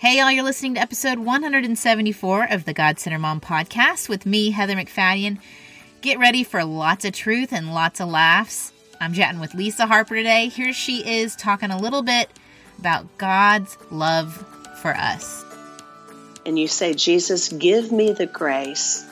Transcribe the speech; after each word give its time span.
Hey, 0.00 0.16
y'all, 0.16 0.32
you're 0.32 0.44
listening 0.44 0.76
to 0.76 0.80
episode 0.80 1.18
174 1.18 2.46
of 2.50 2.64
the 2.64 2.72
God 2.72 2.98
Centered 2.98 3.18
Mom 3.18 3.38
podcast 3.38 4.08
with 4.08 4.24
me, 4.24 4.50
Heather 4.50 4.74
MacFadyen. 4.74 5.38
Get 6.00 6.18
ready 6.18 6.42
for 6.42 6.64
lots 6.64 7.04
of 7.04 7.12
truth 7.12 7.52
and 7.52 7.74
lots 7.74 8.00
of 8.00 8.08
laughs. 8.08 8.72
I'm 8.98 9.12
chatting 9.12 9.40
with 9.40 9.52
Lisa 9.52 9.84
Harper 9.86 10.14
today. 10.14 10.48
Here 10.48 10.72
she 10.72 11.06
is 11.06 11.36
talking 11.36 11.70
a 11.70 11.78
little 11.78 12.00
bit 12.00 12.30
about 12.78 13.18
God's 13.18 13.76
love 13.90 14.42
for 14.80 14.94
us. 14.94 15.44
And 16.46 16.58
you 16.58 16.66
say, 16.66 16.94
Jesus, 16.94 17.50
give 17.50 17.92
me 17.92 18.12
the 18.12 18.24
grace 18.24 19.04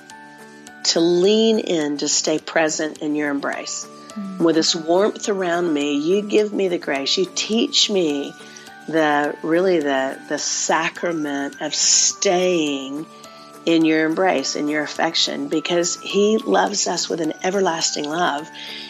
to 0.85 1.01
lean 1.01 1.59
in, 1.59 1.99
to 1.99 2.09
stay 2.09 2.39
present 2.39 3.03
in 3.03 3.15
your 3.15 3.29
embrace. 3.29 3.85
Mm-hmm. 3.85 4.43
With 4.43 4.55
this 4.55 4.75
warmth 4.75 5.29
around 5.29 5.71
me, 5.71 5.99
you 5.99 6.23
give 6.23 6.55
me 6.55 6.69
the 6.69 6.79
grace. 6.79 7.19
You 7.19 7.27
teach 7.35 7.91
me 7.91 8.33
the 8.89 9.37
really 9.43 9.81
the 9.81 10.19
the 10.29 10.39
sacrament 10.39 11.61
of 11.61 11.75
staying 11.75 13.07
in 13.67 13.85
your 13.85 14.07
embrace 14.07 14.57
in 14.57 14.67
your 14.67 14.83
affection 14.83 15.49
because 15.49 16.01
he 16.01 16.39
loves 16.39 16.87
us 16.87 17.07
with 17.07 17.21
an 17.21 17.35
everlasting 17.43 18.05
love. 18.05 18.49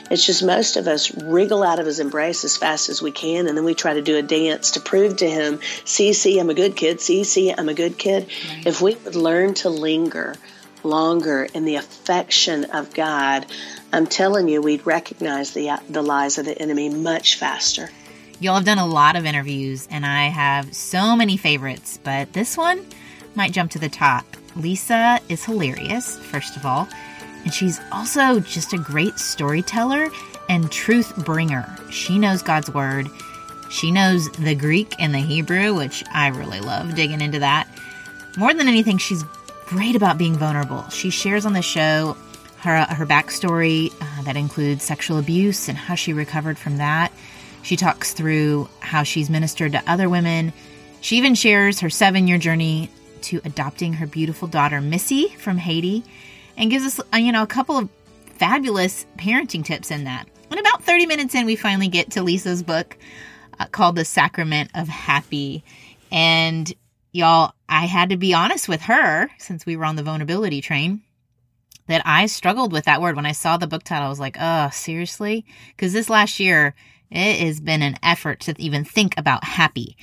It's 0.08 0.24
just 0.24 0.44
most 0.44 0.76
of 0.76 0.86
us 0.86 1.12
wriggle 1.16 1.64
out 1.64 1.80
of 1.80 1.86
his 1.86 1.98
embrace 1.98 2.44
as 2.44 2.56
fast 2.56 2.88
as 2.88 3.02
we 3.02 3.10
can 3.10 3.48
and 3.48 3.56
then 3.56 3.64
we 3.64 3.74
try 3.74 3.94
to 3.94 4.02
do 4.02 4.16
a 4.16 4.22
dance 4.22 4.72
to 4.72 4.80
prove 4.80 5.16
to 5.16 5.28
him 5.28 5.58
see 5.84 6.12
see 6.12 6.38
i'm 6.38 6.48
a 6.48 6.54
good 6.54 6.76
kid. 6.76 7.00
See 7.00 7.24
see 7.24 7.52
i'm 7.52 7.68
a 7.68 7.74
good 7.74 7.98
kid. 7.98 8.28
Right. 8.48 8.66
if 8.66 8.80
we 8.80 8.94
would 8.94 9.16
learn 9.16 9.54
to 9.54 9.68
linger 9.68 10.36
longer 10.84 11.48
in 11.52 11.64
the 11.64 11.74
affection 11.74 12.64
of 12.66 12.94
god 12.94 13.46
i'm 13.92 14.06
telling 14.06 14.48
you 14.48 14.62
we'd 14.62 14.86
recognize 14.86 15.52
the 15.52 15.76
the 15.90 16.02
lies 16.02 16.38
of 16.38 16.44
the 16.44 16.56
enemy 16.56 16.88
much 16.88 17.34
faster 17.36 17.90
Y'all 18.40 18.54
have 18.54 18.64
done 18.64 18.78
a 18.78 18.86
lot 18.86 19.16
of 19.16 19.26
interviews, 19.26 19.88
and 19.90 20.06
I 20.06 20.28
have 20.28 20.72
so 20.72 21.16
many 21.16 21.36
favorites, 21.36 21.98
but 22.04 22.32
this 22.32 22.56
one 22.56 22.86
might 23.34 23.52
jump 23.52 23.72
to 23.72 23.80
the 23.80 23.88
top. 23.88 24.24
Lisa 24.54 25.18
is 25.28 25.44
hilarious, 25.44 26.16
first 26.18 26.56
of 26.56 26.64
all, 26.64 26.88
and 27.42 27.52
she's 27.52 27.80
also 27.90 28.38
just 28.38 28.72
a 28.72 28.78
great 28.78 29.18
storyteller 29.18 30.08
and 30.48 30.70
truth 30.70 31.16
bringer. 31.24 31.68
She 31.90 32.16
knows 32.16 32.42
God's 32.42 32.72
word, 32.72 33.08
she 33.70 33.90
knows 33.90 34.30
the 34.30 34.54
Greek 34.54 34.94
and 35.00 35.12
the 35.12 35.18
Hebrew, 35.18 35.74
which 35.74 36.04
I 36.12 36.28
really 36.28 36.60
love 36.60 36.94
digging 36.94 37.20
into 37.20 37.40
that. 37.40 37.68
More 38.36 38.54
than 38.54 38.68
anything, 38.68 38.98
she's 38.98 39.24
great 39.66 39.96
about 39.96 40.16
being 40.16 40.36
vulnerable. 40.36 40.88
She 40.90 41.10
shares 41.10 41.44
on 41.44 41.54
the 41.54 41.62
show 41.62 42.16
her, 42.58 42.84
her 42.84 43.06
backstory 43.06 43.92
uh, 44.00 44.22
that 44.22 44.36
includes 44.36 44.84
sexual 44.84 45.18
abuse 45.18 45.68
and 45.68 45.76
how 45.76 45.94
she 45.94 46.12
recovered 46.12 46.58
from 46.58 46.78
that. 46.78 47.12
She 47.62 47.76
talks 47.76 48.12
through 48.12 48.68
how 48.80 49.02
she's 49.02 49.30
ministered 49.30 49.72
to 49.72 49.82
other 49.86 50.08
women. 50.08 50.52
She 51.00 51.16
even 51.16 51.34
shares 51.34 51.80
her 51.80 51.90
seven 51.90 52.26
year 52.26 52.38
journey 52.38 52.90
to 53.22 53.40
adopting 53.44 53.94
her 53.94 54.06
beautiful 54.06 54.48
daughter, 54.48 54.80
Missy, 54.80 55.28
from 55.38 55.58
Haiti, 55.58 56.04
and 56.56 56.70
gives 56.70 56.84
us, 56.84 57.00
uh, 57.12 57.16
you 57.16 57.32
know, 57.32 57.42
a 57.42 57.48
couple 57.48 57.76
of 57.76 57.88
fabulous 58.36 59.06
parenting 59.16 59.64
tips 59.64 59.90
in 59.90 60.04
that. 60.04 60.26
And 60.50 60.58
about 60.60 60.84
30 60.84 61.06
minutes 61.06 61.34
in, 61.34 61.46
we 61.46 61.56
finally 61.56 61.88
get 61.88 62.12
to 62.12 62.22
Lisa's 62.22 62.62
book 62.62 62.96
uh, 63.58 63.66
called 63.66 63.96
The 63.96 64.04
Sacrament 64.04 64.70
of 64.74 64.88
Happy. 64.88 65.64
And 66.10 66.72
y'all, 67.12 67.52
I 67.68 67.86
had 67.86 68.10
to 68.10 68.16
be 68.16 68.34
honest 68.34 68.68
with 68.68 68.82
her 68.82 69.28
since 69.38 69.66
we 69.66 69.76
were 69.76 69.84
on 69.84 69.96
the 69.96 70.02
vulnerability 70.02 70.60
train 70.60 71.02
that 71.86 72.02
I 72.04 72.26
struggled 72.26 72.72
with 72.72 72.84
that 72.84 73.00
word. 73.00 73.16
When 73.16 73.26
I 73.26 73.32
saw 73.32 73.56
the 73.56 73.66
book 73.66 73.82
title, 73.82 74.06
I 74.06 74.10
was 74.10 74.20
like, 74.20 74.36
oh, 74.40 74.70
seriously? 74.72 75.44
Because 75.70 75.92
this 75.92 76.08
last 76.08 76.38
year, 76.38 76.74
it 77.10 77.46
has 77.46 77.60
been 77.60 77.82
an 77.82 77.96
effort 78.02 78.40
to 78.40 78.54
even 78.58 78.84
think 78.84 79.14
about 79.16 79.44
happy. 79.44 79.96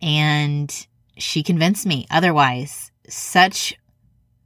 And 0.00 0.86
she 1.16 1.42
convinced 1.42 1.86
me 1.86 2.06
otherwise. 2.10 2.90
Such, 3.08 3.74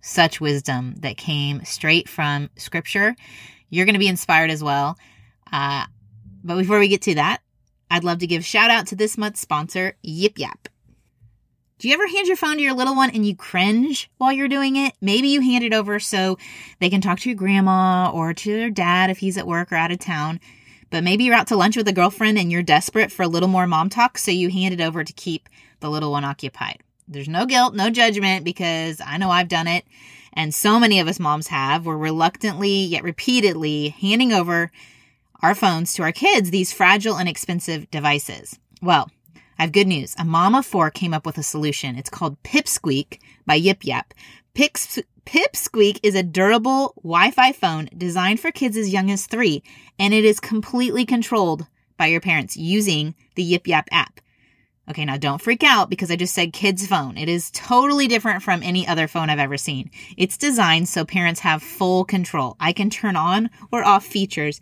such 0.00 0.40
wisdom 0.40 0.94
that 1.00 1.16
came 1.16 1.64
straight 1.64 2.08
from 2.08 2.50
scripture. 2.56 3.14
You're 3.68 3.86
going 3.86 3.94
to 3.94 4.00
be 4.00 4.08
inspired 4.08 4.50
as 4.50 4.62
well. 4.62 4.96
Uh, 5.52 5.84
but 6.42 6.56
before 6.56 6.78
we 6.78 6.88
get 6.88 7.02
to 7.02 7.16
that, 7.16 7.40
I'd 7.90 8.04
love 8.04 8.18
to 8.18 8.26
give 8.26 8.44
shout 8.44 8.70
out 8.70 8.86
to 8.88 8.96
this 8.96 9.18
month's 9.18 9.40
sponsor, 9.40 9.96
Yip 10.02 10.38
Yap. 10.38 10.68
Do 11.78 11.88
you 11.88 11.94
ever 11.94 12.06
hand 12.06 12.26
your 12.26 12.36
phone 12.36 12.56
to 12.56 12.62
your 12.62 12.72
little 12.72 12.96
one 12.96 13.10
and 13.10 13.26
you 13.26 13.36
cringe 13.36 14.10
while 14.16 14.32
you're 14.32 14.48
doing 14.48 14.76
it? 14.76 14.94
Maybe 15.02 15.28
you 15.28 15.42
hand 15.42 15.62
it 15.62 15.74
over 15.74 16.00
so 16.00 16.38
they 16.80 16.88
can 16.88 17.02
talk 17.02 17.20
to 17.20 17.28
your 17.28 17.36
grandma 17.36 18.10
or 18.10 18.32
to 18.32 18.52
their 18.56 18.70
dad 18.70 19.10
if 19.10 19.18
he's 19.18 19.36
at 19.36 19.46
work 19.46 19.70
or 19.70 19.76
out 19.76 19.92
of 19.92 19.98
town. 19.98 20.40
But 20.90 21.04
maybe 21.04 21.24
you're 21.24 21.34
out 21.34 21.48
to 21.48 21.56
lunch 21.56 21.76
with 21.76 21.88
a 21.88 21.92
girlfriend 21.92 22.38
and 22.38 22.50
you're 22.50 22.62
desperate 22.62 23.10
for 23.10 23.22
a 23.22 23.28
little 23.28 23.48
more 23.48 23.66
mom 23.66 23.88
talk, 23.88 24.18
so 24.18 24.30
you 24.30 24.50
hand 24.50 24.72
it 24.72 24.80
over 24.80 25.02
to 25.02 25.12
keep 25.12 25.48
the 25.80 25.90
little 25.90 26.12
one 26.12 26.24
occupied. 26.24 26.78
There's 27.08 27.28
no 27.28 27.46
guilt, 27.46 27.74
no 27.74 27.90
judgment, 27.90 28.44
because 28.44 29.00
I 29.04 29.16
know 29.18 29.30
I've 29.30 29.48
done 29.48 29.68
it, 29.68 29.84
and 30.32 30.54
so 30.54 30.80
many 30.80 31.00
of 31.00 31.08
us 31.08 31.20
moms 31.20 31.48
have. 31.48 31.86
We're 31.86 31.96
reluctantly, 31.96 32.84
yet 32.84 33.04
repeatedly, 33.04 33.90
handing 33.90 34.32
over 34.32 34.70
our 35.42 35.54
phones 35.54 35.92
to 35.94 36.02
our 36.02 36.12
kids, 36.12 36.50
these 36.50 36.72
fragile 36.72 37.16
and 37.16 37.28
expensive 37.28 37.90
devices. 37.90 38.58
Well, 38.82 39.10
I 39.58 39.62
have 39.62 39.72
good 39.72 39.86
news. 39.86 40.14
A 40.18 40.24
mom 40.24 40.54
of 40.54 40.66
four 40.66 40.90
came 40.90 41.14
up 41.14 41.26
with 41.26 41.38
a 41.38 41.42
solution. 41.42 41.96
It's 41.96 42.10
called 42.10 42.42
Pipsqueak 42.42 43.20
by 43.46 43.54
Yip 43.54 43.84
Yap. 43.84 44.12
Pips, 44.54 44.98
Pipsqueak 45.26 45.98
is 46.04 46.14
a 46.14 46.22
durable 46.22 46.94
Wi 47.02 47.32
Fi 47.32 47.50
phone 47.50 47.88
designed 47.96 48.38
for 48.38 48.52
kids 48.52 48.76
as 48.76 48.92
young 48.92 49.10
as 49.10 49.26
three, 49.26 49.60
and 49.98 50.14
it 50.14 50.24
is 50.24 50.38
completely 50.38 51.04
controlled 51.04 51.66
by 51.98 52.06
your 52.06 52.20
parents 52.20 52.56
using 52.56 53.16
the 53.34 53.42
Yip 53.42 53.66
Yap 53.66 53.88
app. 53.90 54.20
Okay, 54.88 55.04
now 55.04 55.16
don't 55.16 55.42
freak 55.42 55.64
out 55.64 55.90
because 55.90 56.12
I 56.12 56.16
just 56.16 56.32
said 56.32 56.52
kids 56.52 56.86
phone. 56.86 57.18
It 57.18 57.28
is 57.28 57.50
totally 57.50 58.06
different 58.06 58.44
from 58.44 58.62
any 58.62 58.86
other 58.86 59.08
phone 59.08 59.28
I've 59.28 59.40
ever 59.40 59.56
seen. 59.56 59.90
It's 60.16 60.36
designed 60.36 60.88
so 60.88 61.04
parents 61.04 61.40
have 61.40 61.60
full 61.60 62.04
control. 62.04 62.56
I 62.60 62.72
can 62.72 62.88
turn 62.88 63.16
on 63.16 63.50
or 63.72 63.82
off 63.82 64.06
features, 64.06 64.60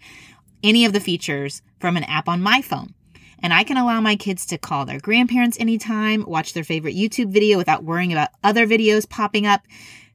any 0.62 0.86
of 0.86 0.94
the 0.94 1.00
features 1.00 1.60
from 1.78 1.98
an 1.98 2.04
app 2.04 2.26
on 2.26 2.40
my 2.40 2.62
phone. 2.62 2.94
And 3.40 3.52
I 3.52 3.64
can 3.64 3.76
allow 3.76 4.00
my 4.00 4.16
kids 4.16 4.46
to 4.46 4.56
call 4.56 4.86
their 4.86 4.98
grandparents 4.98 5.60
anytime, 5.60 6.24
watch 6.26 6.54
their 6.54 6.64
favorite 6.64 6.96
YouTube 6.96 7.28
video 7.28 7.58
without 7.58 7.84
worrying 7.84 8.12
about 8.12 8.30
other 8.42 8.66
videos 8.66 9.06
popping 9.06 9.44
up 9.44 9.60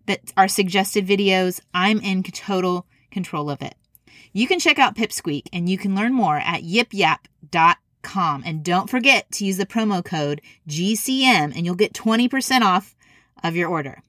that 0.09 0.33
are 0.35 0.47
suggested 0.47 1.05
videos. 1.05 1.61
I'm 1.71 2.01
in 2.01 2.23
total 2.23 2.87
control 3.11 3.47
of 3.51 3.61
it. 3.61 3.75
You 4.33 4.47
can 4.47 4.59
check 4.59 4.79
out 4.79 4.95
Pipsqueak 4.95 5.43
and 5.53 5.69
you 5.69 5.77
can 5.77 5.95
learn 5.95 6.13
more 6.13 6.37
at 6.37 6.63
yipyap.com. 6.63 8.43
And 8.43 8.63
don't 8.63 8.89
forget 8.89 9.31
to 9.33 9.45
use 9.45 9.57
the 9.57 9.67
promo 9.67 10.03
code 10.03 10.41
GCM 10.67 11.55
and 11.55 11.63
you'll 11.63 11.75
get 11.75 11.93
20% 11.93 12.61
off 12.61 12.95
of 13.43 13.55
your 13.55 13.69
order. 13.69 14.01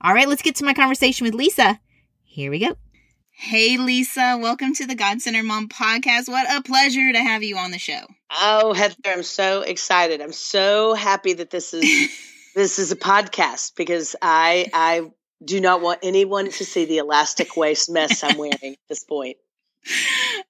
All 0.00 0.12
right, 0.12 0.28
let's 0.28 0.42
get 0.42 0.56
to 0.56 0.64
my 0.64 0.74
conversation 0.74 1.24
with 1.24 1.34
Lisa. 1.34 1.78
Here 2.24 2.50
we 2.50 2.58
go. 2.58 2.76
Hey, 3.30 3.76
Lisa, 3.76 4.36
welcome 4.40 4.74
to 4.74 4.86
the 4.86 4.96
God 4.96 5.22
Centered 5.22 5.44
Mom 5.44 5.68
podcast. 5.68 6.28
What 6.28 6.52
a 6.52 6.62
pleasure 6.62 7.12
to 7.12 7.18
have 7.20 7.44
you 7.44 7.56
on 7.56 7.70
the 7.70 7.78
show. 7.78 8.00
Oh, 8.36 8.72
Heather, 8.72 8.96
I'm 9.06 9.22
so 9.22 9.62
excited. 9.62 10.20
I'm 10.20 10.32
so 10.32 10.94
happy 10.94 11.34
that 11.34 11.50
this 11.50 11.72
is 11.72 12.10
this 12.56 12.80
is 12.80 12.90
a 12.90 12.96
podcast 12.96 13.76
because 13.76 14.16
I 14.20 14.66
I 14.74 15.12
do 15.44 15.60
not 15.60 15.80
want 15.80 16.00
anyone 16.02 16.50
to 16.50 16.64
see 16.64 16.84
the 16.84 16.98
elastic 16.98 17.56
waist 17.56 17.90
mess 17.90 18.22
I'm 18.24 18.38
wearing 18.38 18.54
at 18.62 18.88
this 18.88 19.04
point. 19.04 19.36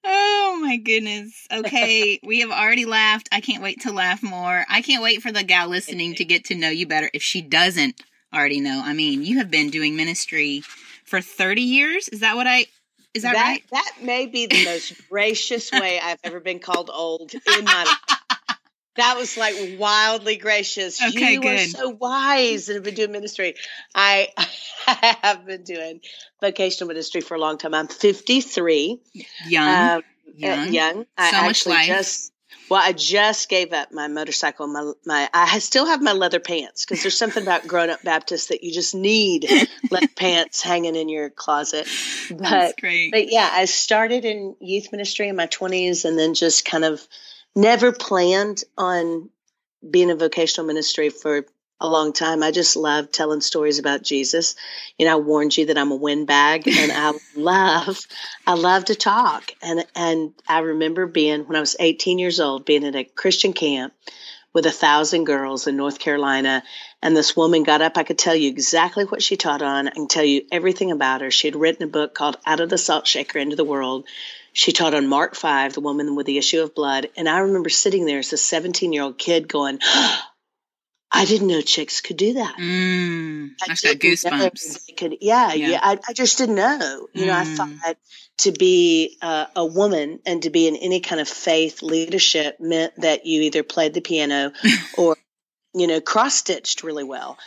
Oh 0.03 0.59
my 0.61 0.77
goodness. 0.77 1.47
Okay, 1.51 2.19
we 2.23 2.41
have 2.41 2.49
already 2.49 2.85
laughed. 2.85 3.29
I 3.31 3.39
can't 3.39 3.63
wait 3.63 3.81
to 3.81 3.93
laugh 3.93 4.21
more. 4.21 4.65
I 4.69 4.81
can't 4.81 5.01
wait 5.03 5.21
for 5.21 5.31
the 5.31 5.43
gal 5.43 5.69
listening 5.69 6.15
to 6.15 6.25
get 6.25 6.45
to 6.45 6.55
know 6.55 6.69
you 6.69 6.85
better 6.85 7.09
if 7.13 7.21
she 7.21 7.41
doesn't 7.41 8.01
already 8.33 8.59
know. 8.59 8.81
I 8.83 8.93
mean, 8.93 9.23
you 9.23 9.37
have 9.37 9.49
been 9.49 9.69
doing 9.69 9.95
ministry 9.95 10.63
for 11.05 11.21
30 11.21 11.61
years. 11.61 12.09
Is 12.09 12.19
that 12.19 12.35
what 12.35 12.47
I 12.47 12.65
is 13.13 13.23
that, 13.23 13.33
that 13.33 13.41
right? 13.41 13.63
That 13.71 13.93
may 14.01 14.25
be 14.25 14.47
the 14.47 14.65
most 14.65 14.93
gracious 15.09 15.71
way 15.71 15.99
I've 15.99 16.19
ever 16.23 16.39
been 16.39 16.59
called 16.59 16.89
old 16.93 17.33
in 17.33 17.65
my 17.65 17.83
life. 17.83 18.18
That 18.95 19.17
was 19.17 19.37
like 19.37 19.55
wildly 19.77 20.35
gracious. 20.35 21.01
Okay, 21.01 21.33
you 21.33 21.41
good. 21.41 21.59
are 21.59 21.63
so 21.63 21.89
wise 21.89 22.69
and 22.69 22.75
have 22.75 22.83
been 22.83 22.95
doing 22.95 23.11
ministry. 23.11 23.55
I, 23.95 24.29
I 24.87 25.17
have 25.21 25.45
been 25.45 25.63
doing 25.63 26.01
vocational 26.41 26.87
ministry 26.87 27.21
for 27.21 27.35
a 27.35 27.39
long 27.39 27.57
time. 27.57 27.73
I'm 27.73 27.87
53. 27.87 28.99
Young. 29.47 29.97
Um, 29.97 30.03
young. 30.35 30.59
Uh, 30.59 30.71
young. 30.71 31.03
So 31.03 31.05
I 31.17 31.45
much 31.45 31.65
life. 31.65 31.87
Just, 31.87 32.33
well, 32.69 32.81
I 32.83 32.93
just 32.93 33.49
gave 33.49 33.73
up 33.73 33.91
my 33.91 34.07
motorcycle. 34.07 34.67
My 34.67 34.91
my 35.05 35.29
I 35.33 35.59
still 35.59 35.85
have 35.85 36.01
my 36.01 36.11
leather 36.11 36.39
pants 36.39 36.85
because 36.85 37.01
there's 37.01 37.17
something 37.17 37.43
about 37.43 37.67
grown 37.67 37.89
up 37.89 38.03
Baptists 38.03 38.47
that 38.47 38.63
you 38.63 38.71
just 38.71 38.93
need 38.93 39.49
leather 39.91 40.07
pants 40.15 40.61
hanging 40.61 40.95
in 40.95 41.09
your 41.09 41.29
closet. 41.29 41.87
But, 42.29 42.37
That's 42.37 42.79
great. 42.79 43.11
But 43.11 43.31
yeah, 43.31 43.49
I 43.51 43.65
started 43.65 44.25
in 44.25 44.55
youth 44.59 44.91
ministry 44.91 45.29
in 45.29 45.35
my 45.35 45.47
20s 45.47 46.05
and 46.05 46.17
then 46.17 46.33
just 46.33 46.65
kind 46.65 46.85
of 46.85 47.05
never 47.59 47.91
planned 47.91 48.63
on 48.77 49.29
being 49.87 50.11
a 50.11 50.15
vocational 50.15 50.67
ministry 50.67 51.09
for 51.09 51.45
a 51.81 51.87
long 51.87 52.11
time. 52.11 52.43
I 52.43 52.51
just 52.51 52.75
love 52.75 53.11
telling 53.11 53.41
stories 53.41 53.79
about 53.79 54.03
Jesus. 54.03 54.55
You 54.97 55.05
know, 55.05 55.13
I 55.13 55.15
warned 55.21 55.55
you 55.55 55.67
that 55.67 55.77
I'm 55.77 55.91
a 55.91 55.95
windbag 55.95 56.67
and 56.67 56.91
I 56.91 57.13
love, 57.35 58.05
I 58.45 58.55
love 58.55 58.85
to 58.85 58.95
talk. 58.95 59.51
And, 59.61 59.85
and 59.95 60.33
I 60.47 60.59
remember 60.59 61.05
being, 61.05 61.47
when 61.47 61.55
I 61.55 61.61
was 61.61 61.77
18 61.79 62.19
years 62.19 62.39
old, 62.39 62.65
being 62.65 62.83
at 62.83 62.95
a 62.95 63.05
Christian 63.05 63.53
camp 63.53 63.93
with 64.53 64.65
a 64.65 64.71
thousand 64.71 65.25
girls 65.25 65.67
in 65.67 65.77
North 65.77 65.99
Carolina. 65.99 66.63
And 67.01 67.15
this 67.15 67.35
woman 67.35 67.63
got 67.63 67.81
up. 67.81 67.97
I 67.97 68.03
could 68.03 68.17
tell 68.17 68.35
you 68.35 68.49
exactly 68.49 69.05
what 69.05 69.23
she 69.23 69.37
taught 69.37 69.61
on. 69.61 69.87
I 69.87 69.91
can 69.91 70.07
tell 70.07 70.23
you 70.23 70.43
everything 70.51 70.91
about 70.91 71.21
her. 71.21 71.31
She 71.31 71.47
had 71.47 71.55
written 71.55 71.83
a 71.83 71.91
book 71.91 72.13
called 72.13 72.37
Out 72.45 72.59
of 72.59 72.69
the 72.69 72.77
Salt 72.77 73.07
Shaker 73.07 73.39
into 73.39 73.55
the 73.55 73.63
World. 73.63 74.05
She 74.53 74.71
taught 74.71 74.93
on 74.93 75.07
Mark 75.07 75.35
5, 75.35 75.73
the 75.73 75.81
woman 75.81 76.15
with 76.15 76.25
the 76.25 76.37
issue 76.37 76.61
of 76.61 76.75
blood. 76.75 77.07
And 77.15 77.29
I 77.29 77.39
remember 77.39 77.69
sitting 77.69 78.05
there 78.05 78.19
as 78.19 78.33
a 78.33 78.37
17 78.37 78.93
year 78.93 79.03
old 79.03 79.17
kid 79.17 79.47
going, 79.47 79.79
I 81.11 81.25
didn't 81.25 81.47
know 81.47 81.61
chicks 81.61 82.01
could 82.01 82.17
do 82.17 82.33
that. 82.33 82.55
Mm, 82.57 83.51
I, 83.63 83.67
got 83.67 83.77
goosebumps. 83.77 84.95
Could, 84.95 85.17
yeah, 85.21 85.53
yeah, 85.53 85.67
yeah. 85.69 85.79
I, 85.81 85.97
I, 86.07 86.13
just 86.13 86.37
didn't 86.37 86.55
know. 86.55 87.07
You 87.13 87.23
mm. 87.23 87.27
know, 87.27 87.33
I 87.33 87.43
mm. 87.45 87.55
thought 87.57 87.97
to 88.39 88.51
be 88.51 89.17
uh, 89.21 89.47
a 89.55 89.65
woman 89.65 90.19
and 90.25 90.43
to 90.43 90.51
be 90.51 90.67
in 90.67 90.75
any 90.75 90.99
kind 90.99 91.19
of 91.19 91.27
faith 91.27 91.81
leadership 91.81 92.59
meant 92.59 92.95
that 92.97 93.25
you 93.25 93.41
either 93.41 93.63
played 93.63 93.95
the 93.95 94.01
piano 94.01 94.53
or, 94.97 95.17
you 95.73 95.87
know, 95.87 95.99
cross 95.99 96.35
stitched 96.35 96.83
really 96.83 97.03
well. 97.03 97.39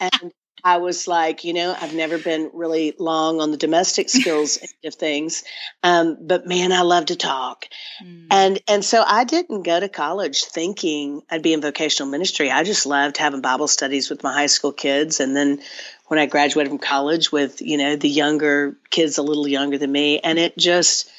and 0.00 0.32
I 0.64 0.78
was 0.78 1.08
like, 1.08 1.44
you 1.44 1.52
know, 1.52 1.74
I've 1.78 1.94
never 1.94 2.18
been 2.18 2.50
really 2.54 2.94
long 2.98 3.40
on 3.40 3.50
the 3.50 3.56
domestic 3.56 4.08
skills 4.10 4.58
of 4.84 4.94
things, 4.94 5.44
um, 5.82 6.16
but 6.20 6.46
man, 6.46 6.72
I 6.72 6.82
love 6.82 7.06
to 7.06 7.16
talk, 7.16 7.66
mm. 8.04 8.26
and 8.30 8.60
and 8.68 8.84
so 8.84 9.02
I 9.06 9.24
didn't 9.24 9.62
go 9.62 9.78
to 9.78 9.88
college 9.88 10.44
thinking 10.44 11.22
I'd 11.30 11.42
be 11.42 11.52
in 11.52 11.60
vocational 11.60 12.10
ministry. 12.10 12.50
I 12.50 12.64
just 12.64 12.86
loved 12.86 13.16
having 13.16 13.40
Bible 13.40 13.68
studies 13.68 14.10
with 14.10 14.22
my 14.22 14.32
high 14.32 14.46
school 14.46 14.72
kids, 14.72 15.20
and 15.20 15.36
then 15.36 15.60
when 16.06 16.18
I 16.18 16.26
graduated 16.26 16.70
from 16.70 16.78
college 16.78 17.30
with 17.30 17.62
you 17.62 17.78
know 17.78 17.96
the 17.96 18.08
younger 18.08 18.76
kids, 18.90 19.18
a 19.18 19.22
little 19.22 19.48
younger 19.48 19.78
than 19.78 19.92
me, 19.92 20.18
and 20.18 20.38
it 20.38 20.56
just 20.56 21.10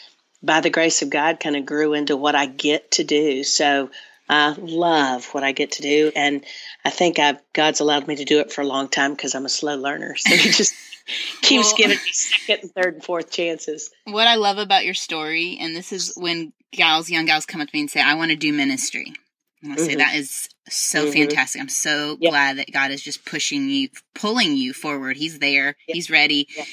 by 0.44 0.62
the 0.62 0.70
grace 0.70 1.02
of 1.02 1.10
God 1.10 1.40
kind 1.40 1.56
of 1.56 1.66
grew 1.66 1.94
into 1.94 2.18
what 2.18 2.36
I 2.36 2.46
get 2.46 2.92
to 2.92 3.04
do. 3.04 3.44
So 3.44 3.90
I 4.32 4.56
love 4.58 5.26
what 5.34 5.44
I 5.44 5.52
get 5.52 5.74
to 5.74 5.82
do, 5.82 6.10
and 6.16 6.46
I 6.86 6.90
think 6.90 7.20
I've 7.20 7.42
God's 7.52 7.82
allowed 7.82 8.08
me 8.08 8.16
to 8.16 8.24
do 8.24 8.40
it 8.40 8.50
for 8.50 8.62
a 8.62 8.66
long 8.66 8.88
time 8.88 9.12
because 9.12 9.36
I'm 9.36 9.46
a 9.46 9.50
slow 9.50 9.76
learner. 9.76 10.16
So 10.16 10.34
He 10.34 10.52
just 10.52 10.74
keeps 11.42 11.68
well, 11.68 11.76
giving 11.76 11.98
me 11.98 12.12
second 12.14 12.60
and 12.64 12.72
third 12.72 12.94
and 12.94 13.04
fourth 13.04 13.30
chances. 13.30 13.92
What 14.06 14.28
I 14.28 14.36
love 14.36 14.58
about 14.58 14.86
your 14.86 14.94
story, 14.94 15.58
and 15.60 15.76
this 15.76 15.92
is 15.92 16.14
when 16.16 16.54
gals, 16.72 17.10
young 17.10 17.26
gals, 17.26 17.46
come 17.46 17.60
up 17.60 17.68
to 17.68 17.76
me 17.76 17.82
and 17.82 17.92
say, 17.92 18.00
"I 18.00 18.14
want 18.14 18.32
to 18.32 18.38
do 18.38 18.54
ministry." 18.54 19.14
And 19.62 19.74
I 19.74 19.76
mm-hmm. 19.76 19.86
say 19.86 19.96
that 19.96 20.16
is 20.16 20.48
so 20.70 21.04
mm-hmm. 21.04 21.12
fantastic. 21.12 21.62
I'm 21.62 21.68
so 21.68 22.18
yep. 22.22 22.32
glad 22.32 22.58
that 22.58 22.72
God 22.72 22.92
is 22.92 23.02
just 23.02 23.26
pushing 23.26 23.70
you, 23.70 23.90
pulling 24.16 24.56
you 24.56 24.72
forward. 24.72 25.18
He's 25.18 25.40
there. 25.40 25.76
Yep. 25.88 25.96
He's 25.96 26.10
ready. 26.10 26.48
Yep. 26.56 26.68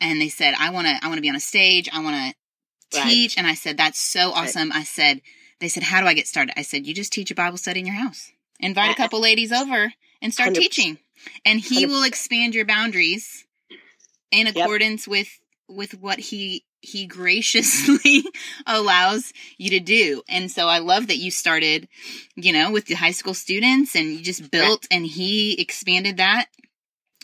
And 0.00 0.20
they 0.20 0.30
said, 0.30 0.54
"I 0.58 0.70
want 0.70 0.88
to. 0.88 0.98
I 1.00 1.06
want 1.06 1.18
to 1.18 1.22
be 1.22 1.30
on 1.30 1.36
a 1.36 1.40
stage. 1.40 1.88
I 1.92 2.02
want 2.02 2.16
to 2.16 3.00
teach." 3.02 3.36
Right. 3.36 3.38
And 3.38 3.46
I 3.46 3.54
said, 3.54 3.76
"That's 3.76 4.00
so 4.00 4.32
awesome." 4.32 4.70
Right. 4.70 4.80
I 4.80 4.82
said 4.82 5.20
they 5.60 5.68
said, 5.68 5.82
How 5.82 6.00
do 6.00 6.06
I 6.06 6.14
get 6.14 6.26
started? 6.26 6.54
I 6.56 6.62
said, 6.62 6.86
You 6.86 6.94
just 6.94 7.12
teach 7.12 7.30
a 7.30 7.34
Bible 7.34 7.58
study 7.58 7.80
in 7.80 7.86
your 7.86 7.96
house. 7.96 8.30
Invite 8.60 8.90
a 8.90 8.96
couple 8.96 9.20
ladies 9.20 9.52
over 9.52 9.92
and 10.20 10.34
start 10.34 10.48
100. 10.48 10.60
teaching. 10.60 10.98
And 11.44 11.60
he 11.60 11.86
100. 11.86 11.88
will 11.88 12.04
expand 12.04 12.54
your 12.54 12.64
boundaries 12.64 13.46
in 14.30 14.46
accordance 14.46 15.06
yep. 15.06 15.10
with 15.10 15.40
with 15.68 16.00
what 16.00 16.18
he 16.18 16.64
he 16.80 17.06
graciously 17.06 18.24
allows 18.66 19.32
you 19.56 19.70
to 19.70 19.80
do. 19.80 20.22
And 20.28 20.50
so 20.50 20.68
I 20.68 20.78
love 20.78 21.08
that 21.08 21.16
you 21.16 21.30
started, 21.30 21.88
you 22.36 22.52
know, 22.52 22.70
with 22.70 22.86
the 22.86 22.94
high 22.94 23.10
school 23.10 23.34
students 23.34 23.96
and 23.96 24.12
you 24.12 24.22
just 24.22 24.50
built 24.50 24.84
right. 24.84 24.96
and 24.96 25.06
he 25.06 25.60
expanded 25.60 26.18
that 26.18 26.46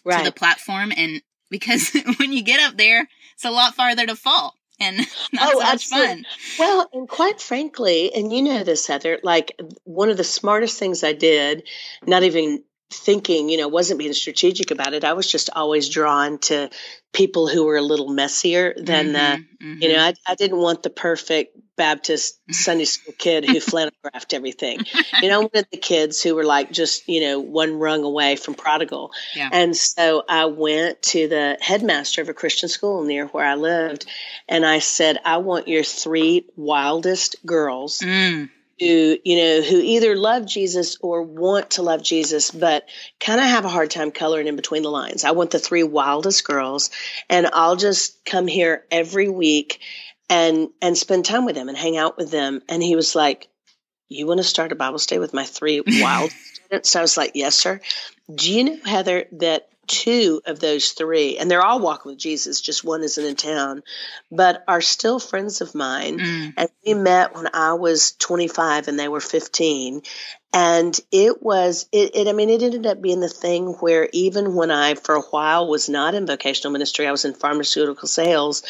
right. 0.04 0.18
to 0.18 0.24
the 0.24 0.32
platform 0.32 0.92
and 0.96 1.22
because 1.50 1.92
when 2.18 2.32
you 2.32 2.42
get 2.42 2.60
up 2.60 2.76
there, 2.76 3.08
it's 3.34 3.44
a 3.44 3.50
lot 3.50 3.74
farther 3.74 4.06
to 4.06 4.16
fall 4.16 4.56
and 4.80 4.96
not 5.32 5.48
oh, 5.48 5.52
so 5.52 5.58
much 5.58 5.72
absolutely. 5.72 6.08
fun. 6.08 6.24
Well, 6.58 6.90
and 6.92 7.08
quite 7.08 7.40
frankly, 7.40 8.14
and 8.14 8.32
you 8.32 8.42
know 8.42 8.64
this, 8.64 8.86
Heather, 8.86 9.18
like 9.22 9.58
one 9.84 10.10
of 10.10 10.16
the 10.16 10.24
smartest 10.24 10.78
things 10.78 11.04
I 11.04 11.12
did, 11.12 11.68
not 12.06 12.22
even 12.22 12.64
thinking, 12.92 13.48
you 13.48 13.58
know, 13.58 13.68
wasn't 13.68 13.98
being 13.98 14.12
strategic 14.12 14.70
about 14.70 14.94
it. 14.94 15.04
I 15.04 15.14
was 15.14 15.30
just 15.30 15.50
always 15.50 15.88
drawn 15.88 16.38
to 16.38 16.70
people 17.12 17.48
who 17.48 17.64
were 17.64 17.76
a 17.76 17.82
little 17.82 18.08
messier 18.08 18.74
than, 18.76 19.06
mm-hmm, 19.06 19.16
uh, 19.16 19.36
mm-hmm. 19.36 19.82
you 19.82 19.88
know, 19.88 19.98
I, 19.98 20.14
I, 20.26 20.34
didn't 20.34 20.58
want 20.58 20.82
the 20.82 20.90
perfect 20.90 21.56
Baptist 21.76 22.38
Sunday 22.50 22.84
school 22.84 23.14
kid 23.16 23.44
who 23.44 23.54
flannelgraphed 23.60 24.32
everything. 24.32 24.80
You 25.20 25.28
know, 25.28 25.34
I 25.34 25.38
wanted 25.38 25.66
the 25.70 25.78
kids 25.78 26.22
who 26.22 26.34
were 26.34 26.44
like 26.44 26.70
just, 26.70 27.08
you 27.08 27.20
know, 27.20 27.40
one 27.40 27.78
rung 27.78 28.04
away 28.04 28.36
from 28.36 28.54
prodigal. 28.54 29.12
Yeah. 29.34 29.48
And 29.52 29.76
so 29.76 30.22
I 30.28 30.46
went 30.46 31.02
to 31.02 31.28
the 31.28 31.58
headmaster 31.60 32.22
of 32.22 32.28
a 32.28 32.34
Christian 32.34 32.68
school 32.68 33.04
near 33.04 33.26
where 33.26 33.46
I 33.46 33.54
lived, 33.54 34.06
and 34.48 34.64
I 34.64 34.78
said, 34.78 35.18
I 35.24 35.38
want 35.38 35.68
your 35.68 35.84
three 35.84 36.46
wildest 36.56 37.36
girls. 37.44 38.00
Mm 38.00 38.50
who 38.80 39.16
you 39.24 39.36
know 39.36 39.62
who 39.62 39.80
either 39.80 40.16
love 40.16 40.46
Jesus 40.46 40.96
or 41.00 41.22
want 41.22 41.70
to 41.72 41.82
love 41.82 42.02
Jesus, 42.02 42.50
but 42.50 42.84
kind 43.20 43.40
of 43.40 43.46
have 43.46 43.64
a 43.64 43.68
hard 43.68 43.90
time 43.90 44.10
coloring 44.10 44.46
in 44.46 44.56
between 44.56 44.82
the 44.82 44.90
lines. 44.90 45.24
I 45.24 45.30
want 45.30 45.50
the 45.50 45.58
three 45.58 45.84
wildest 45.84 46.44
girls, 46.44 46.90
and 47.28 47.46
I'll 47.52 47.76
just 47.76 48.24
come 48.24 48.46
here 48.46 48.84
every 48.90 49.28
week 49.28 49.80
and 50.28 50.68
and 50.80 50.96
spend 50.96 51.24
time 51.24 51.44
with 51.44 51.54
them 51.54 51.68
and 51.68 51.76
hang 51.76 51.96
out 51.96 52.16
with 52.16 52.30
them. 52.30 52.62
And 52.68 52.82
he 52.82 52.96
was 52.96 53.14
like, 53.14 53.48
"You 54.08 54.26
want 54.26 54.38
to 54.38 54.44
start 54.44 54.72
a 54.72 54.76
Bible 54.76 54.98
study 54.98 55.18
with 55.18 55.34
my 55.34 55.44
three 55.44 55.82
wild 55.86 56.30
students?" 56.30 56.90
So 56.90 56.98
I 56.98 57.02
was 57.02 57.16
like, 57.16 57.32
"Yes, 57.34 57.56
sir." 57.56 57.80
Do 58.34 58.52
you 58.52 58.64
know 58.64 58.78
Heather 58.84 59.26
that 59.32 59.68
two 59.86 60.40
of 60.46 60.60
those 60.60 60.92
three, 60.92 61.36
and 61.36 61.50
they're 61.50 61.64
all 61.64 61.80
walking 61.80 62.10
with 62.10 62.18
Jesus, 62.18 62.60
just 62.60 62.84
one 62.84 63.02
isn't 63.02 63.24
in 63.24 63.36
town, 63.36 63.82
but 64.30 64.64
are 64.66 64.80
still 64.80 65.20
friends 65.20 65.60
of 65.60 65.74
mine. 65.74 66.18
Mm. 66.18 66.54
And 66.56 66.68
we 66.86 66.94
met 66.94 67.34
when 67.34 67.48
I 67.52 67.74
was 67.74 68.12
25 68.12 68.88
and 68.88 68.98
they 68.98 69.08
were 69.08 69.20
15 69.20 70.02
and 70.54 70.98
it 71.10 71.42
was 71.42 71.86
it, 71.90 72.14
it, 72.14 72.28
i 72.28 72.32
mean 72.32 72.48
it 72.48 72.62
ended 72.62 72.86
up 72.86 73.02
being 73.02 73.20
the 73.20 73.28
thing 73.28 73.66
where 73.80 74.08
even 74.12 74.54
when 74.54 74.70
i 74.70 74.94
for 74.94 75.16
a 75.16 75.20
while 75.20 75.66
was 75.66 75.88
not 75.88 76.14
in 76.14 76.26
vocational 76.26 76.72
ministry 76.72 77.06
i 77.06 77.10
was 77.10 77.24
in 77.24 77.34
pharmaceutical 77.34 78.06
sales 78.06 78.62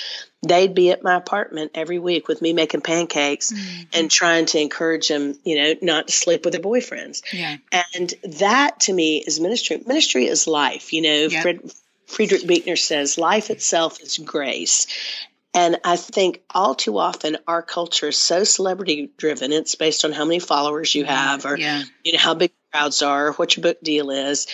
they'd 0.47 0.75
be 0.75 0.91
at 0.91 1.03
my 1.03 1.15
apartment 1.15 1.73
every 1.75 1.99
week 1.99 2.29
with 2.29 2.43
me 2.43 2.53
making 2.53 2.81
pancakes 2.81 3.53
mm-hmm. 3.53 3.83
and 3.93 4.11
trying 4.11 4.47
to 4.47 4.61
encourage 4.61 5.09
them 5.09 5.39
you 5.45 5.57
know 5.57 5.75
not 5.83 6.09
to 6.09 6.13
sleep 6.13 6.45
with 6.45 6.53
their 6.53 6.63
boyfriends 6.63 7.23
yeah. 7.33 7.57
and 7.95 8.15
that 8.25 8.81
to 8.81 8.93
me 8.93 9.19
is 9.27 9.41
ministry 9.41 9.83
ministry 9.87 10.27
is 10.27 10.47
life 10.47 10.93
you 10.93 11.03
know 11.03 11.27
yep. 11.29 11.43
Fred, 11.43 11.61
Frederick 12.07 12.47
Buechner 12.47 12.77
says 12.77 13.19
life 13.19 13.51
itself 13.51 14.01
is 14.01 14.19
grace. 14.19 14.87
And 15.53 15.79
I 15.85 15.97
think 15.97 16.43
all 16.51 16.75
too 16.75 16.99
often 16.99 17.39
our 17.47 17.63
culture 17.63 18.09
is 18.09 18.19
so 18.19 18.43
celebrity 18.43 19.11
driven. 19.17 19.53
It's 19.53 19.77
based 19.77 20.05
on 20.05 20.13
how 20.13 20.25
many 20.25 20.41
followers 20.41 20.95
you 20.95 21.05
have 21.05 21.47
or 21.47 21.57
yeah. 21.57 21.85
you 22.03 22.13
know 22.13 22.19
how 22.19 22.35
big 22.35 22.53
crowds 22.73 23.03
are, 23.03 23.33
what 23.33 23.57
your 23.57 23.63
book 23.63 23.81
deal 23.81 24.11
is. 24.11 24.49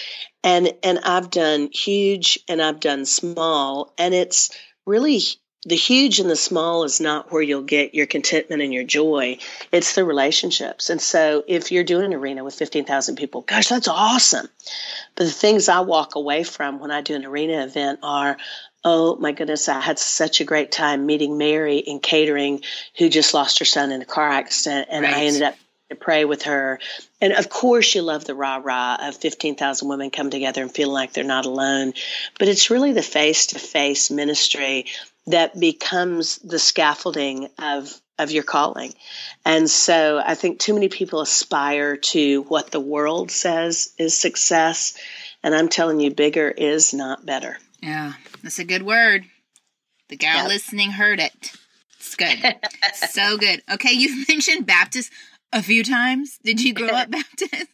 And 0.45 0.75
and 0.83 0.99
I've 1.01 1.31
done 1.31 1.71
huge 1.73 2.39
and 2.49 2.61
I've 2.61 2.81
done 2.81 3.07
small 3.07 3.95
and 3.97 4.13
it's 4.13 4.51
really 4.85 5.21
the 5.65 5.77
huge 5.77 6.21
and 6.21 6.31
the 6.31 6.37
small 6.37 6.85
is 6.85 7.01
not 7.01 7.31
where 7.31 7.43
you'll 7.43 7.63
get 7.63 7.95
your 7.95 8.07
contentment 8.07 8.63
and 8.63 8.73
your 8.73 8.85
joy. 8.85 9.39
It's 9.71 9.95
the 9.95 10.05
relationships. 10.05 10.89
And 10.89 11.01
so 11.01 11.45
if 11.47 11.71
you're 11.71 11.85
doing 11.85 12.07
an 12.07 12.15
arena 12.15 12.45
with 12.45 12.55
15,000 12.55 13.17
people, 13.17 13.43
gosh, 13.43 13.69
that's 13.69 13.89
awesome. 13.89 14.49
But 15.17 15.25
the 15.25 15.31
things 15.31 15.69
I 15.69 15.81
walk 15.81 16.15
away 16.15 16.45
from 16.45 16.81
when 16.81 16.91
I 16.91 17.03
do 17.03 17.15
an 17.15 17.27
arena 17.27 17.63
event 17.65 18.01
are, 18.03 18.39
Oh 18.83 19.17
my 19.17 19.33
goodness, 19.33 19.69
I 19.69 19.79
had 19.79 19.99
such 19.99 20.41
a 20.41 20.45
great 20.45 20.73
time 20.73 21.05
meeting 21.05 21.37
Mary 21.37 21.77
in 21.77 22.01
catering 22.01 22.63
who 22.97 23.11
just 23.11 23.35
lost 23.35 23.59
her 23.59 23.67
son 23.67 23.93
in 23.93 24.01
a 24.01 24.07
car 24.07 24.27
accident. 24.27 24.89
And 24.91 25.05
right. 25.05 25.15
I 25.15 25.25
ended 25.25 25.43
up 25.43 25.55
to 25.91 25.97
pray 25.97 26.25
with 26.25 26.45
her. 26.45 26.81
And 27.21 27.35
of 27.35 27.51
course, 27.51 27.95
you 27.95 28.01
love 28.01 28.25
the 28.25 28.35
rah 28.35 28.61
rah 28.63 28.97
of 29.03 29.17
15,000 29.17 29.87
women 29.87 30.11
come 30.11 30.31
together 30.31 30.63
and 30.63 30.73
feeling 30.73 30.95
like 30.95 31.13
they're 31.13 31.25
not 31.25 31.45
alone. 31.45 31.93
But 32.39 32.49
it's 32.49 32.71
really 32.71 32.93
the 32.93 33.03
face 33.03 33.49
to 33.49 33.59
face 33.59 34.11
ministry 34.11 34.87
that 35.31 35.59
becomes 35.59 36.39
the 36.39 36.59
scaffolding 36.59 37.49
of 37.59 37.93
of 38.19 38.31
your 38.31 38.43
calling. 38.43 38.93
And 39.47 39.69
so 39.69 40.21
I 40.25 40.35
think 40.35 40.59
too 40.59 40.75
many 40.75 40.89
people 40.89 41.23
aspire 41.23 41.97
to 41.97 42.43
what 42.43 42.71
the 42.71 42.81
world 42.81 43.31
says 43.31 43.95
is 43.99 44.15
success. 44.15 44.97
And 45.43 45.55
I'm 45.55 45.71
telling 45.71 46.01
you, 46.01 46.11
bigger 46.11 46.51
is 46.51 46.93
not 46.93 47.25
better. 47.25 47.57
Yeah, 47.83 48.13
that's 48.43 48.59
a 48.59 48.65
good 48.65 48.83
word. 48.83 49.25
The 50.11 50.17
gal 50.17 50.37
yep. 50.37 50.49
listening 50.49 50.91
heard 50.91 51.19
it. 51.19 51.53
It's 51.97 52.15
good. 52.15 52.39
so 52.95 53.39
good. 53.39 53.63
Okay, 53.73 53.93
you've 53.93 54.29
mentioned 54.29 54.67
Baptist 54.67 55.11
a 55.53 55.63
few 55.63 55.83
times. 55.83 56.39
Did 56.45 56.61
you 56.61 56.75
grow 56.75 56.89
up 56.89 57.11
Baptist? 57.11 57.69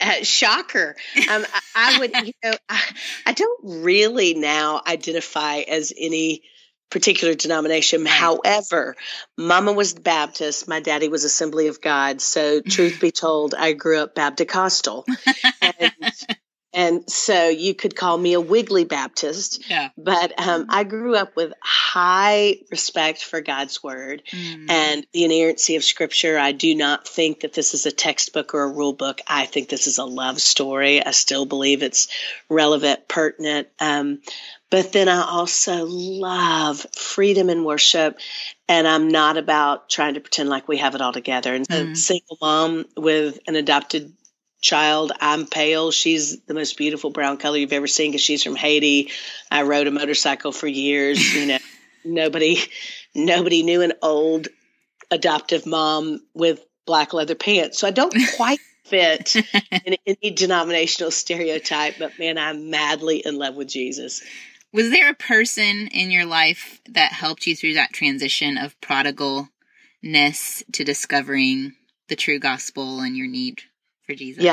Uh, 0.00 0.22
shocker. 0.22 0.96
Um, 1.30 1.44
I, 1.52 1.60
I, 1.74 1.98
would, 1.98 2.16
you 2.26 2.32
know, 2.42 2.54
I, 2.70 2.82
I, 3.26 3.32
don't 3.32 3.60
really 3.82 4.32
now 4.32 4.80
identify 4.86 5.58
as 5.58 5.92
any 5.94 6.42
particular 6.90 7.34
denomination. 7.34 8.04
However, 8.06 8.96
Mama 9.36 9.72
was 9.72 9.94
Baptist, 9.94 10.68
my 10.68 10.80
daddy 10.80 11.08
was 11.08 11.24
Assembly 11.24 11.68
of 11.68 11.80
God. 11.80 12.20
So, 12.20 12.60
truth 12.60 13.00
be 13.00 13.10
told, 13.12 13.54
I 13.54 13.72
grew 13.72 14.00
up 14.00 14.14
Baptist 14.14 14.40
and 15.62 15.92
and 16.72 17.10
so 17.10 17.48
you 17.48 17.74
could 17.74 17.96
call 17.96 18.16
me 18.16 18.34
a 18.34 18.40
wiggly 18.40 18.84
Baptist. 18.84 19.68
Yeah. 19.68 19.88
But 19.98 20.38
um, 20.38 20.66
I 20.68 20.84
grew 20.84 21.16
up 21.16 21.34
with 21.34 21.52
high 21.60 22.58
respect 22.70 23.24
for 23.24 23.40
God's 23.40 23.82
word 23.82 24.22
mm. 24.30 24.70
and 24.70 25.04
the 25.12 25.24
inerrancy 25.24 25.74
of 25.76 25.82
Scripture. 25.82 26.38
I 26.38 26.52
do 26.52 26.74
not 26.74 27.08
think 27.08 27.40
that 27.40 27.54
this 27.54 27.74
is 27.74 27.86
a 27.86 27.92
textbook 27.92 28.54
or 28.54 28.62
a 28.62 28.72
rule 28.72 28.92
book. 28.92 29.20
I 29.26 29.46
think 29.46 29.68
this 29.68 29.88
is 29.88 29.98
a 29.98 30.04
love 30.04 30.40
story. 30.40 31.04
I 31.04 31.10
still 31.10 31.44
believe 31.44 31.82
it's 31.82 32.06
relevant, 32.48 33.08
pertinent. 33.08 33.68
Um, 33.80 34.20
but 34.70 34.92
then 34.92 35.08
I 35.08 35.22
also 35.22 35.84
love 35.84 36.86
freedom 36.96 37.50
in 37.50 37.64
worship. 37.64 38.18
And 38.68 38.86
I'm 38.86 39.08
not 39.08 39.36
about 39.36 39.90
trying 39.90 40.14
to 40.14 40.20
pretend 40.20 40.48
like 40.48 40.68
we 40.68 40.76
have 40.76 40.94
it 40.94 41.00
all 41.00 41.12
together. 41.12 41.52
And 41.52 41.66
mm. 41.66 41.92
a 41.92 41.96
single 41.96 42.38
mom 42.40 42.86
with 42.96 43.40
an 43.48 43.56
adopted 43.56 44.12
child. 44.60 45.12
I'm 45.20 45.46
pale. 45.46 45.90
She's 45.90 46.40
the 46.42 46.54
most 46.54 46.76
beautiful 46.76 47.10
brown 47.10 47.38
color 47.38 47.56
you've 47.56 47.72
ever 47.72 47.88
seen 47.88 48.12
because 48.12 48.20
she's 48.20 48.44
from 48.44 48.54
Haiti. 48.54 49.10
I 49.50 49.62
rode 49.62 49.88
a 49.88 49.90
motorcycle 49.90 50.52
for 50.52 50.68
years. 50.68 51.34
You 51.34 51.46
know, 51.46 51.58
nobody, 52.04 52.58
nobody 53.14 53.64
knew 53.64 53.82
an 53.82 53.94
old 54.02 54.48
adoptive 55.10 55.66
mom 55.66 56.20
with 56.32 56.64
black 56.86 57.12
leather 57.12 57.34
pants. 57.34 57.78
So 57.78 57.88
I 57.88 57.90
don't 57.90 58.14
quite 58.36 58.60
fit 58.84 59.34
in 59.36 59.96
any 60.06 60.30
denominational 60.30 61.10
stereotype. 61.10 61.94
But 61.98 62.18
man, 62.18 62.38
I'm 62.38 62.70
madly 62.70 63.18
in 63.24 63.36
love 63.36 63.56
with 63.56 63.68
Jesus. 63.68 64.22
Was 64.72 64.90
there 64.90 65.10
a 65.10 65.14
person 65.14 65.88
in 65.88 66.10
your 66.10 66.24
life 66.24 66.80
that 66.88 67.12
helped 67.12 67.46
you 67.46 67.56
through 67.56 67.74
that 67.74 67.92
transition 67.92 68.56
of 68.56 68.80
prodigalness 68.80 70.62
to 70.72 70.84
discovering 70.84 71.74
the 72.10 72.16
true 72.16 72.38
gospel 72.38 73.00
and 73.00 73.16
your 73.16 73.28
need 73.28 73.62
for 74.04 74.14
Jesus. 74.14 74.44
Yeah. 74.44 74.52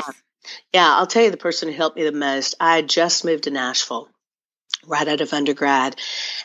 Yeah, 0.72 0.94
I'll 0.96 1.06
tell 1.06 1.24
you 1.24 1.30
the 1.30 1.36
person 1.36 1.68
who 1.68 1.74
helped 1.74 1.96
me 1.96 2.04
the 2.04 2.12
most. 2.12 2.54
I 2.58 2.80
just 2.80 3.24
moved 3.24 3.44
to 3.44 3.50
Nashville 3.50 4.08
right 4.86 5.06
out 5.06 5.20
of 5.20 5.34
undergrad, 5.34 5.96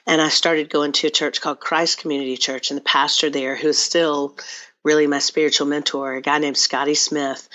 and 0.05 0.21
I 0.21 0.27
started 0.27 0.69
going 0.69 0.91
to 0.93 1.07
a 1.07 1.11
church 1.11 1.39
called 1.39 1.61
Christ 1.61 1.99
Community 1.99 2.35
Church, 2.35 2.71
and 2.71 2.77
the 2.77 2.83
pastor 2.83 3.29
there, 3.29 3.55
who 3.55 3.69
is 3.69 3.77
still 3.77 4.35
really 4.83 5.07
my 5.07 5.19
spiritual 5.19 5.67
mentor, 5.67 6.15
a 6.15 6.21
guy 6.21 6.39
named 6.39 6.57
Scotty 6.57 6.95
Smith, 6.95 7.47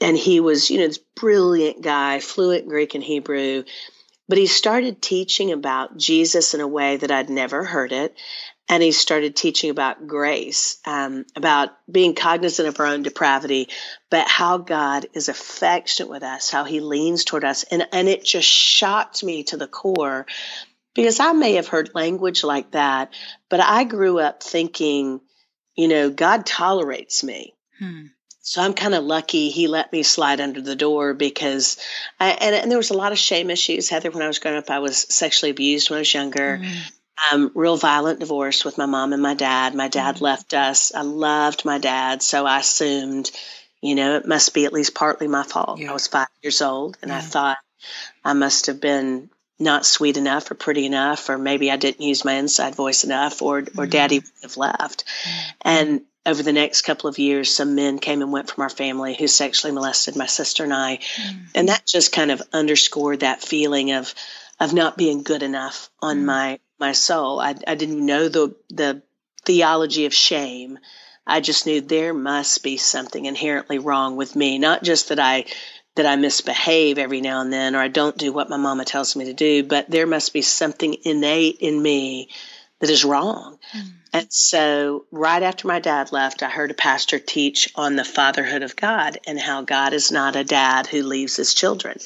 and 0.00 0.16
he 0.16 0.38
was, 0.38 0.70
you 0.70 0.78
know, 0.78 0.86
this 0.86 1.00
brilliant 1.16 1.82
guy, 1.82 2.20
fluent 2.20 2.68
Greek 2.68 2.94
and 2.94 3.02
Hebrew, 3.02 3.64
but 4.30 4.38
he 4.38 4.46
started 4.46 5.02
teaching 5.02 5.50
about 5.50 5.96
Jesus 5.96 6.54
in 6.54 6.60
a 6.60 6.68
way 6.68 6.96
that 6.96 7.10
I'd 7.10 7.28
never 7.28 7.64
heard 7.64 7.90
it 7.90 8.16
and 8.68 8.80
he 8.80 8.92
started 8.92 9.34
teaching 9.34 9.70
about 9.70 10.06
grace, 10.06 10.78
um, 10.86 11.26
about 11.34 11.70
being 11.90 12.14
cognizant 12.14 12.68
of 12.68 12.78
our 12.78 12.86
own 12.86 13.02
depravity, 13.02 13.68
but 14.08 14.28
how 14.28 14.58
God 14.58 15.06
is 15.14 15.28
affectionate 15.28 16.08
with 16.08 16.22
us, 16.22 16.48
how 16.48 16.62
he 16.62 16.78
leans 16.78 17.24
toward 17.24 17.42
us. 17.44 17.64
And, 17.64 17.88
and 17.92 18.06
it 18.06 18.24
just 18.24 18.46
shocked 18.46 19.24
me 19.24 19.42
to 19.44 19.56
the 19.56 19.66
core 19.66 20.26
because 20.94 21.18
I 21.18 21.32
may 21.32 21.54
have 21.54 21.66
heard 21.66 21.96
language 21.96 22.44
like 22.44 22.70
that, 22.70 23.12
but 23.48 23.58
I 23.58 23.82
grew 23.82 24.20
up 24.20 24.44
thinking, 24.44 25.22
you 25.74 25.88
know, 25.88 26.08
God 26.08 26.46
tolerates 26.46 27.24
me. 27.24 27.56
Hmm. 27.80 28.06
So 28.42 28.62
I'm 28.62 28.74
kind 28.74 28.94
of 28.94 29.04
lucky 29.04 29.50
he 29.50 29.66
let 29.66 29.92
me 29.92 30.02
slide 30.02 30.40
under 30.40 30.60
the 30.60 30.76
door 30.76 31.14
because, 31.14 31.76
I, 32.18 32.30
and, 32.30 32.54
and, 32.54 32.70
there 32.70 32.78
was 32.78 32.90
a 32.90 32.96
lot 32.96 33.12
of 33.12 33.18
shame 33.18 33.50
issues. 33.50 33.88
Heather, 33.88 34.10
when 34.10 34.22
I 34.22 34.26
was 34.26 34.38
growing 34.38 34.56
up, 34.56 34.70
I 34.70 34.78
was 34.78 34.98
sexually 34.98 35.50
abused 35.50 35.90
when 35.90 35.98
I 35.98 36.00
was 36.00 36.14
younger. 36.14 36.58
Mm 36.62 36.92
um, 37.32 37.50
real 37.54 37.76
violent 37.76 38.20
divorce 38.20 38.64
with 38.64 38.78
my 38.78 38.86
mom 38.86 39.12
and 39.12 39.22
my 39.22 39.34
dad. 39.34 39.74
My 39.74 39.88
dad 39.88 40.16
mm-hmm. 40.16 40.24
left 40.24 40.54
us. 40.54 40.94
I 40.94 41.02
loved 41.02 41.64
my 41.64 41.78
dad, 41.78 42.22
so 42.22 42.46
I 42.46 42.60
assumed, 42.60 43.30
you 43.80 43.94
know, 43.94 44.16
it 44.16 44.26
must 44.26 44.54
be 44.54 44.64
at 44.64 44.72
least 44.72 44.94
partly 44.94 45.28
my 45.28 45.42
fault. 45.42 45.78
Yeah. 45.78 45.90
I 45.90 45.92
was 45.92 46.06
five 46.06 46.28
years 46.42 46.62
old, 46.62 46.98
and 47.02 47.10
yeah. 47.10 47.18
I 47.18 47.20
thought 47.20 47.58
I 48.24 48.32
must 48.32 48.66
have 48.66 48.80
been 48.80 49.30
not 49.58 49.84
sweet 49.84 50.16
enough 50.16 50.50
or 50.50 50.54
pretty 50.54 50.86
enough, 50.86 51.28
or 51.28 51.36
maybe 51.36 51.70
I 51.70 51.76
didn't 51.76 52.04
use 52.04 52.24
my 52.24 52.34
inside 52.34 52.74
voice 52.74 53.04
enough, 53.04 53.42
or 53.42 53.58
or 53.58 53.62
mm-hmm. 53.62 53.90
daddy 53.90 54.18
would 54.20 54.42
have 54.42 54.56
left. 54.56 55.04
Mm-hmm. 55.04 55.50
And 55.62 56.00
over 56.30 56.42
the 56.42 56.52
next 56.52 56.82
couple 56.82 57.10
of 57.10 57.18
years, 57.18 57.54
some 57.54 57.74
men 57.74 57.98
came 57.98 58.22
and 58.22 58.32
went 58.32 58.48
from 58.48 58.62
our 58.62 58.70
family 58.70 59.14
who 59.14 59.26
sexually 59.26 59.72
molested 59.72 60.16
my 60.16 60.26
sister 60.26 60.64
and 60.64 60.72
I, 60.72 60.98
mm-hmm. 60.98 61.38
and 61.54 61.68
that 61.68 61.86
just 61.86 62.12
kind 62.12 62.30
of 62.30 62.42
underscored 62.52 63.20
that 63.20 63.42
feeling 63.42 63.92
of 63.92 64.14
of 64.60 64.72
not 64.74 64.96
being 64.96 65.22
good 65.22 65.42
enough 65.42 65.90
on 66.00 66.18
mm. 66.18 66.24
my 66.24 66.58
my 66.78 66.92
soul. 66.92 67.40
I, 67.40 67.54
I 67.66 67.74
didn't 67.74 68.04
know 68.04 68.28
the 68.28 68.54
the 68.68 69.02
theology 69.44 70.06
of 70.06 70.14
shame. 70.14 70.78
I 71.26 71.40
just 71.40 71.66
knew 71.66 71.80
there 71.80 72.14
must 72.14 72.62
be 72.62 72.76
something 72.76 73.24
inherently 73.24 73.78
wrong 73.78 74.16
with 74.16 74.36
me. 74.36 74.58
Not 74.58 74.82
just 74.82 75.08
that 75.08 75.18
I 75.18 75.46
that 75.96 76.06
I 76.06 76.16
misbehave 76.16 76.98
every 76.98 77.20
now 77.20 77.40
and 77.40 77.52
then 77.52 77.74
or 77.74 77.80
I 77.80 77.88
don't 77.88 78.16
do 78.16 78.32
what 78.32 78.48
my 78.48 78.56
mama 78.56 78.84
tells 78.84 79.16
me 79.16 79.24
to 79.26 79.32
do, 79.32 79.64
but 79.64 79.90
there 79.90 80.06
must 80.06 80.32
be 80.32 80.42
something 80.42 80.96
innate 81.04 81.58
in 81.60 81.82
me 81.82 82.28
that 82.80 82.90
is 82.90 83.04
wrong. 83.04 83.58
Mm. 83.76 83.92
And 84.12 84.26
so, 84.32 85.06
right 85.12 85.42
after 85.42 85.68
my 85.68 85.78
dad 85.78 86.10
left, 86.10 86.42
I 86.42 86.48
heard 86.48 86.70
a 86.70 86.74
pastor 86.74 87.18
teach 87.18 87.70
on 87.76 87.94
the 87.94 88.04
fatherhood 88.04 88.62
of 88.62 88.74
God 88.74 89.18
and 89.26 89.38
how 89.38 89.62
God 89.62 89.92
is 89.92 90.10
not 90.10 90.34
a 90.34 90.42
dad 90.42 90.88
who 90.88 91.02
leaves 91.02 91.36
his 91.36 91.54
children. 91.54 91.98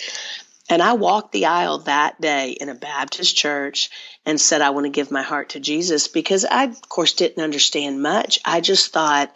And 0.68 0.82
I 0.82 0.94
walked 0.94 1.32
the 1.32 1.46
aisle 1.46 1.78
that 1.80 2.20
day 2.20 2.50
in 2.52 2.68
a 2.68 2.74
Baptist 2.74 3.36
church 3.36 3.90
and 4.24 4.40
said, 4.40 4.62
I 4.62 4.70
want 4.70 4.84
to 4.84 4.90
give 4.90 5.10
my 5.10 5.22
heart 5.22 5.50
to 5.50 5.60
Jesus 5.60 6.08
because 6.08 6.44
I, 6.44 6.64
of 6.64 6.88
course, 6.88 7.14
didn't 7.14 7.42
understand 7.42 8.02
much. 8.02 8.38
I 8.44 8.60
just 8.60 8.92
thought, 8.92 9.34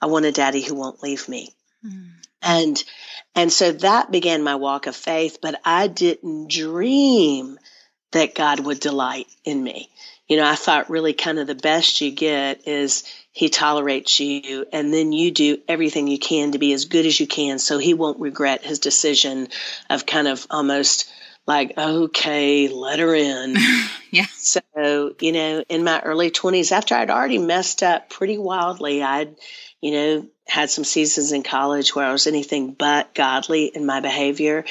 I 0.00 0.06
want 0.06 0.24
a 0.24 0.32
daddy 0.32 0.62
who 0.62 0.74
won't 0.74 1.02
leave 1.02 1.28
me. 1.28 1.54
Mm. 1.84 2.10
And, 2.42 2.84
and 3.34 3.52
so 3.52 3.72
that 3.72 4.10
began 4.10 4.42
my 4.42 4.54
walk 4.54 4.86
of 4.86 4.96
faith, 4.96 5.38
but 5.42 5.60
I 5.64 5.86
didn't 5.86 6.50
dream 6.50 7.58
that 8.12 8.34
God 8.34 8.60
would 8.60 8.80
delight 8.80 9.26
in 9.44 9.62
me. 9.62 9.90
You 10.30 10.36
know, 10.36 10.46
I 10.46 10.54
thought 10.54 10.90
really 10.90 11.12
kind 11.12 11.40
of 11.40 11.48
the 11.48 11.56
best 11.56 12.00
you 12.00 12.12
get 12.12 12.68
is 12.68 13.02
he 13.32 13.48
tolerates 13.48 14.20
you 14.20 14.64
and 14.72 14.94
then 14.94 15.10
you 15.10 15.32
do 15.32 15.58
everything 15.66 16.06
you 16.06 16.20
can 16.20 16.52
to 16.52 16.58
be 16.58 16.72
as 16.72 16.84
good 16.84 17.04
as 17.04 17.18
you 17.18 17.26
can 17.26 17.58
so 17.58 17.78
he 17.78 17.94
won't 17.94 18.20
regret 18.20 18.64
his 18.64 18.78
decision 18.78 19.48
of 19.90 20.06
kind 20.06 20.28
of 20.28 20.46
almost 20.48 21.12
like, 21.48 21.76
okay, 21.76 22.68
let 22.68 23.00
her 23.00 23.12
in. 23.12 23.56
yeah. 24.12 24.26
So, 24.36 25.16
you 25.20 25.32
know, 25.32 25.64
in 25.68 25.82
my 25.82 26.00
early 26.00 26.30
20s, 26.30 26.70
after 26.70 26.94
I'd 26.94 27.10
already 27.10 27.38
messed 27.38 27.82
up 27.82 28.08
pretty 28.08 28.38
wildly, 28.38 29.02
I'd, 29.02 29.34
you 29.80 29.90
know, 29.90 30.26
had 30.46 30.70
some 30.70 30.84
seasons 30.84 31.32
in 31.32 31.42
college 31.42 31.92
where 31.92 32.06
I 32.06 32.12
was 32.12 32.28
anything 32.28 32.72
but 32.72 33.14
godly 33.14 33.64
in 33.64 33.84
my 33.84 33.98
behavior. 33.98 34.64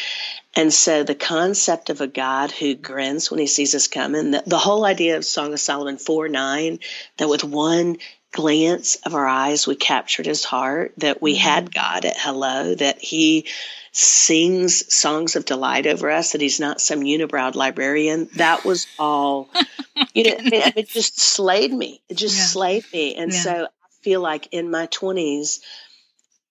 And 0.56 0.74
so 0.74 1.04
the 1.04 1.16
concept 1.16 1.90
of 1.90 2.02
a 2.02 2.08
God 2.08 2.52
who 2.52 2.76
grins 2.76 3.30
when 3.30 3.40
he 3.40 3.48
sees 3.48 3.76
us 3.76 3.88
coming, 3.88 4.32
the, 4.32 4.44
the 4.46 4.58
whole 4.58 4.84
idea 4.84 5.16
of 5.16 5.24
Song 5.24 5.54
of 5.54 5.60
Solomon 5.60 5.98
4 5.98 6.28
9, 6.28 6.80
that 7.18 7.30
with 7.30 7.44
one 7.44 7.98
glance 8.32 8.96
of 9.06 9.16
our 9.16 9.28
eyes, 9.28 9.68
we 9.68 9.76
captured 9.76 10.26
his 10.26 10.44
heart, 10.44 10.94
that 10.98 11.22
we 11.22 11.34
mm-hmm. 11.36 11.48
had 11.48 11.74
God 11.74 12.06
at 12.06 12.18
hello, 12.18 12.76
that 12.76 13.00
he 13.00 13.46
sings 13.92 14.94
songs 14.94 15.36
of 15.36 15.46
delight 15.46 15.88
over 15.88 16.10
us, 16.12 16.34
that 16.34 16.42
he's 16.42 16.60
not 16.60 16.82
some 16.82 17.02
unibrowed 17.02 17.56
librarian. 17.56 18.30
That 18.36 18.64
was 18.64 18.88
all, 18.98 19.50
you 20.14 20.24
know, 20.26 20.38
it 20.42 20.90
just 20.90 21.20
slayed 21.20 21.74
me. 21.74 22.02
It 22.10 22.16
just 22.16 22.38
yeah. 22.38 22.44
slayed 22.44 22.86
me. 22.94 23.16
And 23.16 23.32
yeah. 23.34 23.40
so 23.40 23.66
I 23.66 24.04
feel 24.04 24.22
like 24.22 24.48
in 24.52 24.70
my 24.70 24.88
20s, 24.88 25.60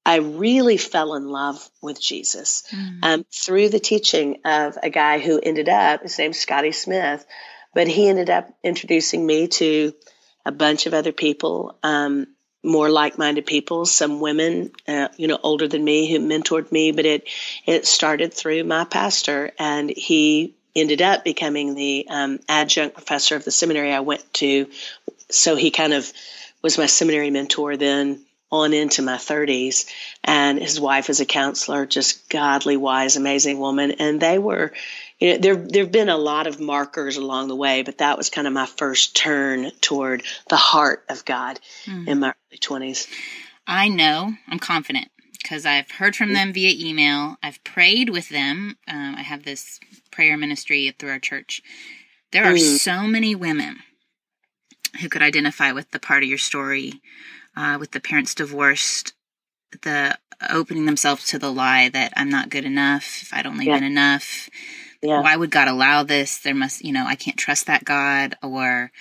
I 0.08 0.20
really 0.20 0.78
fell 0.78 1.16
in 1.16 1.28
love 1.28 1.68
with 1.82 2.00
Jesus 2.00 2.62
mm. 2.74 2.98
um, 3.02 3.26
through 3.30 3.68
the 3.68 3.78
teaching 3.78 4.38
of 4.42 4.78
a 4.82 4.88
guy 4.88 5.18
who 5.18 5.38
ended 5.38 5.68
up, 5.68 6.00
his 6.00 6.18
name's 6.18 6.38
Scotty 6.38 6.72
Smith, 6.72 7.26
but 7.74 7.88
he 7.88 8.08
ended 8.08 8.30
up 8.30 8.48
introducing 8.64 9.26
me 9.26 9.48
to 9.48 9.92
a 10.46 10.50
bunch 10.50 10.86
of 10.86 10.94
other 10.94 11.12
people. 11.12 11.76
Um, 11.82 12.26
more 12.64 12.88
like-minded 12.88 13.44
people, 13.44 13.84
some 13.84 14.18
women, 14.20 14.72
uh, 14.88 15.08
you 15.18 15.28
know, 15.28 15.38
older 15.42 15.68
than 15.68 15.84
me 15.84 16.10
who 16.10 16.20
mentored 16.20 16.72
me, 16.72 16.90
but 16.90 17.04
it 17.04 17.28
it 17.66 17.86
started 17.86 18.32
through 18.32 18.64
my 18.64 18.84
pastor, 18.84 19.52
and 19.58 19.90
he 19.90 20.56
ended 20.74 21.02
up 21.02 21.22
becoming 21.22 21.74
the 21.74 22.06
um, 22.08 22.40
adjunct 22.48 22.94
professor 22.94 23.36
of 23.36 23.44
the 23.44 23.50
seminary 23.50 23.92
I 23.92 24.00
went 24.00 24.24
to. 24.34 24.70
So 25.30 25.54
he 25.54 25.70
kind 25.70 25.92
of 25.92 26.10
was 26.62 26.78
my 26.78 26.86
seminary 26.86 27.30
mentor 27.30 27.76
then 27.76 28.24
on 28.50 28.73
into 28.73 29.02
my 29.02 29.17
30s 29.17 29.87
and 30.25 30.59
his 30.59 30.81
wife 30.81 31.11
is 31.11 31.21
a 31.21 31.26
counselor 31.26 31.85
just 31.85 32.31
godly 32.31 32.76
wise 32.76 33.17
amazing 33.17 33.59
woman 33.59 33.93
and 33.99 34.21
they 34.21 34.38
were 34.38 34.73
you 35.19 35.33
know, 35.33 35.38
there 35.38 35.57
there've 35.57 35.90
been 35.90 36.09
a 36.09 36.17
lot 36.17 36.47
of 36.47 36.61
markers 36.61 37.17
along 37.17 37.49
the 37.49 37.57
way, 37.57 37.83
but 37.83 37.99
that 37.99 38.17
was 38.17 38.31
kind 38.31 38.47
of 38.47 38.52
my 38.52 38.67
first 38.67 39.17
turn 39.17 39.71
toward 39.81 40.23
the 40.49 40.57
heart 40.57 41.05
of 41.09 41.25
God 41.25 41.59
mm. 41.87 42.07
in 42.07 42.21
my 42.21 42.28
early 42.28 42.59
twenties. 42.61 43.09
I 43.67 43.88
know, 43.88 44.33
I'm 44.47 44.59
confident 44.59 45.09
because 45.43 45.67
I've 45.67 45.90
heard 45.90 46.14
from 46.14 46.33
them 46.33 46.52
via 46.52 46.88
email. 46.88 47.37
I've 47.43 47.62
prayed 47.64 48.11
with 48.11 48.28
them. 48.28 48.76
Um, 48.87 49.17
I 49.17 49.23
have 49.23 49.45
this 49.45 49.81
prayer 50.11 50.37
ministry 50.37 50.95
through 50.99 51.11
our 51.11 51.19
church. 51.19 51.62
There 52.33 52.45
are 52.45 52.55
mm. 52.55 52.78
so 52.78 53.02
many 53.02 53.35
women 53.35 53.78
who 55.00 55.09
could 55.09 55.23
identify 55.23 55.73
with 55.73 55.90
the 55.90 55.99
part 55.99 56.23
of 56.23 56.28
your 56.28 56.38
story, 56.38 57.00
uh, 57.58 57.76
with 57.78 57.90
the 57.90 58.00
parents 58.00 58.34
divorced, 58.34 59.14
the 59.82 60.16
opening 60.48 60.86
themselves 60.86 61.26
to 61.26 61.38
the 61.38 61.50
lie 61.50 61.88
that 61.88 62.12
I'm 62.16 62.30
not 62.30 62.50
good 62.50 62.64
enough, 62.64 63.22
if 63.22 63.34
I'd 63.34 63.46
only 63.46 63.66
yeah. 63.66 63.74
been 63.74 63.84
enough. 63.84 64.48
Yeah. 65.02 65.20
Why 65.20 65.36
would 65.36 65.50
God 65.50 65.66
allow 65.66 66.04
this? 66.04 66.38
There 66.38 66.54
must, 66.54 66.84
you 66.84 66.92
know, 66.92 67.04
I 67.04 67.16
can't 67.16 67.36
trust 67.36 67.66
that 67.66 67.84
God 67.84 68.36
or 68.42 68.92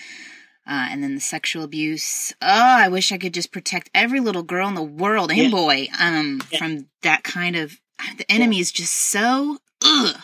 uh, 0.68 0.88
and 0.90 1.04
then 1.04 1.16
the 1.16 1.22
sexual 1.22 1.64
abuse. 1.64 2.34
Oh, 2.42 2.48
I 2.48 2.90
wish 2.90 3.12
I 3.12 3.18
could 3.18 3.34
just 3.34 3.52
protect 3.52 3.92
every 3.94 4.20
little 4.20 4.44
girl 4.44 4.68
in 4.68 4.76
the 4.76 4.84
world 4.84 5.32
and 5.32 5.40
yeah. 5.40 5.50
boy 5.50 5.88
um, 6.00 6.40
from 6.58 6.88
that 7.04 7.24
kind 7.24 7.56
of. 7.56 7.80
The 8.18 8.30
enemy 8.32 8.60
is 8.60 8.72
just 8.72 8.94
so 8.94 9.58
ugh. 9.84 10.16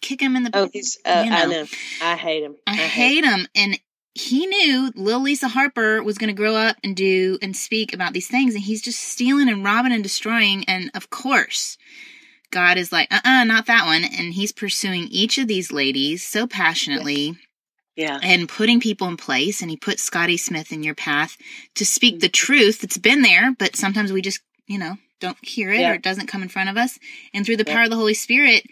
Kick 0.00 0.20
him 0.20 0.36
in 0.36 0.44
the. 0.44 0.50
Oh, 0.54 0.68
he's. 0.72 0.98
Uh, 1.04 1.22
you 1.24 1.30
know. 1.30 1.36
I 1.36 1.44
know. 1.46 1.66
I 2.02 2.16
hate 2.16 2.42
him. 2.42 2.56
I, 2.66 2.72
I 2.72 2.86
hate 2.86 3.24
him, 3.24 3.46
and 3.54 3.78
he 4.14 4.46
knew 4.46 4.92
little 4.96 5.22
Lisa 5.22 5.48
Harper 5.48 6.02
was 6.02 6.18
going 6.18 6.28
to 6.28 6.34
grow 6.34 6.54
up 6.54 6.76
and 6.82 6.96
do 6.96 7.38
and 7.40 7.56
speak 7.56 7.92
about 7.94 8.12
these 8.12 8.28
things, 8.28 8.54
and 8.54 8.64
he's 8.64 8.82
just 8.82 9.00
stealing 9.00 9.48
and 9.48 9.64
robbing 9.64 9.92
and 9.92 10.02
destroying. 10.02 10.64
And 10.64 10.90
of 10.94 11.10
course, 11.10 11.78
God 12.50 12.76
is 12.76 12.92
like, 12.92 13.12
uh 13.12 13.20
uh-uh, 13.24 13.40
uh 13.40 13.44
not 13.44 13.66
that 13.66 13.86
one. 13.86 14.04
And 14.04 14.34
he's 14.34 14.52
pursuing 14.52 15.08
each 15.10 15.38
of 15.38 15.48
these 15.48 15.72
ladies 15.72 16.24
so 16.24 16.46
passionately. 16.46 17.36
Yeah. 17.96 18.18
And 18.22 18.48
putting 18.48 18.80
people 18.80 19.08
in 19.08 19.16
place. 19.16 19.60
And 19.60 19.70
he 19.70 19.76
put 19.76 20.00
Scotty 20.00 20.36
Smith 20.36 20.72
in 20.72 20.82
your 20.82 20.94
path 20.94 21.36
to 21.74 21.84
speak 21.84 22.20
the 22.20 22.28
truth 22.28 22.80
that's 22.80 22.96
been 22.96 23.22
there, 23.22 23.54
but 23.58 23.76
sometimes 23.76 24.10
we 24.10 24.22
just, 24.22 24.40
you 24.66 24.78
know, 24.78 24.96
don't 25.20 25.36
hear 25.42 25.70
it 25.70 25.80
yeah. 25.80 25.90
or 25.90 25.94
it 25.94 26.02
doesn't 26.02 26.28
come 26.28 26.42
in 26.42 26.48
front 26.48 26.70
of 26.70 26.78
us. 26.78 26.98
And 27.34 27.44
through 27.44 27.58
the 27.58 27.64
power 27.64 27.80
yeah. 27.80 27.84
of 27.84 27.90
the 27.90 27.96
Holy 27.96 28.14
Spirit, 28.14 28.64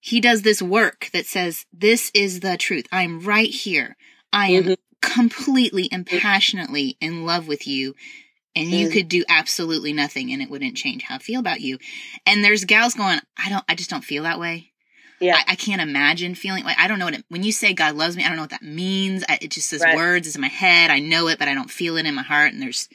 he 0.00 0.20
does 0.20 0.42
this 0.42 0.60
work 0.60 1.08
that 1.14 1.24
says, 1.24 1.64
This 1.72 2.10
is 2.14 2.40
the 2.40 2.58
truth. 2.58 2.86
I'm 2.92 3.20
right 3.20 3.48
here. 3.48 3.96
I 4.34 4.48
am 4.48 4.62
mm-hmm 4.64 4.74
completely 5.04 5.88
and 5.92 6.06
passionately 6.06 6.96
in 7.00 7.26
love 7.26 7.46
with 7.46 7.66
you 7.66 7.94
and 8.56 8.70
you 8.70 8.88
mm. 8.88 8.92
could 8.92 9.08
do 9.08 9.24
absolutely 9.28 9.92
nothing 9.92 10.32
and 10.32 10.40
it 10.40 10.50
wouldn't 10.50 10.76
change 10.76 11.02
how 11.02 11.16
I 11.16 11.18
feel 11.18 11.40
about 11.40 11.60
you. 11.60 11.78
And 12.26 12.42
there's 12.42 12.64
gals 12.64 12.94
going, 12.94 13.20
I 13.38 13.48
don't, 13.48 13.64
I 13.68 13.74
just 13.74 13.90
don't 13.90 14.04
feel 14.04 14.22
that 14.22 14.40
way. 14.40 14.72
Yeah. 15.24 15.36
I, 15.36 15.52
I 15.52 15.54
can't 15.54 15.80
imagine 15.80 16.34
feeling 16.34 16.64
like, 16.64 16.78
I 16.78 16.86
don't 16.86 16.98
know 16.98 17.06
what 17.06 17.14
it, 17.14 17.24
when 17.28 17.42
you 17.42 17.52
say 17.52 17.72
God 17.72 17.96
loves 17.96 18.16
me, 18.16 18.24
I 18.24 18.28
don't 18.28 18.36
know 18.36 18.42
what 18.42 18.50
that 18.50 18.62
means. 18.62 19.24
I, 19.28 19.38
it 19.40 19.50
just 19.50 19.68
says 19.68 19.80
right. 19.80 19.96
words, 19.96 20.26
it's 20.26 20.36
in 20.36 20.42
my 20.42 20.48
head. 20.48 20.90
I 20.90 20.98
know 20.98 21.28
it, 21.28 21.38
but 21.38 21.48
I 21.48 21.54
don't 21.54 21.70
feel 21.70 21.96
it 21.96 22.06
in 22.06 22.14
my 22.14 22.22
heart. 22.22 22.52
And 22.52 22.60
there's 22.60 22.88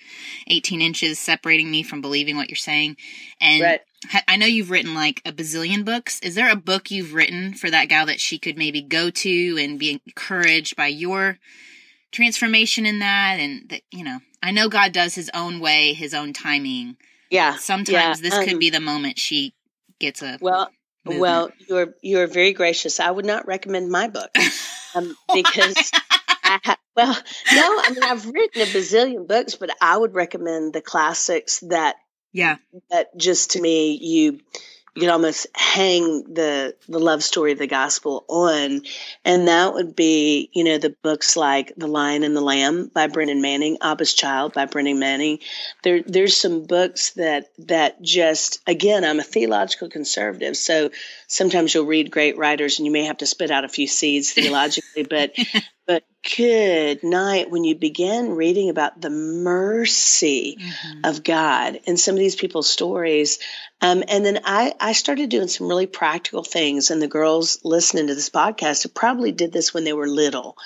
18 0.48 0.82
inches 0.82 1.18
separating 1.20 1.72
me 1.72 1.84
from 1.84 2.02
believing 2.02 2.36
what 2.38 2.50
you're 2.50 2.56
saying. 2.56 2.98
And 3.42 3.64
right. 3.64 3.82
I 4.28 4.38
know 4.38 4.46
you've 4.46 4.72
written 4.72 4.94
like 4.94 5.22
a 5.26 5.32
bazillion 5.32 5.84
books. 5.84 6.20
Is 6.22 6.36
there 6.36 6.52
a 6.52 6.56
book 6.56 6.92
you've 6.92 7.14
written 7.14 7.54
for 7.54 7.70
that 7.70 7.90
gal 7.90 8.06
that 8.06 8.20
she 8.20 8.38
could 8.38 8.58
maybe 8.58 8.82
go 8.82 9.10
to 9.10 9.58
and 9.60 9.80
be 9.80 10.00
encouraged 10.06 10.76
by 10.76 10.88
your 10.88 11.40
transformation 12.12 12.86
in 12.86 13.00
that 13.00 13.38
and 13.40 13.70
that 13.70 13.82
you 13.92 14.04
know 14.04 14.20
i 14.42 14.52
know 14.52 14.68
god 14.68 14.92
does 14.92 15.16
his 15.16 15.30
own 15.34 15.60
way 15.60 15.94
his 15.94 16.14
own 16.14 16.34
timing 16.34 16.98
yeah 17.30 17.56
sometimes 17.58 17.92
yeah, 17.92 18.16
this 18.30 18.34
um, 18.34 18.46
could 18.46 18.60
be 18.60 18.70
the 18.70 18.80
moment 18.80 19.20
she 19.20 19.54
gets 20.00 20.22
a 20.22 20.38
well 20.42 20.70
well 21.18 21.52
you're 21.68 21.96
you're 22.02 22.28
very 22.28 22.54
gracious. 22.54 23.00
I 23.00 23.10
would 23.10 23.26
not 23.26 23.48
recommend 23.48 23.90
my 23.90 24.08
book 24.08 24.30
um, 24.96 25.16
because 25.34 25.92
I 26.44 26.60
ha- 26.64 26.78
well 26.96 27.18
no 27.54 27.82
i 27.84 27.92
mean 27.92 28.04
i've 28.04 28.26
written 28.26 28.62
a 28.62 28.66
bazillion 28.66 29.28
books 29.28 29.56
but 29.56 29.70
i 29.82 29.96
would 29.96 30.14
recommend 30.14 30.74
the 30.74 30.82
classics 30.82 31.60
that 31.70 31.96
yeah. 32.34 32.58
that 32.92 33.16
just 33.18 33.52
to 33.52 33.62
me 33.62 33.98
you 34.02 34.40
you 35.00 35.08
could 35.08 35.14
almost 35.14 35.48
hang 35.56 36.34
the 36.34 36.76
the 36.90 37.00
love 37.00 37.24
story 37.24 37.54
of 37.54 37.58
the 37.58 37.68
gospel 37.68 38.26
on. 38.28 38.82
And 39.24 39.48
that 39.48 39.74
would 39.74 39.96
be 39.96 40.50
you 40.52 40.66
know 40.66 40.78
the 40.78 40.94
books 41.02 41.38
like 41.38 41.72
the 41.78 41.88
lion 41.88 42.24
and 42.24 42.36
the 42.36 42.42
lamb 42.42 42.92
by 42.94 43.08
brennan 43.08 43.42
manning 43.42 43.78
abba's 43.82 44.14
child 44.14 44.54
by 44.54 44.66
brennan 44.66 45.00
manning. 45.00 45.40
There 45.84 46.04
there's 46.04 46.36
some 46.36 46.66
books 46.66 47.12
that 47.12 47.46
that 47.60 48.02
just 48.02 48.60
again 48.68 49.06
i'm 49.06 49.22
a 49.22 49.24
theological 49.24 49.90
conservative 49.90 50.58
so 50.58 50.90
sometimes 51.28 51.74
you'll 51.74 51.86
read 51.86 52.12
great 52.12 52.38
writers 52.38 52.80
and 52.80 52.86
you 52.86 52.92
may 52.92 53.06
have 53.06 53.18
to 53.20 53.26
spit 53.26 53.52
out 53.52 53.64
a 53.64 53.70
few 53.70 53.88
seeds 53.88 54.32
theologically 54.34 55.04
but 55.04 55.34
good 56.24 57.04
night 57.04 57.50
when 57.50 57.64
you 57.64 57.76
begin 57.76 58.32
reading 58.32 58.70
about 58.70 59.00
the 59.00 59.10
mercy 59.10 60.58
mm-hmm. 60.60 61.06
of 61.06 61.24
God 61.24 61.80
in 61.86 61.98
some 61.98 62.16
of 62.16 62.20
these 62.20 62.36
people's 62.36 62.70
stories. 62.70 63.40
Um, 63.82 64.04
and 64.08 64.26
then 64.26 64.40
I, 64.44 64.74
I 64.80 64.94
started 64.94 65.30
doing 65.30 65.48
some 65.48 65.68
really 65.68 65.88
practical 65.88 66.44
things, 66.44 66.92
and 66.92 67.02
the 67.02 67.08
girls 67.08 67.60
listening 67.64 68.08
to 68.08 68.16
this 68.16 68.30
podcast 68.30 68.94
probably 68.94 69.32
did 69.32 69.52
this 69.52 69.74
when 69.74 69.84
they 69.84 69.94
were 69.94 70.08
little. 70.08 70.58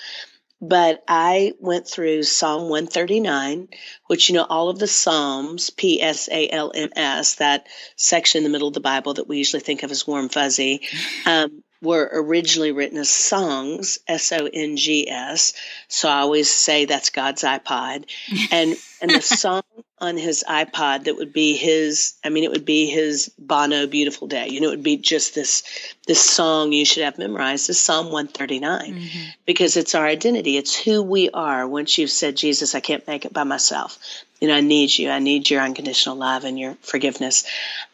But 0.59 1.03
I 1.09 1.53
went 1.59 1.89
through 1.89 2.23
Psalm 2.23 2.69
139, 2.69 3.67
which, 4.07 4.29
you 4.29 4.35
know, 4.35 4.45
all 4.49 4.69
of 4.69 4.79
the 4.79 4.87
Psalms, 4.87 5.69
P 5.69 6.01
S 6.01 6.29
A 6.31 6.47
L 6.49 6.71
M 6.73 6.89
S, 6.95 7.35
that 7.35 7.67
section 7.97 8.39
in 8.39 8.43
the 8.45 8.49
middle 8.49 8.69
of 8.69 8.73
the 8.73 8.79
Bible 8.79 9.15
that 9.15 9.27
we 9.27 9.37
usually 9.37 9.59
think 9.59 9.83
of 9.83 9.91
as 9.91 10.07
warm 10.07 10.29
fuzzy. 10.29 10.87
Um, 11.25 11.62
were 11.83 12.09
originally 12.13 12.71
written 12.71 12.97
as 12.97 13.09
songs, 13.09 13.99
S 14.07 14.31
O 14.31 14.49
N 14.51 14.77
G 14.77 15.09
S. 15.09 15.53
So 15.89 16.07
I 16.07 16.19
always 16.19 16.49
say 16.49 16.85
that's 16.85 17.09
God's 17.09 17.43
iPod. 17.43 18.05
And 18.51 18.75
and 19.01 19.11
the 19.11 19.21
song 19.21 19.63
on 19.99 20.17
his 20.17 20.43
iPod 20.47 21.05
that 21.05 21.15
would 21.17 21.33
be 21.33 21.55
his 21.55 22.13
I 22.23 22.29
mean 22.29 22.43
it 22.43 22.51
would 22.51 22.65
be 22.65 22.87
his 22.87 23.31
Bono 23.37 23.87
Beautiful 23.87 24.27
Day. 24.27 24.47
You 24.49 24.61
know, 24.61 24.67
it 24.67 24.77
would 24.77 24.83
be 24.83 24.97
just 24.97 25.35
this 25.35 25.63
this 26.07 26.23
song 26.23 26.71
you 26.71 26.85
should 26.85 27.03
have 27.03 27.17
memorized 27.17 27.69
is 27.69 27.79
Psalm 27.79 28.05
139 28.05 28.93
mm-hmm. 28.93 29.19
because 29.45 29.77
it's 29.77 29.95
our 29.95 30.05
identity. 30.05 30.57
It's 30.57 30.75
who 30.75 31.03
we 31.03 31.29
are. 31.29 31.67
Once 31.67 31.97
you've 31.97 32.09
said, 32.09 32.37
Jesus, 32.37 32.75
I 32.75 32.79
can't 32.79 33.07
make 33.07 33.25
it 33.25 33.33
by 33.33 33.43
myself. 33.43 33.97
You 34.39 34.47
know, 34.49 34.55
I 34.55 34.61
need 34.61 34.97
you. 34.97 35.09
I 35.09 35.19
need 35.19 35.49
your 35.49 35.61
unconditional 35.61 36.17
love 36.17 36.43
and 36.43 36.59
your 36.59 36.75
forgiveness. 36.81 37.45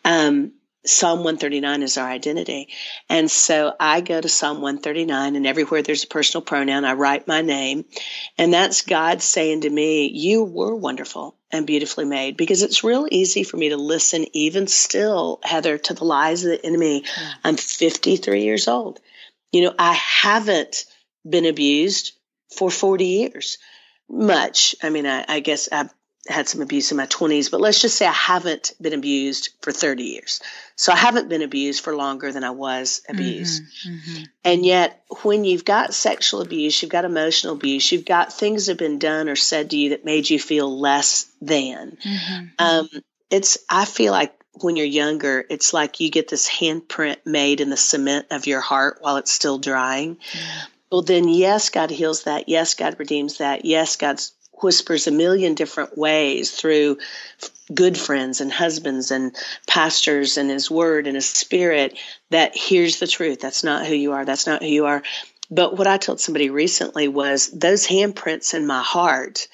Um, 0.03 0.53
Psalm 0.85 1.19
139 1.19 1.83
is 1.83 1.97
our 1.97 2.07
identity. 2.07 2.69
And 3.09 3.29
so 3.29 3.73
I 3.79 3.99
go 4.01 4.19
to 4.21 4.29
Psalm 4.29 4.61
139, 4.61 5.35
and 5.35 5.45
everywhere 5.45 5.81
there's 5.81 6.05
a 6.05 6.07
personal 6.07 6.41
pronoun, 6.41 6.85
I 6.85 6.93
write 6.93 7.27
my 7.27 7.41
name. 7.41 7.85
And 8.37 8.53
that's 8.53 8.83
God 8.83 9.21
saying 9.21 9.61
to 9.61 9.69
me, 9.69 10.07
You 10.07 10.43
were 10.43 10.73
wonderful 10.73 11.35
and 11.51 11.67
beautifully 11.67 12.05
made. 12.05 12.37
Because 12.37 12.61
it's 12.61 12.83
real 12.83 13.07
easy 13.11 13.43
for 13.43 13.57
me 13.57 13.69
to 13.69 13.77
listen, 13.77 14.25
even 14.33 14.67
still, 14.67 15.39
Heather, 15.43 15.77
to 15.77 15.93
the 15.93 16.05
lies 16.05 16.45
of 16.45 16.51
the 16.51 16.65
enemy. 16.65 17.03
Yeah. 17.03 17.31
I'm 17.43 17.57
53 17.57 18.43
years 18.43 18.67
old. 18.67 19.01
You 19.51 19.63
know, 19.63 19.75
I 19.77 19.93
haven't 19.93 20.85
been 21.27 21.45
abused 21.45 22.13
for 22.55 22.71
40 22.71 23.05
years 23.05 23.57
much. 24.09 24.75
I 24.81 24.89
mean, 24.89 25.05
I, 25.05 25.25
I 25.27 25.39
guess 25.39 25.69
I've 25.71 25.93
had 26.29 26.47
some 26.47 26.61
abuse 26.61 26.91
in 26.91 26.97
my 26.97 27.05
20s, 27.05 27.49
but 27.49 27.61
let's 27.61 27.81
just 27.81 27.97
say 27.97 28.05
I 28.05 28.11
haven't 28.11 28.73
been 28.79 28.93
abused 28.93 29.49
for 29.61 29.71
30 29.71 30.03
years. 30.03 30.41
So 30.75 30.91
I 30.91 30.95
haven't 30.95 31.29
been 31.29 31.41
abused 31.41 31.83
for 31.83 31.95
longer 31.95 32.31
than 32.31 32.43
I 32.43 32.51
was 32.51 33.01
abused. 33.09 33.63
Mm-hmm, 33.63 33.89
mm-hmm. 33.89 34.23
And 34.45 34.65
yet, 34.65 35.03
when 35.23 35.43
you've 35.43 35.65
got 35.65 35.93
sexual 35.93 36.41
abuse, 36.41 36.81
you've 36.81 36.91
got 36.91 37.05
emotional 37.05 37.53
abuse, 37.55 37.91
you've 37.91 38.05
got 38.05 38.31
things 38.31 38.65
that 38.65 38.73
have 38.73 38.77
been 38.77 38.99
done 38.99 39.27
or 39.27 39.35
said 39.35 39.71
to 39.71 39.77
you 39.77 39.89
that 39.89 40.05
made 40.05 40.29
you 40.29 40.39
feel 40.39 40.79
less 40.79 41.25
than. 41.41 41.97
Mm-hmm. 42.03 42.45
Um, 42.59 42.89
it's, 43.29 43.57
I 43.69 43.85
feel 43.85 44.11
like 44.11 44.33
when 44.53 44.75
you're 44.75 44.85
younger, 44.85 45.45
it's 45.49 45.73
like 45.73 45.99
you 45.99 46.09
get 46.09 46.27
this 46.27 46.49
handprint 46.49 47.17
made 47.25 47.61
in 47.61 47.69
the 47.69 47.77
cement 47.77 48.27
of 48.31 48.47
your 48.47 48.61
heart 48.61 48.97
while 49.01 49.17
it's 49.17 49.31
still 49.31 49.57
drying. 49.57 50.17
Well, 50.91 51.01
then, 51.03 51.27
yes, 51.27 51.69
God 51.69 51.91
heals 51.91 52.23
that. 52.23 52.49
Yes, 52.49 52.73
God 52.73 52.95
redeems 52.97 53.37
that. 53.37 53.63
Yes, 53.63 53.95
God's 53.95 54.33
whispers 54.63 55.07
a 55.07 55.11
million 55.11 55.53
different 55.53 55.97
ways 55.97 56.51
through 56.51 56.97
good 57.73 57.97
friends 57.97 58.41
and 58.41 58.51
husbands 58.51 59.11
and 59.11 59.35
pastors 59.67 60.37
and 60.37 60.49
his 60.49 60.69
word 60.71 61.07
and 61.07 61.15
his 61.15 61.29
spirit 61.29 61.97
that 62.29 62.51
here's 62.55 62.99
the 62.99 63.07
truth. 63.07 63.39
That's 63.39 63.63
not 63.63 63.85
who 63.85 63.95
you 63.95 64.13
are. 64.13 64.25
That's 64.25 64.47
not 64.47 64.61
who 64.61 64.69
you 64.69 64.85
are. 64.85 65.03
But 65.51 65.77
what 65.77 65.87
I 65.87 65.97
told 65.97 66.19
somebody 66.19 66.49
recently 66.49 67.07
was 67.07 67.49
those 67.51 67.87
handprints 67.87 68.53
in 68.53 68.67
my 68.67 68.83
heart, 68.83 69.47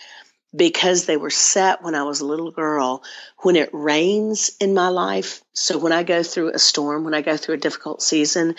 because 0.56 1.06
they 1.06 1.18
were 1.18 1.30
set 1.30 1.84
when 1.84 1.96
I 1.96 2.04
was 2.04 2.22
a 2.22 2.26
little 2.26 2.52
girl, 2.52 3.04
when 3.40 3.58
it 3.58 3.70
rains 3.74 4.52
in 4.62 4.74
my 4.74 4.88
life. 4.88 5.42
So 5.52 5.78
when 5.78 5.92
I 5.92 6.04
go 6.04 6.24
through 6.24 6.52
a 6.54 6.60
storm, 6.60 7.04
when 7.04 7.14
I 7.14 7.22
go 7.22 7.36
through 7.36 7.56
a 7.56 7.60
difficult 7.60 8.02
season, 8.02 8.56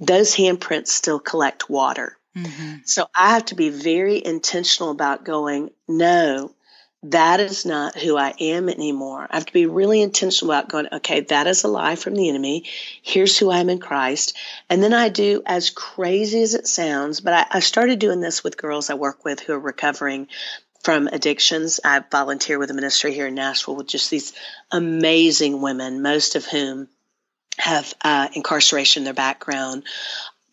those 0.00 0.34
handprints 0.34 0.88
still 0.88 1.20
collect 1.20 1.70
water. 1.70 2.15
Mm-hmm. 2.36 2.76
So 2.84 3.06
I 3.16 3.30
have 3.30 3.46
to 3.46 3.54
be 3.54 3.70
very 3.70 4.22
intentional 4.24 4.90
about 4.90 5.24
going, 5.24 5.70
no, 5.88 6.52
that 7.04 7.40
is 7.40 7.64
not 7.64 7.96
who 7.96 8.16
I 8.16 8.34
am 8.40 8.68
anymore. 8.68 9.26
I 9.30 9.36
have 9.36 9.46
to 9.46 9.52
be 9.52 9.66
really 9.66 10.02
intentional 10.02 10.52
about 10.52 10.68
going, 10.68 10.88
okay, 10.92 11.20
that 11.20 11.46
is 11.46 11.64
a 11.64 11.68
lie 11.68 11.96
from 11.96 12.14
the 12.14 12.28
enemy. 12.28 12.64
Here's 13.02 13.38
who 13.38 13.50
I 13.50 13.58
am 13.58 13.70
in 13.70 13.78
Christ. 13.78 14.36
And 14.68 14.82
then 14.82 14.92
I 14.92 15.08
do, 15.08 15.42
as 15.46 15.70
crazy 15.70 16.42
as 16.42 16.54
it 16.54 16.66
sounds, 16.66 17.20
but 17.20 17.32
I, 17.32 17.46
I 17.58 17.60
started 17.60 17.98
doing 17.98 18.20
this 18.20 18.42
with 18.42 18.56
girls 18.56 18.90
I 18.90 18.94
work 18.94 19.24
with 19.24 19.40
who 19.40 19.52
are 19.52 19.60
recovering 19.60 20.28
from 20.82 21.06
addictions. 21.06 21.80
I 21.84 22.02
volunteer 22.10 22.58
with 22.58 22.70
a 22.70 22.74
ministry 22.74 23.12
here 23.12 23.28
in 23.28 23.34
Nashville 23.34 23.76
with 23.76 23.88
just 23.88 24.10
these 24.10 24.32
amazing 24.70 25.60
women, 25.60 26.02
most 26.02 26.34
of 26.34 26.44
whom 26.44 26.88
have 27.58 27.94
uh, 28.02 28.28
incarceration 28.34 29.02
in 29.02 29.04
their 29.04 29.14
background 29.14 29.84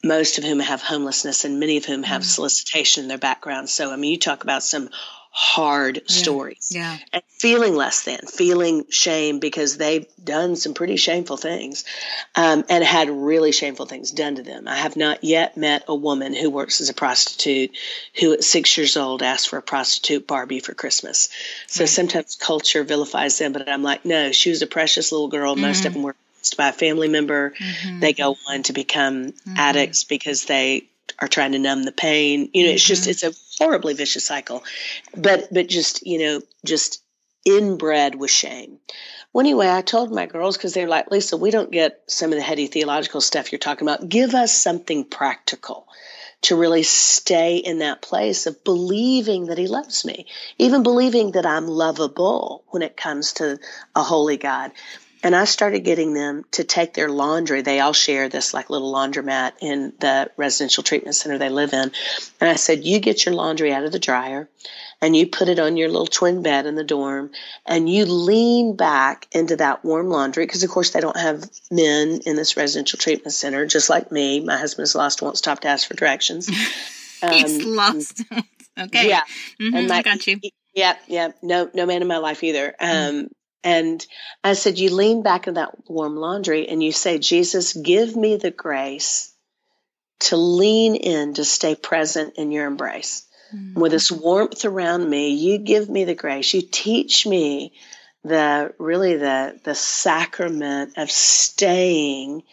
most 0.04 0.38
of 0.38 0.44
whom 0.44 0.60
have 0.60 0.82
homelessness 0.82 1.46
and 1.46 1.60
many 1.60 1.78
of 1.78 1.86
whom 1.86 2.04
have 2.04 2.24
mm. 2.24 2.26
solicitation 2.26 3.04
in 3.04 3.08
their 3.08 3.18
background. 3.18 3.70
So, 3.70 3.92
I 3.92 3.96
mean, 3.96 4.12
you 4.12 4.20
talk 4.20 4.44
about 4.44 4.64
some 4.64 4.90
hard 5.36 5.96
yeah. 5.96 6.02
stories. 6.06 6.72
Yeah. 6.76 6.96
And 7.12 7.24
feeling 7.40 7.76
less 7.76 8.04
than, 8.04 8.20
feeling 8.20 8.86
shame 8.92 9.40
because 9.40 9.78
they've 9.78 10.06
done 10.24 10.56
some 10.56 10.76
pretty 10.76 10.96
shameful 10.96 11.38
things 11.38 11.86
um, 12.36 12.64
and 12.70 12.84
had 12.84 13.10
really 13.10 13.52
shameful 13.52 13.88
things 13.88 14.12
done 14.12 14.36
to 14.36 14.44
them. 14.44 14.68
I 14.68 14.76
have 14.76 14.96
not 14.96 15.24
yet 15.24 15.58
met 15.58 15.86
a 15.88 15.96
woman 15.96 16.36
who 16.36 16.52
works 16.52 16.82
as 16.82 16.90
a 16.90 16.94
prostitute 16.94 17.72
who 18.20 18.34
at 18.34 18.44
six 18.44 18.78
years 18.78 18.96
old 18.96 19.24
asked 19.24 19.50
for 19.50 19.58
a 19.58 19.64
prostitute 19.64 20.28
Barbie 20.28 20.60
for 20.60 20.76
Christmas. 20.76 21.30
So 21.66 21.82
right. 21.82 21.90
sometimes 21.90 22.36
culture 22.36 22.84
vilifies 22.84 23.40
them, 23.40 23.54
but 23.54 23.68
I'm 23.68 23.82
like, 23.82 24.06
no, 24.06 24.32
she 24.34 24.52
was 24.52 24.62
a 24.62 24.68
precious 24.68 25.12
little 25.12 25.30
girl. 25.30 25.54
Mm-hmm. 25.54 25.64
Most 25.64 25.86
of 25.86 25.94
them 25.94 26.04
were 26.04 26.16
by 26.52 26.70
a 26.70 26.74
family 26.74 27.08
member. 27.08 27.52
Mm-hmm. 27.52 28.00
They 28.00 28.14
go 28.14 28.36
on 28.50 28.64
to 28.64 28.74
become 28.74 29.32
mm-hmm. 29.32 29.54
addicts 29.58 30.04
because 30.04 30.46
they 30.46 30.90
are 31.20 31.28
trying 31.28 31.54
to 31.54 31.60
numb 31.60 31.84
the 31.84 31.92
pain. 31.92 32.50
You 32.54 32.66
know, 32.66 32.72
it's 32.72 32.84
just 32.84 33.04
mm-hmm. 33.04 33.12
it's 33.12 33.24
a 33.24 33.64
horribly 33.64 33.94
vicious 33.94 34.26
cycle. 34.26 34.64
But 35.16 35.50
but 35.52 35.68
just 35.68 36.06
you 36.06 36.20
know 36.20 36.42
just 36.66 37.02
inbred 37.46 38.16
with 38.16 38.32
shame. 38.32 38.80
Well, 39.32 39.42
anyway, 39.42 39.68
I 39.68 39.82
told 39.82 40.12
my 40.12 40.28
girls 40.28 40.58
because 40.58 40.74
they're 40.74 40.88
like, 40.88 41.10
Lisa, 41.10 41.38
we 41.38 41.50
don't 41.50 41.72
get 41.72 42.04
some 42.08 42.32
of 42.32 42.38
the 42.38 42.44
heady 42.44 42.68
theological 42.68 43.20
stuff 43.20 43.52
you're 43.52 43.60
talking 43.60 43.88
about. 43.88 44.08
Give 44.08 44.36
us 44.36 44.56
something 44.56 45.06
practical 45.06 45.88
to 46.44 46.56
really 46.58 46.84
stay 46.84 47.58
in 47.58 47.80
that 47.80 48.02
place 48.02 48.46
of 48.46 48.64
believing 48.64 49.46
that 49.48 49.58
he 49.58 49.68
loves 49.68 50.06
me, 50.06 50.28
even 50.58 50.84
believing 50.84 51.32
that 51.32 51.46
I'm 51.46 51.68
lovable 51.68 52.64
when 52.68 52.82
it 52.82 52.98
comes 52.98 53.34
to 53.34 53.60
a 53.96 54.04
holy 54.04 54.38
God. 54.38 54.72
And 55.24 55.34
I 55.34 55.46
started 55.46 55.86
getting 55.86 56.14
them 56.14 56.44
to 56.52 56.66
take 56.66 56.94
their 56.94 57.10
laundry. 57.10 57.62
They 57.62 57.80
all 57.80 57.94
share 57.94 58.28
this 58.28 58.54
like 58.54 58.70
little 58.70 58.94
laundromat 58.94 59.54
in 59.62 59.94
the 60.00 60.30
residential 60.36 60.84
treatment 60.84 61.16
center 61.16 61.38
they 61.38 61.50
live 61.50 61.72
in. 61.72 61.92
And 62.42 62.50
I 62.50 62.56
said, 62.56 62.84
You 62.84 63.00
get 63.00 63.26
your 63.26 63.34
laundry 63.34 63.72
out 63.72 63.86
of 63.86 63.94
the 63.94 64.00
dryer 64.00 64.50
and 65.02 65.16
you 65.16 65.28
put 65.28 65.48
it 65.48 65.60
on 65.60 65.78
your 65.78 65.88
little 65.88 66.08
twin 66.08 66.44
bed 66.44 66.66
in 66.66 66.76
the 66.76 66.84
dorm 66.84 67.32
and 67.66 67.90
you 67.90 68.06
lean 68.06 68.76
back 68.76 69.28
into 69.32 69.56
that 69.56 69.86
warm 69.86 70.10
laundry. 70.10 70.46
Because 70.46 70.64
of 70.64 70.70
course 70.70 70.92
they 70.92 71.00
don't 71.00 71.18
have 71.18 71.50
men 71.72 72.20
in 72.26 72.36
this 72.36 72.58
residential 72.58 73.00
treatment 73.00 73.34
center 73.34 73.66
just 73.66 73.90
like 73.90 74.12
me. 74.12 74.42
My 74.42 74.58
husband 74.58 74.84
is 74.84 74.94
lost 74.94 75.22
won't 75.22 75.38
stop 75.38 75.62
to 75.62 75.70
ask 75.70 75.88
for 75.88 75.96
directions. 75.96 76.48
He's 77.32 77.66
um, 77.66 77.76
lost. 77.76 78.24
Okay. 78.76 79.08
Yeah. 79.08 79.22
Mm-hmm, 79.62 79.76
and 79.76 79.88
my, 79.88 79.98
I 79.98 80.02
got 80.02 80.26
you. 80.26 80.40
yeah 80.74 80.98
yeah 81.08 81.34
no 81.44 81.70
no 81.76 81.86
man 81.86 82.02
in 82.02 82.08
my 82.08 82.18
life 82.18 82.44
either. 82.44 82.74
Mm-hmm. 82.82 83.18
um, 83.20 83.30
and 83.64 84.06
I 84.44 84.54
said, 84.54 84.78
you 84.78 84.94
lean 84.94 85.24
back 85.24 85.48
in 85.48 85.56
that 85.56 85.90
warm 85.90 86.16
laundry 86.16 86.68
and 86.68 86.84
you 86.84 86.92
say, 86.92 87.18
Jesus, 87.18 87.74
give 87.74 88.16
me 88.16 88.36
the 88.36 88.52
grace 88.52 89.34
to 90.22 90.38
lean 90.38 90.96
in, 90.96 91.34
to 91.36 91.46
stay 91.46 91.76
present 91.76 92.36
in 92.38 92.52
your 92.52 92.66
embrace. 92.66 93.26
Mm-hmm. 93.54 93.80
With 93.80 93.92
this 93.92 94.12
warmth 94.12 94.66
around 94.66 95.10
me, 95.10 95.30
you 95.30 95.58
give 95.58 95.90
me 95.90 96.06
the 96.06 96.16
grace. 96.16 96.54
You 96.54 96.62
teach 96.62 97.28
me 97.28 97.74
the 98.24 98.74
really 98.80 99.18
the 99.18 99.60
the 99.64 99.76
sacrament 99.76 100.98
of 100.98 101.12
staying 101.12 102.44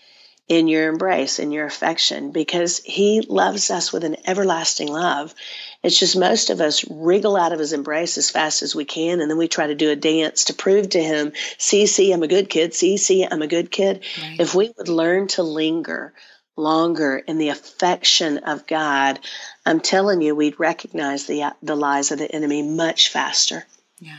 in 0.48 0.66
your 0.66 0.88
embrace, 0.88 1.38
in 1.38 1.52
your 1.52 1.64
affection, 1.64 2.32
because 2.32 2.78
he 2.78 3.20
loves 3.20 3.70
us 3.70 3.92
with 3.92 4.02
an 4.02 4.16
everlasting 4.26 4.88
love. 4.88 5.32
It's 5.82 5.98
just 5.98 6.16
most 6.16 6.50
of 6.50 6.60
us 6.60 6.84
wriggle 6.90 7.36
out 7.36 7.52
of 7.52 7.58
his 7.58 7.72
embrace 7.72 8.18
as 8.18 8.30
fast 8.30 8.62
as 8.62 8.74
we 8.74 8.84
can, 8.84 9.20
and 9.20 9.30
then 9.30 9.38
we 9.38 9.48
try 9.48 9.66
to 9.66 9.74
do 9.74 9.90
a 9.90 9.96
dance 9.96 10.46
to 10.46 10.54
prove 10.54 10.90
to 10.90 11.02
him, 11.02 11.32
see, 11.56 11.86
see, 11.86 12.12
I'm 12.12 12.22
a 12.22 12.28
good 12.28 12.50
kid, 12.50 12.74
see, 12.74 12.98
see, 12.98 13.24
I'm 13.24 13.40
a 13.40 13.46
good 13.46 13.70
kid. 13.70 14.04
Right. 14.20 14.36
If 14.38 14.54
we 14.54 14.72
would 14.76 14.88
learn 14.88 15.28
to 15.28 15.42
linger 15.42 16.12
longer 16.54 17.16
in 17.16 17.38
the 17.38 17.48
affection 17.48 18.38
of 18.38 18.66
God, 18.66 19.20
I'm 19.64 19.80
telling 19.80 20.20
you, 20.20 20.34
we'd 20.34 20.60
recognize 20.60 21.26
the, 21.26 21.54
the 21.62 21.76
lies 21.76 22.12
of 22.12 22.18
the 22.18 22.30
enemy 22.30 22.62
much 22.62 23.08
faster. 23.08 23.64
Yeah. 24.00 24.18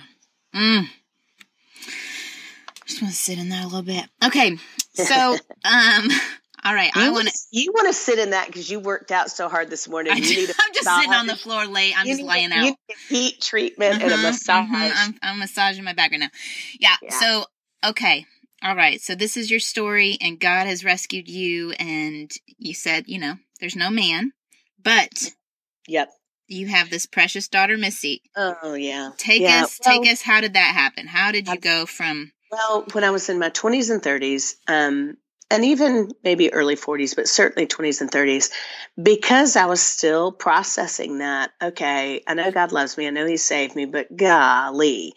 Mm. 0.55 0.87
Just 2.87 3.03
want 3.03 3.13
to 3.13 3.19
sit 3.19 3.37
in 3.37 3.49
that 3.49 3.63
a 3.63 3.67
little 3.67 3.83
bit. 3.83 4.05
Okay, 4.25 4.57
so, 4.93 5.37
um, 5.63 6.09
all 6.63 6.73
right, 6.73 6.91
you 6.95 7.01
I 7.01 7.09
want 7.09 7.27
to. 7.27 7.37
You 7.51 7.71
want 7.73 7.87
to 7.87 7.93
sit 7.93 8.19
in 8.19 8.31
that 8.31 8.47
because 8.47 8.69
you 8.69 8.79
worked 8.79 9.11
out 9.11 9.31
so 9.31 9.49
hard 9.49 9.69
this 9.69 9.87
morning. 9.87 10.15
You 10.15 10.21
need 10.21 10.49
I'm 10.59 10.73
just 10.73 10.87
sitting 10.87 11.13
on 11.13 11.27
the 11.27 11.35
floor 11.35 11.65
late. 11.65 11.93
I'm 11.97 12.05
you 12.05 12.17
just 12.17 12.27
laying 12.27 12.51
out. 12.51 12.75
heat 13.09 13.41
treatment 13.41 13.95
mm-hmm, 13.95 14.03
and 14.03 14.11
a 14.11 14.15
mm-hmm, 14.15 14.23
massage. 14.23 14.65
Mm-hmm, 14.65 14.75
I'm, 14.75 15.15
I'm, 15.21 15.39
massaging 15.39 15.83
my 15.83 15.93
back 15.93 16.11
right 16.11 16.19
now. 16.19 16.29
Yeah, 16.79 16.95
yeah. 17.01 17.11
So 17.11 17.45
okay. 17.87 18.25
All 18.63 18.75
right. 18.75 19.01
So 19.01 19.15
this 19.15 19.37
is 19.37 19.49
your 19.49 19.59
story, 19.59 20.17
and 20.21 20.39
God 20.39 20.67
has 20.67 20.85
rescued 20.85 21.27
you, 21.27 21.71
and 21.71 22.31
you 22.59 22.75
said, 22.75 23.05
you 23.07 23.19
know, 23.19 23.35
there's 23.59 23.75
no 23.75 23.89
man, 23.89 24.33
but. 24.81 25.31
Yep. 25.87 26.09
You 26.47 26.67
have 26.67 26.89
this 26.89 27.05
precious 27.05 27.47
daughter, 27.47 27.77
Missy. 27.77 28.21
Oh 28.35 28.73
yeah. 28.73 29.11
Take 29.17 29.41
yeah. 29.41 29.63
us. 29.63 29.79
Well, 29.85 30.01
take 30.01 30.11
us. 30.11 30.21
How 30.21 30.41
did 30.41 30.55
that 30.55 30.75
happen? 30.75 31.07
How 31.07 31.31
did 31.31 31.47
you 31.47 31.57
go 31.57 31.85
from 31.85 32.33
well, 32.51 32.85
when 32.91 33.03
I 33.05 33.11
was 33.11 33.29
in 33.29 33.39
my 33.39 33.49
20s 33.49 33.89
and 33.89 34.03
30s, 34.03 34.55
um, 34.67 35.17
and 35.51 35.65
even 35.65 36.11
maybe 36.23 36.53
early 36.53 36.75
40s, 36.75 37.15
but 37.15 37.27
certainly 37.27 37.67
20s 37.67 38.01
and 38.01 38.09
30s, 38.09 38.49
because 39.01 39.55
I 39.55 39.65
was 39.65 39.81
still 39.81 40.31
processing 40.31 41.19
that. 41.19 41.51
Okay, 41.61 42.23
I 42.25 42.33
know 42.33 42.51
God 42.51 42.71
loves 42.71 42.97
me. 42.97 43.07
I 43.07 43.11
know 43.11 43.27
He 43.27 43.37
saved 43.37 43.75
me, 43.75 43.85
but 43.85 44.15
golly, 44.15 45.13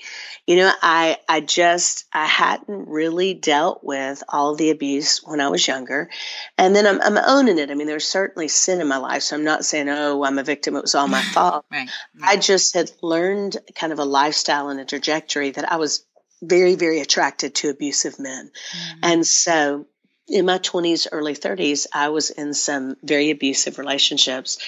you 0.47 0.57
know, 0.57 0.73
I 0.83 1.19
I 1.29 1.41
just 1.41 2.07
I 2.13 2.27
hadn't 2.27 2.89
really 2.89 3.35
dealt 3.35 3.85
with 3.85 4.23
all 4.29 4.57
the 4.57 4.71
abuse 4.71 5.23
when 5.25 5.41
I 5.41 5.49
was 5.49 5.67
younger, 5.67 6.11
and 6.59 6.75
then 6.75 6.87
I'm 6.87 7.01
I'm 7.01 7.19
owning 7.19 7.59
it. 7.59 7.71
I 7.71 7.75
mean, 7.75 7.87
there's 7.87 8.07
certainly 8.07 8.49
sin 8.49 8.81
in 8.81 8.89
my 8.89 8.99
life, 8.99 9.23
so 9.23 9.37
I'm 9.37 9.45
not 9.45 9.65
saying 9.65 9.89
oh 9.89 10.25
I'm 10.25 10.39
a 10.39 10.45
victim. 10.45 10.77
It 10.77 10.83
was 10.83 10.95
all 10.95 11.09
my 11.09 11.23
fault. 11.33 11.65
right, 11.71 11.89
right. 12.21 12.31
I 12.31 12.37
just 12.37 12.75
had 12.75 12.91
learned 13.03 13.57
kind 13.75 13.93
of 13.93 14.01
a 14.01 14.05
lifestyle 14.05 14.69
and 14.69 14.81
a 14.81 14.85
trajectory 14.85 15.51
that 15.53 15.71
I 15.71 15.77
was 15.77 16.05
very, 16.43 16.75
very 16.75 17.01
attracted 17.01 17.55
to 17.57 17.71
abusive 17.71 18.19
men. 18.19 18.51
Mm-hmm. 18.51 19.01
And 19.03 19.27
so 19.27 19.87
in 20.27 20.47
my 20.47 20.59
20s, 20.59 21.07
early 21.13 21.35
30s, 21.35 21.87
I 21.93 22.09
was 22.09 22.31
in 22.31 22.55
some 22.55 22.97
very 23.03 23.31
abusive 23.31 23.79
relationships. 23.79 24.59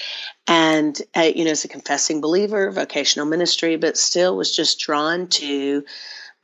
And, 0.47 0.99
uh, 1.15 1.31
you 1.35 1.45
know, 1.45 1.51
as 1.51 1.65
a 1.65 1.67
confessing 1.67 2.21
believer, 2.21 2.71
vocational 2.71 3.27
ministry, 3.27 3.75
but 3.75 3.97
still 3.97 4.37
was 4.37 4.55
just 4.55 4.79
drawn 4.79 5.27
to 5.27 5.83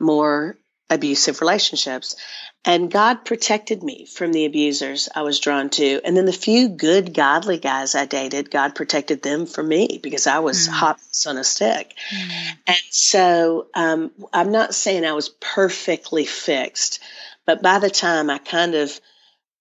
more 0.00 0.58
abusive 0.90 1.40
relationships. 1.40 2.16
And 2.64 2.90
God 2.90 3.24
protected 3.26 3.82
me 3.82 4.06
from 4.06 4.32
the 4.32 4.46
abusers 4.46 5.08
I 5.14 5.22
was 5.22 5.38
drawn 5.38 5.68
to. 5.70 6.00
And 6.02 6.16
then 6.16 6.24
the 6.24 6.32
few 6.32 6.70
good, 6.70 7.12
godly 7.12 7.58
guys 7.58 7.94
I 7.94 8.06
dated, 8.06 8.50
God 8.50 8.74
protected 8.74 9.22
them 9.22 9.44
from 9.46 9.68
me 9.68 10.00
because 10.02 10.26
I 10.26 10.38
was 10.38 10.66
mm. 10.66 10.72
hot 10.72 10.98
on 11.26 11.36
a 11.36 11.44
stick. 11.44 11.94
Mm. 12.10 12.56
And 12.66 12.82
so 12.90 13.66
um, 13.74 14.12
I'm 14.32 14.50
not 14.50 14.74
saying 14.74 15.04
I 15.04 15.12
was 15.12 15.28
perfectly 15.28 16.24
fixed, 16.24 17.00
but 17.46 17.62
by 17.62 17.78
the 17.78 17.90
time 17.90 18.30
I 18.30 18.38
kind 18.38 18.74
of 18.74 19.00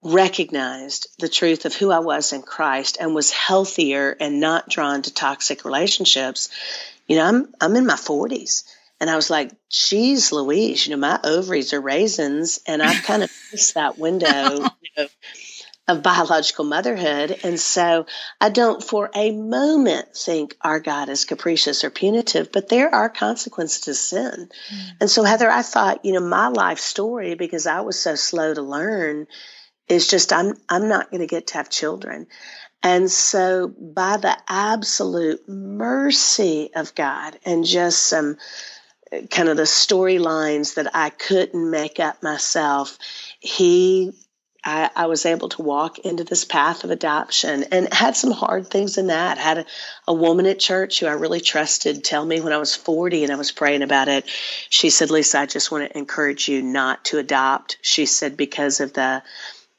recognized 0.03 1.07
the 1.19 1.29
truth 1.29 1.65
of 1.65 1.73
who 1.73 1.91
I 1.91 1.99
was 1.99 2.33
in 2.33 2.41
Christ 2.41 2.97
and 2.99 3.15
was 3.15 3.31
healthier 3.31 4.15
and 4.19 4.39
not 4.39 4.69
drawn 4.69 5.01
to 5.01 5.13
toxic 5.13 5.63
relationships, 5.65 6.49
you 7.07 7.15
know, 7.15 7.25
I'm 7.25 7.53
I'm 7.61 7.75
in 7.75 7.85
my 7.85 7.95
40s 7.95 8.63
and 9.03 9.09
I 9.09 9.17
was 9.17 9.29
like, 9.29 9.51
geez, 9.69 10.31
Louise, 10.31 10.87
you 10.87 10.91
know, 10.91 10.99
my 10.99 11.19
ovaries 11.25 11.73
are 11.73 11.81
raisins. 11.81 12.61
And 12.65 12.81
I've 12.81 13.03
kind 13.03 13.23
of 13.23 13.29
missed 13.51 13.73
that 13.73 13.97
window 13.97 14.51
you 14.53 14.89
know, 14.97 15.07
of 15.87 16.01
biological 16.01 16.63
motherhood. 16.63 17.37
And 17.43 17.59
so 17.59 18.05
I 18.39 18.49
don't 18.49 18.81
for 18.81 19.09
a 19.13 19.31
moment 19.31 20.15
think 20.15 20.55
our 20.61 20.79
God 20.79 21.09
is 21.09 21.25
capricious 21.25 21.83
or 21.83 21.89
punitive, 21.89 22.51
but 22.51 22.69
there 22.69 22.93
are 22.93 23.09
consequences 23.09 23.81
to 23.81 23.93
sin. 23.93 24.49
Mm. 24.73 24.91
And 25.01 25.11
so, 25.11 25.23
Heather, 25.23 25.49
I 25.49 25.61
thought, 25.61 26.05
you 26.05 26.13
know, 26.13 26.21
my 26.21 26.47
life 26.47 26.79
story, 26.79 27.35
because 27.35 27.67
I 27.67 27.81
was 27.81 27.99
so 27.99 28.15
slow 28.15 28.53
to 28.53 28.61
learn, 28.61 29.27
is 29.89 30.07
just 30.07 30.31
I'm 30.31 30.53
I'm 30.69 30.87
not 30.87 31.11
going 31.11 31.21
to 31.21 31.27
get 31.27 31.47
to 31.47 31.55
have 31.55 31.69
children. 31.69 32.27
And 32.81 33.09
so 33.09 33.67
by 33.67 34.17
the 34.17 34.37
absolute 34.47 35.47
mercy 35.47 36.69
of 36.75 36.95
God 36.95 37.39
and 37.45 37.65
just 37.65 38.03
some 38.03 38.37
kind 39.29 39.47
of 39.47 39.57
the 39.57 39.63
storylines 39.63 40.75
that 40.75 40.93
I 40.93 41.09
couldn't 41.09 41.69
make 41.69 41.99
up 41.99 42.23
myself, 42.23 42.97
he 43.39 44.11
I, 44.63 44.89
I, 44.95 45.05
was 45.07 45.25
able 45.25 45.49
to 45.49 45.61
walk 45.61 45.99
into 45.99 46.23
this 46.23 46.45
path 46.45 46.83
of 46.83 46.91
adoption 46.91 47.65
and 47.71 47.93
had 47.93 48.15
some 48.15 48.31
hard 48.31 48.67
things 48.67 48.97
in 48.97 49.07
that. 49.07 49.37
Had 49.37 49.57
a, 49.59 49.65
a, 50.07 50.13
woman 50.13 50.45
at 50.45 50.59
church 50.59 50.99
who 50.99 51.07
I 51.07 51.13
really 51.13 51.41
trusted 51.41 52.03
tell 52.03 52.23
me 52.23 52.39
when 52.39 52.53
I 52.53 52.57
was 52.57 52.75
40 52.75 53.23
and 53.23 53.33
I 53.33 53.35
was 53.35 53.51
praying 53.51 53.81
about 53.81 54.07
it. 54.07 54.25
She 54.69 54.89
said, 54.89 55.11
Lisa, 55.11 55.39
I 55.39 55.45
just 55.47 55.71
want 55.71 55.89
to 55.89 55.97
encourage 55.97 56.47
you 56.47 56.61
not 56.61 57.03
to 57.05 57.17
adopt. 57.17 57.77
She 57.81 58.05
said, 58.05 58.37
because 58.37 58.79
of 58.79 58.93
the 58.93 59.21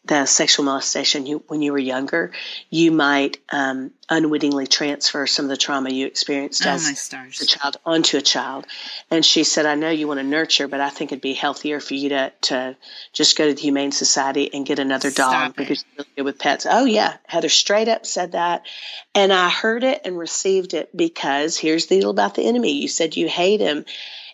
the 0.06 0.26
sexual 0.26 0.66
molestation 0.66 1.24
you, 1.24 1.42
when 1.48 1.62
you 1.62 1.72
were 1.72 1.78
younger, 1.78 2.30
you 2.68 2.92
might 2.92 3.38
um, 3.50 3.90
unwittingly 4.10 4.66
transfer 4.66 5.26
some 5.26 5.46
of 5.46 5.48
the 5.48 5.56
trauma 5.56 5.88
you 5.88 6.06
experienced 6.06 6.66
oh, 6.66 6.70
as 6.70 7.10
a 7.40 7.46
child 7.46 7.78
onto 7.86 8.18
a 8.18 8.20
child. 8.20 8.66
And 9.10 9.24
she 9.24 9.44
said, 9.44 9.64
I 9.64 9.76
know 9.76 9.88
you 9.88 10.06
want 10.06 10.20
to 10.20 10.24
nurture, 10.24 10.68
but 10.68 10.80
I 10.80 10.90
think 10.90 11.10
it'd 11.10 11.22
be 11.22 11.32
healthier 11.32 11.80
for 11.80 11.94
you 11.94 12.10
to, 12.10 12.32
to 12.42 12.76
just 13.14 13.38
go 13.38 13.48
to 13.48 13.54
the 13.54 13.60
Humane 13.62 13.92
Society 13.92 14.52
and 14.52 14.66
get 14.66 14.78
another 14.78 15.10
Stop 15.10 15.32
dog 15.32 15.50
it. 15.50 15.56
because 15.56 15.84
you're 15.84 16.04
really 16.04 16.10
good 16.16 16.24
with 16.24 16.38
pets. 16.38 16.66
Oh, 16.68 16.84
yeah. 16.84 17.16
Heather 17.24 17.48
straight 17.48 17.88
up 17.88 18.04
said 18.04 18.32
that. 18.32 18.66
And 19.14 19.32
I 19.32 19.48
heard 19.48 19.84
it 19.84 20.02
and 20.04 20.18
received 20.18 20.74
it 20.74 20.94
because 20.94 21.56
here's 21.56 21.86
the 21.86 22.00
deal 22.00 22.10
about 22.10 22.34
the 22.34 22.46
enemy. 22.46 22.72
You 22.72 22.88
said 22.88 23.16
you 23.16 23.26
hate 23.26 23.60
him. 23.60 23.86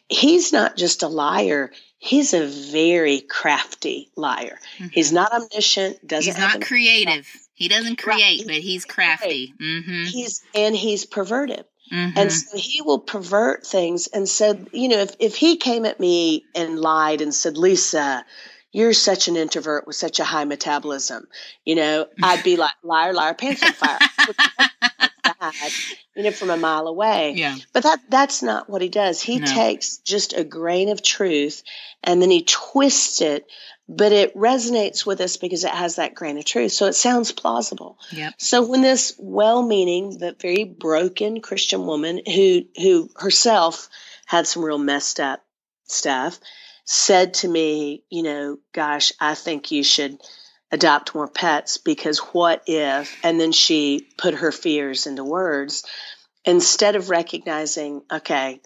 He's 0.09 0.53
not 0.53 0.77
just 0.77 1.05
a 1.05 1.09
liar 1.09 1.71
he's 2.01 2.33
a 2.33 2.47
very 2.47 3.21
crafty 3.21 4.11
liar. 4.17 4.59
Mm-hmm. 4.79 4.87
He's 4.91 5.13
not 5.13 5.33
omniscient. 5.33 6.05
Doesn't 6.05 6.35
he's 6.35 6.41
not 6.41 6.63
creative. 6.63 7.29
He 7.55 7.69
doesn't 7.69 7.97
create, 7.97 8.41
right. 8.41 8.47
but 8.47 8.57
he's 8.57 8.87
crafty. 8.87 9.55
Mm-hmm. 9.61 10.05
He's 10.07 10.43
and 10.55 10.75
he's 10.75 11.05
perverted. 11.05 11.67
Mm-hmm. 11.93 12.19
And 12.19 12.33
so 12.33 12.57
he 12.57 12.83
will 12.83 13.01
pervert 13.01 13.67
things. 13.67 14.07
And 14.07 14.29
so, 14.29 14.59
you 14.73 14.89
know, 14.89 15.01
if, 15.01 15.15
if 15.19 15.37
he 15.37 15.57
came 15.57 15.85
at 15.85 16.01
me 16.01 16.45
and 16.55 16.79
lied 16.79 17.21
and 17.21 17.35
said, 17.35 17.57
Lisa, 17.57 18.25
you're 18.73 18.93
such 18.93 19.29
an 19.29 19.37
introvert 19.37 19.87
with 19.87 19.97
such 19.97 20.21
a 20.21 20.25
high 20.25 20.45
metabolism, 20.45 21.27
you 21.65 21.75
know, 21.75 22.07
I'd 22.23 22.45
be 22.45 22.57
like, 22.57 22.73
liar, 22.83 23.13
liar, 23.13 23.35
pants 23.35 23.63
on 23.63 23.73
fire. 23.73 23.99
you 26.17 26.23
know, 26.25 26.31
from 26.31 26.51
a 26.51 26.57
mile 26.57 26.87
away. 26.87 27.35
Yeah. 27.37 27.57
But 27.73 27.85
that 27.85 28.01
that's 28.09 28.43
not 28.43 28.69
what 28.69 28.83
he 28.83 28.89
does. 28.89 29.21
He 29.21 29.39
no. 29.39 29.47
takes 29.47 29.99
just 29.99 30.35
a 30.37 30.45
grain 30.45 30.89
of 30.89 31.03
truth 31.03 31.63
and 32.03 32.21
then 32.21 32.31
he 32.31 32.45
twists 32.45 33.21
it, 33.21 33.47
but 33.89 34.13
it 34.13 34.37
resonates 34.37 35.05
with 35.05 35.21
us 35.21 35.37
because 35.37 35.65
it 35.65 35.71
has 35.71 35.97
that 35.97 36.15
grain 36.15 36.39
of 36.39 36.45
truth. 36.45 36.73
So 36.73 36.87
it 36.87 36.95
sounds 36.95 37.33
plausible. 37.33 37.99
Yep. 38.13 38.35
So 38.39 38.63
when 38.63 38.83
this 38.83 39.15
well-meaning 39.19 40.19
but 40.21 40.41
very 40.41 40.65
broken 40.65 41.41
Christian 41.41 41.87
woman 41.87 42.21
who 42.25 42.63
who 42.77 43.11
herself 43.17 43.89
had 44.27 44.47
some 44.47 44.65
real 44.65 44.79
messed 44.79 45.19
up 45.19 45.43
stuff 45.85 46.39
said 46.93 47.35
to 47.35 47.47
me, 47.47 48.03
you 48.11 48.25
know, 48.25 48.59
gosh, 48.73 49.13
I 49.21 49.35
think 49.37 49.71
you 49.71 49.85
should 49.85 50.19
adopt 50.73 51.15
more 51.15 51.29
pets 51.29 51.79
because 51.79 52.19
what 52.19 52.65
if 52.67 53.17
and 53.23 53.41
then 53.41 53.53
she 53.53 54.09
put 54.19 54.35
her 54.35 54.51
fears 54.51 55.07
into 55.07 55.23
words 55.23 55.85
instead 56.45 56.97
of 56.97 57.09
recognizing 57.11 58.03
okay 58.11 58.61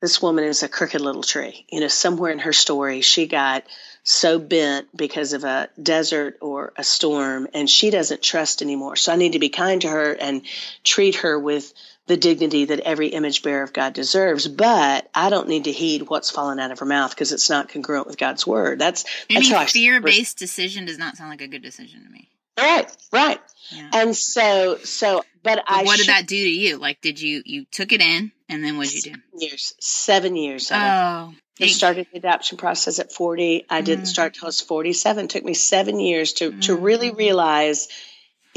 this 0.00 0.20
woman 0.22 0.44
is 0.44 0.62
a 0.62 0.68
crooked 0.68 1.00
little 1.00 1.24
tree. 1.24 1.66
You 1.70 1.80
know 1.80 1.88
somewhere 1.88 2.30
in 2.30 2.38
her 2.40 2.52
story 2.52 3.00
she 3.00 3.26
got 3.26 3.64
so 4.02 4.38
bent 4.38 4.88
because 4.96 5.32
of 5.32 5.44
a 5.44 5.68
desert 5.80 6.38
or 6.40 6.72
a 6.76 6.84
storm 6.84 7.46
and 7.54 7.70
she 7.70 7.90
doesn't 7.90 8.22
trust 8.22 8.62
anymore. 8.62 8.96
So 8.96 9.12
i 9.12 9.16
need 9.16 9.32
to 9.32 9.38
be 9.38 9.50
kind 9.50 9.80
to 9.82 9.88
her 9.88 10.12
and 10.12 10.42
treat 10.82 11.16
her 11.16 11.38
with 11.38 11.72
the 12.08 12.16
dignity 12.16 12.64
that 12.66 12.80
every 12.80 13.08
image 13.08 13.42
bearer 13.42 13.62
of 13.62 13.72
God 13.72 13.92
deserves, 13.92 14.48
but 14.48 15.08
I 15.14 15.30
don't 15.30 15.48
need 15.48 15.64
to 15.64 15.72
heed 15.72 16.08
what's 16.08 16.30
fallen 16.30 16.58
out 16.58 16.72
of 16.72 16.80
her 16.80 16.86
mouth 16.86 17.10
because 17.10 17.32
it's 17.32 17.48
not 17.48 17.68
congruent 17.68 18.06
with 18.06 18.18
God's 18.18 18.46
word. 18.46 18.78
That's 18.78 19.04
any 19.30 19.48
that's 19.50 19.72
fear 19.72 20.00
based 20.00 20.38
decision 20.38 20.86
does 20.86 20.98
not 20.98 21.16
sound 21.16 21.30
like 21.30 21.42
a 21.42 21.48
good 21.48 21.62
decision 21.62 22.02
to 22.04 22.10
me. 22.10 22.28
Right, 22.58 22.96
right. 23.12 23.40
Yeah. 23.70 23.90
And 23.92 24.16
so, 24.16 24.78
so, 24.78 25.22
but, 25.42 25.56
but 25.56 25.64
I. 25.68 25.84
What 25.84 25.98
did 25.98 26.08
that 26.08 26.26
do 26.26 26.42
to 26.42 26.50
you? 26.50 26.78
Like, 26.78 27.00
did 27.00 27.20
you 27.20 27.42
you 27.44 27.66
took 27.70 27.92
it 27.92 28.00
in, 28.00 28.32
and 28.48 28.64
then 28.64 28.78
what 28.78 28.88
did 28.88 29.06
you 29.06 29.12
do? 29.12 29.20
Years, 29.46 29.74
seven 29.78 30.34
years. 30.34 30.72
Oh. 30.72 31.34
I 31.60 31.66
started 31.66 32.06
the 32.12 32.18
adoption 32.18 32.56
process 32.56 33.00
at 33.00 33.12
40. 33.12 33.66
I 33.68 33.80
didn't 33.80 34.04
mm. 34.04 34.08
start 34.08 34.34
till 34.34 34.46
I 34.46 34.48
was 34.48 34.60
47. 34.60 35.24
It 35.24 35.30
took 35.30 35.44
me 35.44 35.54
seven 35.54 35.98
years 35.98 36.34
to, 36.34 36.52
mm. 36.52 36.62
to 36.62 36.76
really 36.76 37.10
realize 37.10 37.88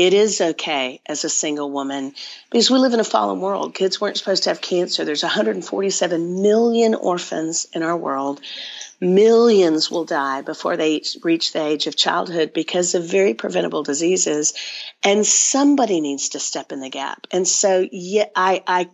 it 0.02 0.16
is 0.16 0.42
okay 0.42 1.00
as 1.06 1.24
a 1.24 1.30
single 1.30 1.70
woman 1.70 2.16
because 2.50 2.72
we 2.72 2.80
live 2.80 2.96
in 2.96 3.00
a 3.00 3.04
fallen 3.04 3.40
world. 3.40 3.76
Kids 3.76 4.02
weren't 4.02 4.18
supposed 4.18 4.44
to 4.44 4.50
have 4.50 4.60
cancer. 4.60 5.06
There's 5.06 5.22
147 5.22 6.42
million 6.42 6.96
orphans 6.96 7.68
in 7.72 7.84
our 7.84 7.96
world. 7.96 8.42
Millions 9.00 9.92
will 9.92 10.06
die 10.06 10.42
before 10.42 10.76
they 10.76 11.04
reach 11.22 11.54
the 11.54 11.64
age 11.64 11.86
of 11.86 11.96
childhood 11.96 12.52
because 12.52 12.96
of 12.96 13.06
very 13.06 13.36
preventable 13.36 13.84
diseases. 13.84 14.54
And 15.04 15.24
somebody 15.24 16.02
needs 16.02 16.30
to 16.30 16.40
step 16.40 16.72
in 16.72 16.80
the 16.80 16.90
gap. 16.90 17.28
And 17.30 17.48
so, 17.48 17.88
yeah, 17.92 18.26
I, 18.36 18.64
I, 18.66 18.90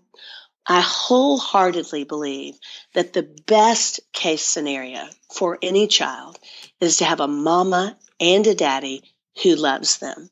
I 0.67 0.81
wholeheartedly 0.81 2.03
believe 2.03 2.55
that 2.95 3.13
the 3.13 3.23
best 3.45 4.01
case 4.11 4.43
scenario 4.43 5.05
for 5.33 5.57
any 5.61 5.87
child 5.87 6.37
is 6.81 6.97
to 6.97 7.05
have 7.05 7.21
a 7.21 7.29
mama 7.29 7.97
and 8.19 8.45
a 8.45 8.55
daddy 8.55 9.03
who 9.41 9.55
loves 9.55 9.99
them 9.99 10.29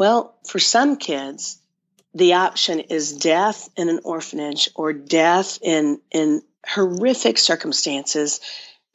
well, 0.00 0.34
for 0.48 0.58
some 0.58 0.96
kids, 0.96 1.58
the 2.14 2.32
option 2.32 2.80
is 2.80 3.12
death 3.12 3.68
in 3.76 3.90
an 3.90 4.00
orphanage 4.02 4.70
or 4.74 4.94
death 4.94 5.58
in, 5.60 6.00
in 6.10 6.40
horrific 6.66 7.36
circumstances 7.36 8.40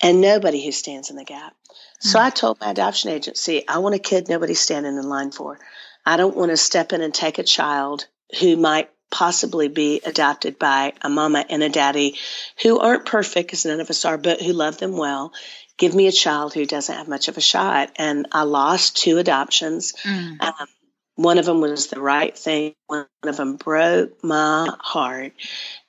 and 0.02 0.20
nobody 0.20 0.66
who 0.66 0.72
stands 0.72 1.12
in 1.12 1.16
the 1.16 1.24
gap. 1.24 1.54
Mm-hmm. 1.54 2.08
So 2.10 2.20
I 2.20 2.32
told 2.32 2.60
my 2.60 2.72
adoption 2.72 3.12
agency, 3.12 3.68
I 3.68 3.78
want 3.78 3.94
a 3.94 4.00
kid 4.00 4.30
nobody's 4.30 4.60
standing 4.60 4.98
in 4.98 5.08
line 5.08 5.30
for. 5.30 5.60
I 6.04 6.18
don't 6.18 6.36
want 6.36 6.50
to 6.50 6.58
step 6.58 6.92
in 6.92 7.02
and 7.02 7.14
take 7.14 7.38
a 7.38 7.44
child 7.44 8.08
who 8.40 8.58
might 8.58 8.90
possibly 9.12 9.68
be 9.68 10.02
adopted 10.04 10.58
by 10.58 10.94
a 11.04 11.10
mama 11.10 11.46
and 11.48 11.62
a 11.62 11.70
daddy 11.70 12.18
who 12.64 12.80
aren't 12.80 13.06
perfect, 13.06 13.54
as 13.54 13.64
none 13.64 13.80
of 13.80 13.92
us 13.92 14.06
are, 14.06 14.18
but 14.18 14.42
who 14.42 14.54
love 14.54 14.80
them 14.80 14.98
well. 14.98 15.34
Give 15.78 15.94
me 15.94 16.08
a 16.08 16.12
child 16.12 16.56
who 16.56 16.66
doesn't 16.66 16.96
have 16.96 17.08
much 17.08 17.28
of 17.28 17.38
a 17.38 17.42
shot. 17.42 17.92
And 17.98 18.26
I 18.32 18.42
lost 18.42 18.98
two 18.98 19.20
adoptions. 19.20 19.94
Mm. 20.04 20.42
Um, 20.42 20.68
one 21.16 21.38
of 21.38 21.46
them 21.46 21.62
was 21.62 21.88
the 21.88 22.02
right 22.02 22.38
thing. 22.38 22.76
One 22.88 23.08
of 23.24 23.38
them 23.38 23.56
broke 23.56 24.24
my 24.24 24.70
heart. 24.80 25.34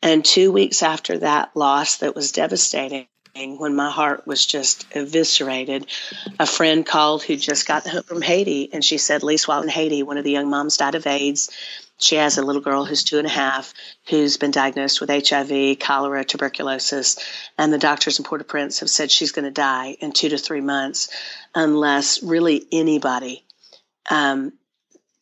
And 0.02 0.24
two 0.24 0.52
weeks 0.52 0.82
after 0.82 1.18
that 1.18 1.56
loss 1.56 1.98
that 1.98 2.14
was 2.14 2.32
devastating, 2.32 3.08
when 3.34 3.76
my 3.76 3.90
heart 3.90 4.26
was 4.26 4.46
just 4.46 4.86
eviscerated, 4.94 5.86
a 6.38 6.46
friend 6.46 6.86
called 6.86 7.22
who 7.22 7.36
just 7.36 7.66
got 7.66 7.84
the 7.84 7.90
home 7.90 8.02
from 8.02 8.22
Haiti. 8.22 8.72
And 8.72 8.84
she 8.84 8.98
said, 8.98 9.22
Lisa, 9.22 9.50
while 9.50 9.62
in 9.62 9.68
Haiti, 9.68 10.02
one 10.02 10.16
of 10.16 10.24
the 10.24 10.30
young 10.30 10.48
moms 10.48 10.78
died 10.78 10.94
of 10.94 11.06
AIDS. 11.06 11.50
She 11.98 12.16
has 12.16 12.38
a 12.38 12.42
little 12.42 12.62
girl 12.62 12.84
who's 12.84 13.04
two 13.04 13.18
and 13.18 13.26
a 13.26 13.30
half 13.30 13.72
who's 14.08 14.36
been 14.36 14.50
diagnosed 14.50 15.00
with 15.00 15.10
HIV, 15.10 15.78
cholera, 15.78 16.24
tuberculosis, 16.24 17.16
and 17.56 17.72
the 17.72 17.78
doctors 17.78 18.18
in 18.18 18.24
Port 18.24 18.42
au 18.42 18.44
Prince 18.44 18.80
have 18.80 18.90
said 18.90 19.10
she's 19.10 19.32
going 19.32 19.46
to 19.46 19.50
die 19.50 19.96
in 20.00 20.12
two 20.12 20.28
to 20.28 20.38
three 20.38 20.60
months 20.60 21.08
unless 21.54 22.22
really 22.22 22.66
anybody 22.70 23.44
um, 24.10 24.52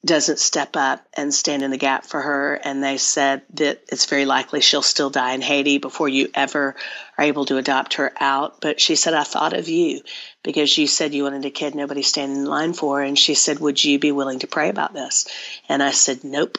doesn't 0.05 0.39
step 0.39 0.77
up 0.77 1.07
and 1.15 1.33
stand 1.33 1.63
in 1.63 1.71
the 1.71 1.79
gap 1.79 2.05
for 2.05 2.21
her. 2.21 2.55
And 2.55 2.83
they 2.83 2.99
said 2.99 3.43
that 3.55 3.83
it's 3.89 4.07
very 4.07 4.27
likely 4.27 4.61
she'll 4.61 4.83
still 4.83 5.11
die 5.11 5.33
in 5.33 5.41
Haiti 5.41 5.79
before 5.79 6.09
you 6.09 6.29
ever 6.35 6.77
are 7.17 7.25
able 7.25 7.47
to 7.47 7.57
adopt 7.57 7.95
her 7.95 8.13
out. 8.21 8.61
But 8.61 8.81
she 8.81 8.97
said, 8.97 9.15
I 9.15 9.25
thought 9.25 9.55
of 9.55 9.69
you 9.69 10.03
because 10.43 10.77
you 10.77 10.87
said 10.87 11.15
you 11.15 11.25
wanted 11.25 11.45
a 11.45 11.51
kid 11.51 11.75
nobody 11.75 12.03
standing 12.03 12.39
in 12.39 12.45
line 12.45 12.75
for. 12.75 13.01
And 13.01 13.19
she 13.19 13.35
said, 13.35 13.61
Would 13.61 13.83
you 13.83 13.99
be 13.99 14.13
willing 14.13 14.41
to 14.41 14.47
pray 14.47 14.69
about 14.69 14.93
this? 14.93 15.27
And 15.69 15.83
I 15.83 15.93
said, 15.93 16.23
Nope. 16.23 16.59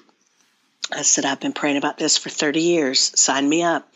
I 0.91 1.01
said, 1.01 1.25
I've 1.25 1.39
been 1.39 1.53
praying 1.53 1.77
about 1.77 1.97
this 1.97 2.17
for 2.17 2.29
30 2.29 2.62
years. 2.62 3.19
Sign 3.19 3.47
me 3.49 3.63
up. 3.63 3.91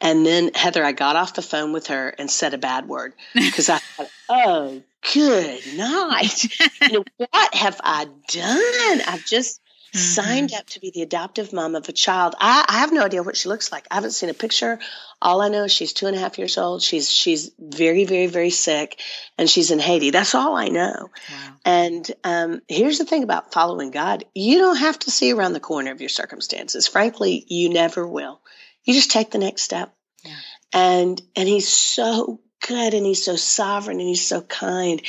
And 0.00 0.26
then, 0.26 0.52
Heather, 0.54 0.84
I 0.84 0.92
got 0.92 1.16
off 1.16 1.34
the 1.34 1.42
phone 1.42 1.72
with 1.72 1.86
her 1.86 2.08
and 2.08 2.30
said 2.30 2.52
a 2.52 2.58
bad 2.58 2.86
word 2.86 3.14
because 3.34 3.70
I 3.70 3.78
thought, 3.78 4.10
oh, 4.28 4.82
good 5.12 5.60
night. 5.76 6.44
you 6.82 6.92
know, 6.92 7.04
what 7.16 7.54
have 7.54 7.80
I 7.82 8.06
done? 8.28 9.00
I've 9.06 9.24
just 9.24 9.60
mm-hmm. 9.94 9.98
signed 9.98 10.54
up 10.54 10.66
to 10.70 10.80
be 10.80 10.90
the 10.90 11.02
adoptive 11.02 11.52
mom 11.52 11.74
of 11.74 11.88
a 11.88 11.92
child. 11.92 12.34
I, 12.38 12.64
I, 12.68 12.78
have 12.80 12.92
no 12.92 13.04
idea 13.04 13.22
what 13.22 13.36
she 13.36 13.48
looks 13.48 13.70
like. 13.70 13.86
I 13.90 13.96
haven't 13.96 14.12
seen 14.12 14.30
a 14.30 14.34
picture. 14.34 14.78
All 15.20 15.40
I 15.40 15.48
know 15.48 15.64
is 15.64 15.72
she's 15.72 15.92
two 15.92 16.06
and 16.06 16.16
a 16.16 16.18
half 16.18 16.38
years 16.38 16.58
old. 16.58 16.82
She's 16.82 17.10
she's 17.10 17.50
very, 17.58 18.04
very, 18.04 18.26
very 18.26 18.50
sick 18.50 19.00
and 19.38 19.48
she's 19.48 19.70
in 19.70 19.78
Haiti. 19.78 20.10
That's 20.10 20.34
all 20.34 20.56
I 20.56 20.68
know. 20.68 21.10
Wow. 21.30 21.54
And 21.64 22.10
um, 22.24 22.60
here's 22.68 22.98
the 22.98 23.04
thing 23.04 23.22
about 23.22 23.52
following 23.52 23.90
God. 23.90 24.24
You 24.34 24.58
don't 24.58 24.76
have 24.76 24.98
to 25.00 25.10
see 25.10 25.32
around 25.32 25.52
the 25.52 25.60
corner 25.60 25.92
of 25.92 26.00
your 26.00 26.10
circumstances. 26.10 26.86
Frankly, 26.86 27.44
you 27.48 27.70
never 27.70 28.06
will. 28.06 28.40
You 28.84 28.94
just 28.94 29.10
take 29.10 29.30
the 29.30 29.38
next 29.38 29.62
step. 29.62 29.94
Yeah. 30.24 30.36
And 30.72 31.22
and 31.36 31.48
he's 31.48 31.68
so 31.68 32.40
good 32.66 32.94
and 32.94 33.06
he's 33.06 33.24
so 33.24 33.36
sovereign 33.36 34.00
and 34.00 34.08
he's 34.08 34.26
so 34.26 34.40
kind. 34.40 35.02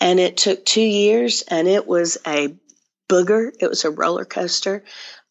And 0.00 0.20
it 0.20 0.36
took 0.36 0.64
two 0.64 0.80
years 0.80 1.42
and 1.42 1.68
it 1.68 1.86
was 1.86 2.18
a 2.26 2.54
booger. 3.08 3.52
It 3.58 3.68
was 3.68 3.84
a 3.84 3.90
roller 3.90 4.24
coaster. 4.24 4.84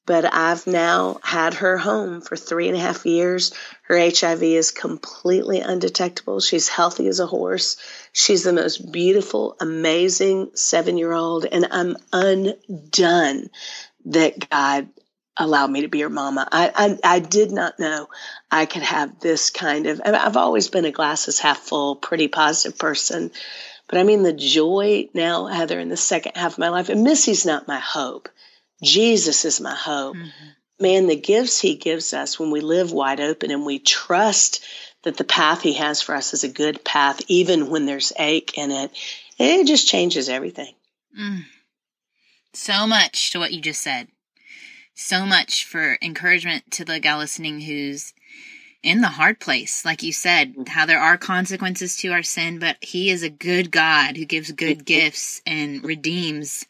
But 0.08 0.32
I've 0.32 0.68
now 0.68 1.20
had 1.24 1.56
her 1.56 1.80
home 1.80 2.22
for 2.22 2.36
three 2.36 2.68
and 2.68 2.78
a 2.78 2.80
half 2.80 3.08
years. 3.08 3.54
Her 3.84 3.98
HIV 3.98 4.44
is 4.44 4.70
completely 4.70 5.62
undetectable. 5.62 6.40
She's 6.42 6.68
healthy 6.68 7.08
as 7.08 7.20
a 7.20 7.26
horse. 7.26 7.78
She's 8.14 8.44
the 8.44 8.54
most 8.54 8.92
beautiful, 8.92 9.56
amazing 9.60 10.52
seven 10.54 11.00
year 11.00 11.12
old. 11.12 11.46
And 11.46 11.68
I'm 11.72 11.98
undone 12.14 13.50
that 14.06 14.48
God 14.50 14.90
allowed 15.38 15.69
me 15.69 15.82
to 15.82 15.88
be 15.88 16.00
your 16.00 16.10
mama. 16.10 16.48
I, 16.52 16.71
I, 16.76 17.15
I 17.15 17.19
did 17.19 17.52
not 17.52 17.80
know 17.80 18.08
I 18.50 18.65
could 18.65 18.84
have 18.84 19.19
this 19.19 19.50
kind 19.50 19.88
of. 19.88 20.02
I've 20.04 20.38
always 20.38 20.69
been 20.69 20.86
a 20.86 20.91
glasses 20.91 21.39
half 21.39 21.60
full, 21.60 21.95
pretty 21.95 22.28
positive 22.28 22.78
person, 22.78 23.32
But 23.88 24.00
I 24.00 24.04
mean, 24.04 24.24
the 24.24 24.34
joy 24.34 25.10
now, 25.13 25.45
Heather, 25.45 25.80
in 25.80 25.89
the 25.89 25.98
second 25.98 26.34
half 26.36 26.54
of 26.54 26.58
my 26.58 26.69
life, 26.69 26.89
and 26.89 27.04
Missy's 27.04 27.45
not 27.45 27.67
my 27.67 27.80
hope. 27.80 28.30
Jesus 28.84 29.45
is 29.45 29.62
my 29.62 29.76
hope. 29.76 30.15
Mm-hmm. 30.15 30.48
Man, 30.80 31.08
the 31.08 31.15
gifts 31.15 31.62
he 31.62 31.76
gives 31.76 32.13
us 32.13 32.39
when 32.39 32.52
we 32.52 32.62
live 32.62 32.91
wide 32.91 33.21
open 33.21 33.52
and 33.52 33.65
we 33.65 33.80
trust 33.80 34.63
that 35.04 35.17
the 35.17 35.24
path 35.24 35.62
he 35.62 35.74
has 35.74 36.02
for 36.02 36.15
us 36.15 36.34
is 36.34 36.43
a 36.43 36.50
good 36.50 36.84
path, 36.84 37.21
even 37.28 37.69
when 37.69 37.86
there's 37.86 38.12
ache 38.17 38.58
in 38.58 38.71
it, 38.71 38.91
it 39.38 39.67
just 39.67 39.88
changes 39.88 40.28
everything. 40.28 40.74
Mm. 41.17 41.43
So 42.54 42.88
much 42.88 43.32
to 43.32 43.39
what 43.39 43.54
you 43.54 43.62
just 43.62 43.82
said. 43.82 44.08
So 44.95 45.25
much 45.25 45.65
for 45.65 45.97
encouragement 46.01 46.71
to 46.71 46.86
the 46.86 46.99
gal 46.99 47.17
listening 47.17 47.60
who's 47.62 48.13
in 48.81 49.01
the 49.01 49.10
hard 49.10 49.39
place, 49.39 49.84
like 49.84 50.03
you 50.03 50.13
said, 50.13 50.53
mm-hmm. 50.53 50.63
how 50.67 50.86
there 50.86 51.01
are 51.01 51.17
consequences 51.17 51.97
to 51.97 52.10
our 52.10 52.23
sin, 52.23 52.60
but 52.60 52.77
He 52.81 53.10
is 53.10 53.21
a 53.21 53.29
good 53.29 53.71
God 53.71 54.15
who 54.15 54.25
gives 54.25 54.51
good 54.51 54.86
gifts 54.86 55.41
and 55.45 55.84
redeems. 55.84 56.65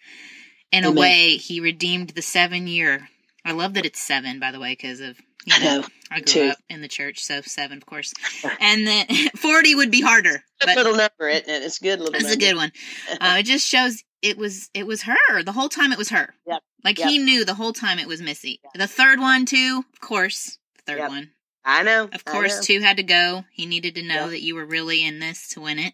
In 0.72 0.86
Amen. 0.86 0.98
a 0.98 1.00
way, 1.00 1.38
He 1.38 1.60
redeemed 1.60 2.10
the 2.10 2.22
seven 2.22 2.68
year. 2.68 3.10
I 3.46 3.52
love 3.52 3.76
that 3.76 3.86
it's 3.86 4.02
seven, 4.02 4.40
by 4.40 4.52
the 4.52 4.60
way, 4.60 4.72
because 4.72 5.02
of 5.02 5.18
you 5.46 5.60
know, 5.60 5.84
I, 6.10 6.16
I 6.16 6.22
grew 6.22 6.50
up 6.50 6.58
in 6.70 6.82
the 6.82 6.88
church, 6.88 7.20
so 7.20 7.42
seven, 7.42 7.78
of 7.78 7.86
course, 7.86 8.14
and 8.60 8.88
then 8.88 9.06
forty 9.36 9.76
would 9.76 9.92
be 9.92 10.02
harder. 10.02 10.44
But 10.60 10.76
little 10.76 10.96
number, 10.96 11.30
isn't 11.30 11.48
it? 11.48 11.64
It's 11.64 11.78
good 11.78 12.00
little. 12.00 12.16
It's 12.16 12.32
a 12.32 12.38
good 12.38 12.56
one. 12.56 12.72
Uh, 13.22 13.36
it 13.40 13.44
just 13.44 13.68
shows 13.68 14.04
it 14.26 14.38
was 14.38 14.70
it 14.74 14.88
was 14.88 15.04
her 15.04 15.44
the 15.44 15.52
whole 15.54 15.70
time. 15.70 15.92
It 15.92 15.98
was 15.98 16.10
her. 16.10 16.34
Yep. 16.48 16.62
Like 16.84 17.00
yep. 17.00 17.10
he 17.10 17.20
knew 17.20 17.46
the 17.46 17.54
whole 17.54 17.74
time 17.74 18.00
it 18.00 18.08
was 18.08 18.22
Missy. 18.22 18.60
Yep. 18.64 18.74
The 18.74 18.88
third 18.88 19.20
one 19.20 19.46
too, 19.46 19.84
of 19.94 20.00
course. 20.02 20.58
The 20.86 20.94
third 20.94 21.10
one. 21.10 21.32
I 21.66 21.82
know. 21.82 22.08
Of 22.12 22.24
course, 22.24 22.58
know. 22.58 22.62
two 22.62 22.82
had 22.82 22.98
to 22.98 23.04
go. 23.04 23.44
He 23.52 23.66
needed 23.66 23.96
to 23.96 24.04
know 24.04 24.30
that 24.30 24.44
you 24.44 24.54
were 24.54 24.66
really 24.66 25.04
in 25.04 25.20
this 25.20 25.50
to 25.50 25.62
win 25.62 25.80
it. 25.80 25.94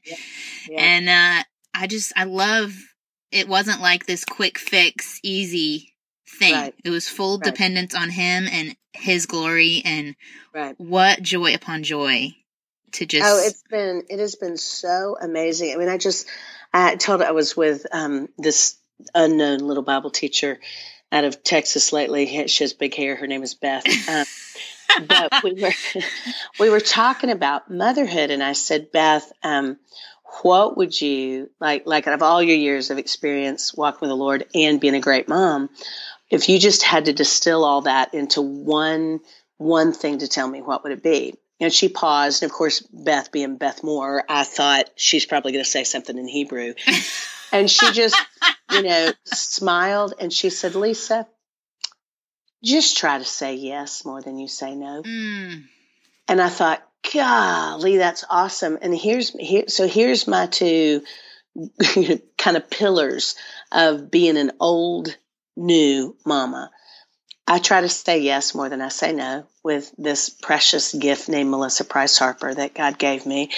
And 0.77 1.07
uh, 1.07 1.43
I 1.73 1.87
just, 1.87 2.11
I 2.17 2.25
love 2.25 2.73
it 3.31 3.47
wasn't 3.47 3.81
like 3.81 4.05
this 4.05 4.25
quick 4.25 4.57
fix, 4.57 5.21
easy 5.23 5.93
thing. 6.27 6.55
Right. 6.55 6.75
It 6.83 6.89
was 6.89 7.07
full 7.07 7.37
right. 7.37 7.45
dependence 7.45 7.95
on 7.95 8.09
him 8.09 8.47
and 8.51 8.75
his 8.91 9.25
glory 9.25 9.81
and 9.85 10.15
right. 10.53 10.75
what 10.77 11.21
joy 11.21 11.53
upon 11.53 11.83
joy 11.83 12.35
to 12.91 13.05
just. 13.05 13.25
Oh, 13.25 13.41
it's 13.47 13.63
been, 13.69 14.03
it 14.09 14.19
has 14.19 14.35
been 14.35 14.57
so 14.57 15.15
amazing. 15.21 15.71
I 15.73 15.77
mean, 15.77 15.87
I 15.87 15.97
just, 15.97 16.27
I 16.73 16.95
told 16.95 17.21
I 17.21 17.31
was 17.31 17.55
with 17.55 17.85
um, 17.91 18.29
this 18.37 18.77
unknown 19.13 19.59
little 19.59 19.83
Bible 19.83 20.09
teacher 20.09 20.59
out 21.11 21.23
of 21.23 21.43
Texas 21.43 21.91
lately. 21.91 22.47
She 22.47 22.63
has 22.63 22.73
big 22.73 22.95
hair. 22.95 23.15
Her 23.15 23.27
name 23.27 23.43
is 23.43 23.53
Beth. 23.53 23.85
Um, 24.09 25.07
but 25.07 25.41
we 25.41 25.53
were 25.53 25.71
we 26.59 26.69
were 26.69 26.81
talking 26.81 27.29
about 27.29 27.71
motherhood, 27.71 28.29
and 28.29 28.43
I 28.43 28.51
said, 28.51 28.91
Beth, 28.91 29.31
um, 29.41 29.77
what 30.41 30.75
would 30.75 30.99
you 30.99 31.49
like? 31.61 31.83
Like 31.85 32.07
out 32.07 32.13
of 32.13 32.21
all 32.21 32.43
your 32.43 32.57
years 32.57 32.89
of 32.89 32.97
experience 32.97 33.73
walking 33.73 33.99
with 34.01 34.09
the 34.09 34.15
Lord 34.15 34.47
and 34.53 34.81
being 34.81 34.95
a 34.95 34.99
great 34.99 35.29
mom, 35.29 35.69
if 36.29 36.49
you 36.49 36.59
just 36.59 36.83
had 36.83 37.05
to 37.05 37.13
distill 37.13 37.63
all 37.63 37.81
that 37.81 38.13
into 38.13 38.41
one 38.41 39.21
one 39.57 39.93
thing 39.93 40.19
to 40.19 40.27
tell 40.27 40.47
me, 40.47 40.61
what 40.61 40.83
would 40.83 40.91
it 40.91 41.03
be? 41.03 41.35
And 41.61 41.71
she 41.71 41.89
paused, 41.89 42.41
and 42.41 42.51
of 42.51 42.57
course, 42.57 42.81
Beth 42.91 43.31
being 43.31 43.57
Beth 43.57 43.83
Moore, 43.83 44.23
I 44.27 44.43
thought 44.43 44.89
she's 44.95 45.27
probably 45.27 45.51
going 45.51 45.63
to 45.63 45.69
say 45.69 45.83
something 45.83 46.17
in 46.17 46.27
Hebrew. 46.27 46.73
and 47.51 47.69
she 47.69 47.91
just, 47.91 48.19
you 48.71 48.81
know, 48.81 49.13
smiled 49.25 50.15
and 50.19 50.33
she 50.33 50.49
said, 50.49 50.73
Lisa, 50.73 51.27
just 52.63 52.97
try 52.97 53.19
to 53.19 53.23
say 53.23 53.55
yes 53.55 54.03
more 54.03 54.23
than 54.23 54.39
you 54.39 54.47
say 54.47 54.73
no. 54.75 55.03
Mm. 55.03 55.65
And 56.27 56.41
I 56.41 56.49
thought, 56.49 56.83
golly, 57.13 57.97
that's 57.97 58.25
awesome. 58.27 58.79
And 58.81 58.97
here's 58.97 59.29
here, 59.29 59.65
so 59.67 59.87
here's 59.87 60.27
my 60.27 60.47
two 60.47 61.03
kind 62.37 62.57
of 62.57 62.69
pillars 62.71 63.35
of 63.71 64.09
being 64.09 64.37
an 64.37 64.51
old 64.59 65.15
new 65.55 66.15
mama. 66.25 66.71
I 67.51 67.59
try 67.59 67.81
to 67.81 67.89
say 67.89 68.19
yes 68.19 68.55
more 68.55 68.69
than 68.69 68.81
I 68.81 68.87
say 68.87 69.11
no 69.11 69.43
with 69.61 69.93
this 69.97 70.29
precious 70.29 70.93
gift 70.93 71.27
named 71.27 71.51
Melissa 71.51 71.83
Price 71.83 72.17
Harper 72.17 72.53
that 72.53 72.73
God 72.73 72.97
gave 72.97 73.25
me. 73.25 73.49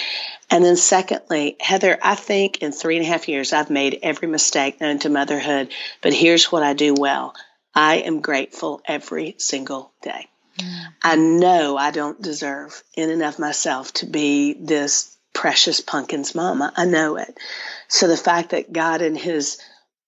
And 0.50 0.64
then, 0.64 0.76
secondly, 0.76 1.56
Heather, 1.60 1.96
I 2.02 2.16
think 2.16 2.60
in 2.60 2.72
three 2.72 2.96
and 2.96 3.06
a 3.06 3.08
half 3.08 3.28
years, 3.28 3.52
I've 3.52 3.70
made 3.70 4.00
every 4.02 4.26
mistake 4.26 4.80
known 4.80 4.98
to 4.98 5.10
motherhood, 5.10 5.72
but 6.02 6.12
here's 6.12 6.50
what 6.50 6.64
I 6.64 6.72
do 6.72 6.92
well 6.92 7.36
I 7.72 7.98
am 7.98 8.20
grateful 8.20 8.82
every 8.84 9.36
single 9.38 9.92
day. 10.02 10.26
Mm-hmm. 10.58 10.88
I 11.04 11.14
know 11.14 11.76
I 11.76 11.92
don't 11.92 12.20
deserve 12.20 12.82
in 12.96 13.10
and 13.10 13.22
of 13.22 13.38
myself 13.38 13.92
to 13.92 14.06
be 14.06 14.54
this 14.54 15.16
precious 15.32 15.80
pumpkin's 15.80 16.34
mama. 16.34 16.72
I 16.76 16.84
know 16.84 17.14
it. 17.14 17.38
So 17.86 18.08
the 18.08 18.16
fact 18.16 18.50
that 18.50 18.72
God 18.72 19.02
in 19.02 19.14
his 19.14 19.60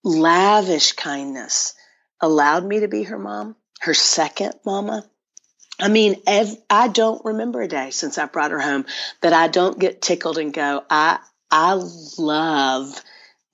lavish 0.03 0.95
kindness 0.95 1.75
allowed 2.21 2.65
me 2.65 2.81
to 2.81 2.89
be 2.89 3.05
her 3.05 3.19
mom, 3.19 3.55
her 3.81 3.95
second 3.95 4.55
mama. 4.65 5.05
I 5.79 5.89
mean, 5.89 6.17
ev- 6.27 6.57
I 6.71 6.89
don't 6.89 7.25
remember 7.25 7.61
a 7.61 7.69
day 7.69 7.91
since 7.91 8.19
I 8.19 8.27
brought 8.27 8.51
her 8.51 8.61
home 8.61 8.87
that 9.21 9.33
I 9.33 9.49
don't 9.49 9.79
get 9.79 10.01
tickled 10.01 10.39
and 10.39 10.53
go, 10.53 10.83
I, 10.89 11.19
I 11.51 11.81
love 12.19 12.99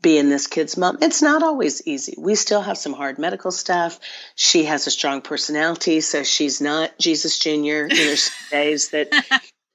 being 0.01 0.29
this 0.29 0.47
kid's 0.47 0.77
mom. 0.77 0.99
It's 1.01 1.23
not 1.23 1.43
always 1.43 1.87
easy. 1.87 2.15
We 2.19 2.35
still 2.35 2.61
have 2.61 2.79
some 2.79 2.93
hard 2.93 3.19
medical 3.19 3.51
stuff. 3.51 3.99
She 4.35 4.65
has 4.65 4.87
a 4.87 4.91
strong 4.91 5.23
personality, 5.23 6.01
so 6.01 6.23
she's 6.25 6.61
not 6.61 6.99
Jesus 6.99 7.39
Jr. 7.39 7.89
There's 7.89 8.31
days 8.51 8.89
that 8.91 9.09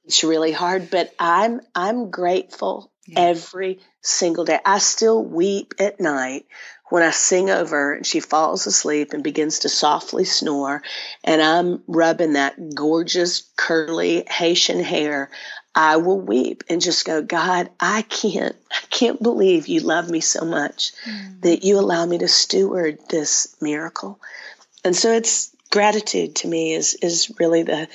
it's 0.06 0.24
really 0.24 0.52
hard, 0.52 0.90
but 0.90 1.14
I'm 1.20 1.62
I'm 1.76 2.12
grateful 2.12 2.92
yeah. 3.08 3.22
every 3.22 3.80
single 4.02 4.46
day. 4.46 4.60
I 4.66 4.80
still 4.80 5.24
weep 5.24 5.74
at 5.80 6.00
night 6.00 6.46
when 6.90 7.04
I 7.04 7.12
sing 7.12 7.50
over 7.50 7.94
and 7.94 8.06
she 8.06 8.20
falls 8.20 8.66
asleep 8.66 9.14
and 9.14 9.24
begins 9.24 9.60
to 9.60 9.70
softly 9.70 10.24
snore 10.24 10.82
and 11.24 11.42
I'm 11.42 11.84
rubbing 11.88 12.34
that 12.34 12.76
gorgeous 12.76 13.50
curly 13.58 14.24
Haitian 14.30 14.82
hair 14.82 15.30
I 15.78 15.98
will 15.98 16.20
weep 16.20 16.64
and 16.72 16.82
just 16.82 17.06
go, 17.06 17.22
God, 17.22 17.70
I 17.80 18.02
can't, 18.02 18.56
I 18.72 18.80
can't 18.90 19.22
believe 19.22 19.68
you 19.68 19.82
love 19.82 20.10
me 20.10 20.22
so 20.22 20.44
much 20.44 20.92
mm. 21.06 21.42
that 21.42 21.64
you 21.64 21.80
allow 21.80 22.04
me 22.04 22.18
to 22.18 22.28
steward 22.28 22.98
this 23.10 23.56
miracle. 23.62 24.20
And 24.84 24.96
so 24.96 25.12
it's 25.12 25.56
gratitude 25.70 26.38
to 26.38 26.48
me 26.48 26.74
is, 26.74 26.96
is 26.96 27.32
really 27.40 27.62
the, 27.62 27.88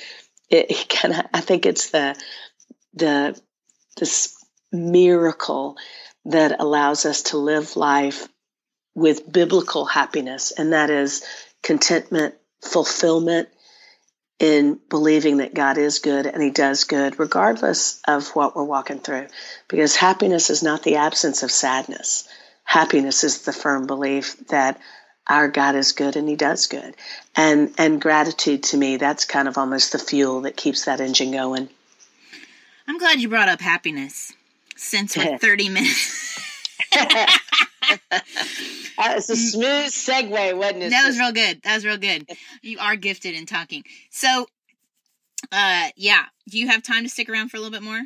it 0.49 0.87
kind 0.87 1.13
of, 1.13 1.25
I 1.33 1.41
think 1.41 1.65
it's 1.65 1.89
the, 1.89 2.15
the, 2.93 3.37
this 3.97 4.33
miracle 4.71 5.75
that 6.23 6.61
allows 6.61 7.05
us 7.05 7.23
to 7.23 7.37
live 7.37 7.75
life 7.75 8.29
with 8.95 9.31
biblical 9.31 9.85
happiness. 9.85 10.51
And 10.51 10.73
that 10.73 10.89
is 10.89 11.23
contentment, 11.61 12.35
fulfillment, 12.61 13.49
in 14.39 14.79
believing 14.89 15.37
that 15.37 15.53
God 15.53 15.77
is 15.77 15.99
good 15.99 16.25
and 16.25 16.41
He 16.41 16.49
does 16.49 16.83
good, 16.83 17.19
regardless 17.19 18.01
of 18.07 18.29
what 18.29 18.55
we're 18.55 18.63
walking 18.63 18.99
through. 18.99 19.27
Because 19.67 19.95
happiness 19.95 20.49
is 20.49 20.63
not 20.63 20.83
the 20.83 20.97
absence 20.97 21.43
of 21.43 21.51
sadness. 21.51 22.27
Happiness 22.63 23.23
is 23.23 23.43
the 23.43 23.53
firm 23.53 23.87
belief 23.87 24.35
that 24.47 24.79
our 25.27 25.47
God 25.47 25.75
is 25.75 25.93
good 25.93 26.17
and 26.17 26.27
He 26.27 26.35
does 26.35 26.67
good. 26.67 26.95
And 27.35 27.73
and 27.77 28.01
gratitude 28.01 28.63
to 28.63 28.77
me, 28.77 28.97
that's 28.97 29.25
kind 29.25 29.47
of 29.47 29.57
almost 29.57 29.93
the 29.93 29.99
fuel 29.99 30.41
that 30.41 30.57
keeps 30.57 30.85
that 30.85 30.99
engine 30.99 31.31
going. 31.31 31.69
I'm 32.87 32.97
glad 32.97 33.21
you 33.21 33.29
brought 33.29 33.49
up 33.49 33.61
happiness 33.61 34.33
since 34.75 35.15
we're 35.15 35.37
30 35.41 35.69
minutes. 35.69 36.52
That 38.97 39.15
was 39.15 39.29
a 39.29 39.35
smooth 39.35 39.87
segue, 39.87 40.57
wasn't 40.57 40.83
it? 40.83 40.89
That 40.91 41.07
was 41.07 41.17
real 41.17 41.31
good. 41.31 41.61
That 41.63 41.75
was 41.75 41.85
real 41.85 41.97
good. 41.97 42.29
You 42.61 42.79
are 42.79 42.95
gifted 42.95 43.33
in 43.33 43.45
talking. 43.45 43.83
So, 44.11 44.45
uh, 45.51 45.89
yeah. 45.95 46.25
Do 46.49 46.59
you 46.59 46.67
have 46.67 46.83
time 46.83 47.03
to 47.03 47.09
stick 47.09 47.29
around 47.29 47.49
for 47.49 47.57
a 47.57 47.59
little 47.59 47.71
bit 47.71 47.83
more? 47.83 48.01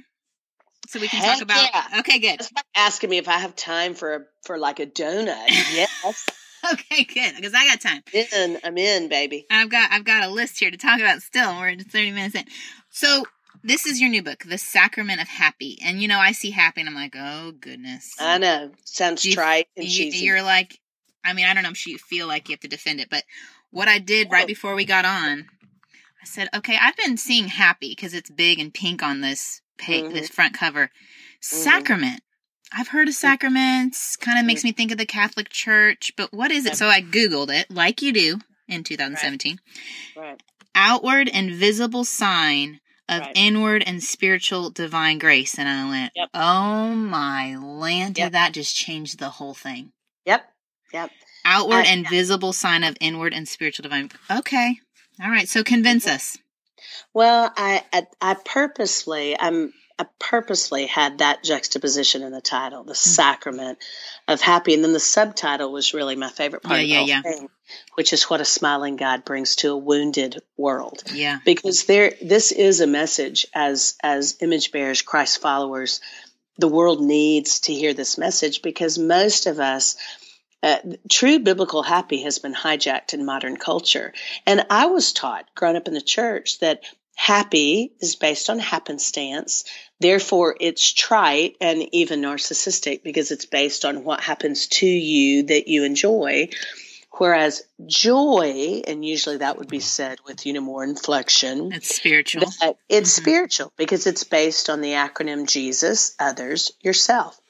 So 0.88 1.00
we 1.00 1.08
can 1.08 1.21
Heck 1.21 1.34
talk 1.34 1.41
about. 1.41 1.69
Yeah. 1.73 2.00
Okay, 2.00 2.19
good. 2.19 2.39
Asking 2.76 3.10
me 3.10 3.17
if 3.17 3.28
I 3.28 3.39
have 3.39 3.56
time 3.56 3.93
for 3.93 4.15
a, 4.15 4.19
for 4.43 4.58
like 4.58 4.80
a 4.80 4.86
donut. 4.86 5.47
Yes. 5.73 6.26
okay, 6.73 7.04
good. 7.04 7.36
Because 7.36 7.54
I 7.54 7.65
got 7.65 7.82
time. 7.82 8.02
In, 8.13 8.58
I'm 8.63 8.78
in, 8.78 9.10
baby. 9.10 9.45
I've 9.52 9.69
got 9.69 9.91
I've 9.91 10.06
got 10.06 10.23
a 10.23 10.30
list 10.30 10.60
here 10.60 10.71
to 10.71 10.78
talk 10.78 11.00
about. 11.00 11.21
Still, 11.21 11.60
we're 11.60 11.78
30 11.78 12.12
minutes 12.12 12.36
in. 12.36 12.45
So 12.89 13.26
this 13.68 13.86
is 13.86 14.00
your 14.00 14.10
new 14.10 14.24
book, 14.24 14.44
The 14.46 14.58
Sacrament 14.58 15.22
of 15.22 15.28
Happy. 15.28 15.78
And 15.84 16.02
you 16.02 16.08
know, 16.08 16.20
I 16.20 16.32
see 16.32 16.52
happy 16.52 16.82
and 16.82 16.90
I'm 16.90 16.96
like, 16.96 17.16
oh 17.18 17.52
goodness. 17.52 18.16
I 18.20 18.38
know. 18.38 18.72
Sounds 18.86 19.26
you, 19.26 19.34
trite 19.34 19.68
and 19.76 19.86
you, 19.86 19.92
cheesy. 20.12 20.26
You're 20.26 20.42
like, 20.42 20.80
I 21.24 21.34
mean, 21.34 21.46
I 21.46 21.54
don't 21.54 21.64
know 21.64 21.72
if 21.72 21.86
you 21.86 21.98
feel 21.98 22.28
like 22.28 22.48
you 22.48 22.54
have 22.54 22.62
to 22.62 22.70
defend 22.70 23.02
it, 23.02 23.10
but 23.10 23.24
what 23.70 23.90
I 23.90 24.00
did 24.00 24.32
right 24.32 24.46
oh. 24.46 24.48
before 24.48 24.74
we 24.74 24.86
got 24.86 25.04
on, 25.04 25.48
I 26.22 26.26
said, 26.26 26.48
okay, 26.56 26.78
I've 26.82 26.96
been 26.96 27.18
seeing 27.18 27.50
happy 27.50 27.90
because 27.90 28.14
it's 28.14 28.30
big 28.30 28.60
and 28.60 28.74
pink 28.74 29.04
on 29.04 29.20
this 29.20 29.62
page, 29.78 30.06
mm-hmm. 30.06 30.14
this 30.14 30.30
front 30.30 30.54
cover. 30.54 30.86
Mm-hmm. 30.86 30.92
Sacrament. 31.42 32.22
I've 32.72 32.90
heard 32.90 33.08
of 33.08 33.14
mm. 33.14 33.18
sacraments. 33.18 34.18
Kind 34.18 34.40
of 34.40 34.46
makes 34.46 34.62
mm. 34.62 34.66
me 34.66 34.72
think 34.74 34.92
of 34.92 34.98
the 34.98 35.06
Catholic 35.06 35.48
Church, 35.50 36.12
but 36.18 36.34
what 36.34 36.52
is 36.52 36.66
it? 36.66 36.76
So 36.76 36.88
I 36.88 37.02
Googled 37.02 37.50
it, 37.50 37.72
like 37.72 38.02
you 38.02 38.12
do 38.12 38.40
in 38.68 38.84
2017. 38.84 39.60
Right. 40.15 40.24
right. 40.24 40.44
Outward 40.76 41.30
and 41.34 41.52
visible 41.52 42.04
sign 42.04 42.82
of 43.10 43.22
right. 43.22 43.32
inward 43.36 43.84
and 43.86 44.04
spiritual 44.04 44.70
divine 44.70 45.18
grace. 45.18 45.58
And 45.58 45.68
I 45.68 45.90
went, 45.90 46.12
yep. 46.16 46.30
oh 46.34 46.94
my 46.94 47.56
land, 47.56 48.16
did 48.16 48.22
yep. 48.22 48.32
that 48.34 48.54
just 48.54 48.76
change 48.76 49.18
the 49.18 49.30
whole 49.30 49.54
thing? 49.54 49.92
Yep. 50.26 50.44
Yep. 50.94 51.12
Outward 51.46 51.86
and 51.86 52.04
yeah. 52.04 52.10
visible 52.10 52.54
sign 52.54 52.84
of 52.84 52.98
inward 53.00 53.34
and 53.34 53.48
spiritual 53.48 53.84
divine. 53.84 54.12
Okay. 54.30 54.80
All 55.24 55.30
right. 55.30 55.48
So 55.48 55.64
convince 55.64 56.06
mm-hmm. 56.06 56.16
us. 56.16 56.38
Well, 57.14 57.52
I, 57.56 57.84
I, 57.94 58.08
I 58.22 58.36
purposely, 58.46 59.40
I'm, 59.40 59.74
I 60.00 60.06
purposely 60.19 60.85
had 60.85 61.19
that 61.19 61.43
juxtaposition 61.43 62.21
in 62.21 62.31
the 62.31 62.41
title, 62.41 62.83
the 62.83 62.91
mm-hmm. 62.91 63.10
sacrament 63.10 63.79
of 64.27 64.41
happy. 64.41 64.73
And 64.73 64.83
then 64.83 64.93
the 64.93 65.00
subtitle 65.00 65.71
was 65.71 65.93
really 65.93 66.15
my 66.15 66.29
favorite 66.29 66.63
part 66.63 66.81
yeah, 66.81 67.02
of 67.02 67.06
the 67.06 67.10
yeah, 67.10 67.21
whole 67.21 67.31
yeah. 67.31 67.37
thing, 67.37 67.50
which 67.95 68.13
is 68.13 68.23
what 68.23 68.41
a 68.41 68.45
smiling 68.45 68.95
God 68.95 69.25
brings 69.25 69.56
to 69.58 69.71
a 69.71 69.77
wounded 69.77 70.41
world. 70.56 71.04
Yeah. 71.12 71.39
Because 71.43 71.85
there 71.85 72.13
this 72.21 72.52
is 72.52 72.79
a 72.79 72.87
message 72.87 73.48
as 73.54 73.95
as 74.04 74.37
image 74.41 74.71
bearers, 74.71 75.02
Christ 75.02 75.41
followers, 75.41 76.00
the 76.58 76.67
world 76.67 77.02
needs 77.02 77.62
to 77.62 77.73
hear 77.73 77.93
this 77.93 78.17
message 78.17 78.62
because 78.62 79.00
most 79.00 79.48
of 79.48 79.60
us 79.60 79.95
uh, 80.63 80.77
true 81.10 81.39
biblical 81.39 81.83
happy 81.83 82.23
has 82.23 82.39
been 82.39 82.54
hijacked 82.54 83.13
in 83.13 83.25
modern 83.25 83.58
culture. 83.58 84.13
And 84.45 84.65
I 84.69 84.87
was 84.87 85.13
taught, 85.13 85.45
growing 85.54 85.75
up 85.75 85.87
in 85.87 85.93
the 85.93 86.02
church, 86.02 86.60
that 86.60 86.83
happy 87.18 87.92
is 88.00 88.15
based 88.15 88.50
on 88.50 88.60
happenstance. 88.60 89.65
Therefore, 90.00 90.56
it's 90.62 90.94
trite 90.94 91.58
and 91.60 91.84
even 91.92 92.22
narcissistic 92.22 93.04
because 93.04 93.32
it's 93.32 93.48
based 93.48 93.84
on 93.84 94.04
what 94.04 94.22
happens 94.22 94.68
to 94.68 94.86
you 94.86 95.44
that 95.48 95.68
you 95.68 95.84
enjoy. 95.84 96.50
Whereas 97.18 97.63
joy, 97.88 98.84
and 98.88 99.04
usually 99.04 99.38
that 99.38 99.58
would 99.58 99.68
be 99.68 99.80
said 99.80 100.20
with 100.28 100.46
you 100.46 100.54
know 100.54 100.62
more 100.62 100.84
inflection. 100.84 101.74
It's 101.74 101.96
spiritual. 101.96 102.44
it's 102.88 103.12
mm-hmm. 103.12 103.24
spiritual 103.24 103.74
because 103.76 104.06
it's 104.06 104.24
based 104.24 104.70
on 104.70 104.82
the 104.82 104.92
acronym 104.92 105.48
Jesus, 105.48 106.15
others, 106.20 106.72
yourself. 106.82 107.42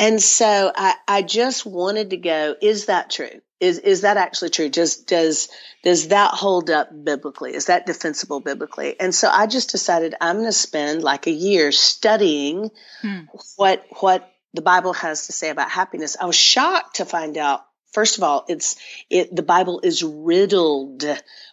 And 0.00 0.20
so 0.20 0.72
I, 0.74 0.94
I 1.06 1.22
just 1.22 1.64
wanted 1.64 2.10
to 2.10 2.16
go, 2.16 2.56
is 2.60 2.86
that 2.86 3.10
true? 3.10 3.40
Is 3.62 3.78
is 3.78 4.00
that 4.00 4.16
actually 4.16 4.50
true? 4.50 4.68
Does 4.68 4.96
does 4.96 5.48
does 5.84 6.08
that 6.08 6.32
hold 6.32 6.68
up 6.68 6.88
biblically? 7.04 7.54
Is 7.54 7.66
that 7.66 7.86
defensible 7.86 8.40
biblically? 8.40 8.98
And 8.98 9.14
so 9.14 9.28
I 9.28 9.46
just 9.46 9.70
decided 9.70 10.16
I'm 10.20 10.38
going 10.38 10.46
to 10.46 10.52
spend 10.52 11.04
like 11.04 11.28
a 11.28 11.30
year 11.30 11.70
studying 11.70 12.72
hmm. 13.02 13.20
what 13.54 13.86
what 14.00 14.28
the 14.52 14.62
Bible 14.62 14.94
has 14.94 15.28
to 15.28 15.32
say 15.32 15.48
about 15.48 15.70
happiness. 15.70 16.16
I 16.20 16.26
was 16.26 16.34
shocked 16.34 16.96
to 16.96 17.04
find 17.04 17.38
out. 17.38 17.64
First 17.92 18.18
of 18.18 18.24
all, 18.24 18.44
it's 18.48 18.74
it 19.08 19.34
the 19.34 19.44
Bible 19.44 19.80
is 19.84 20.02
riddled 20.02 21.04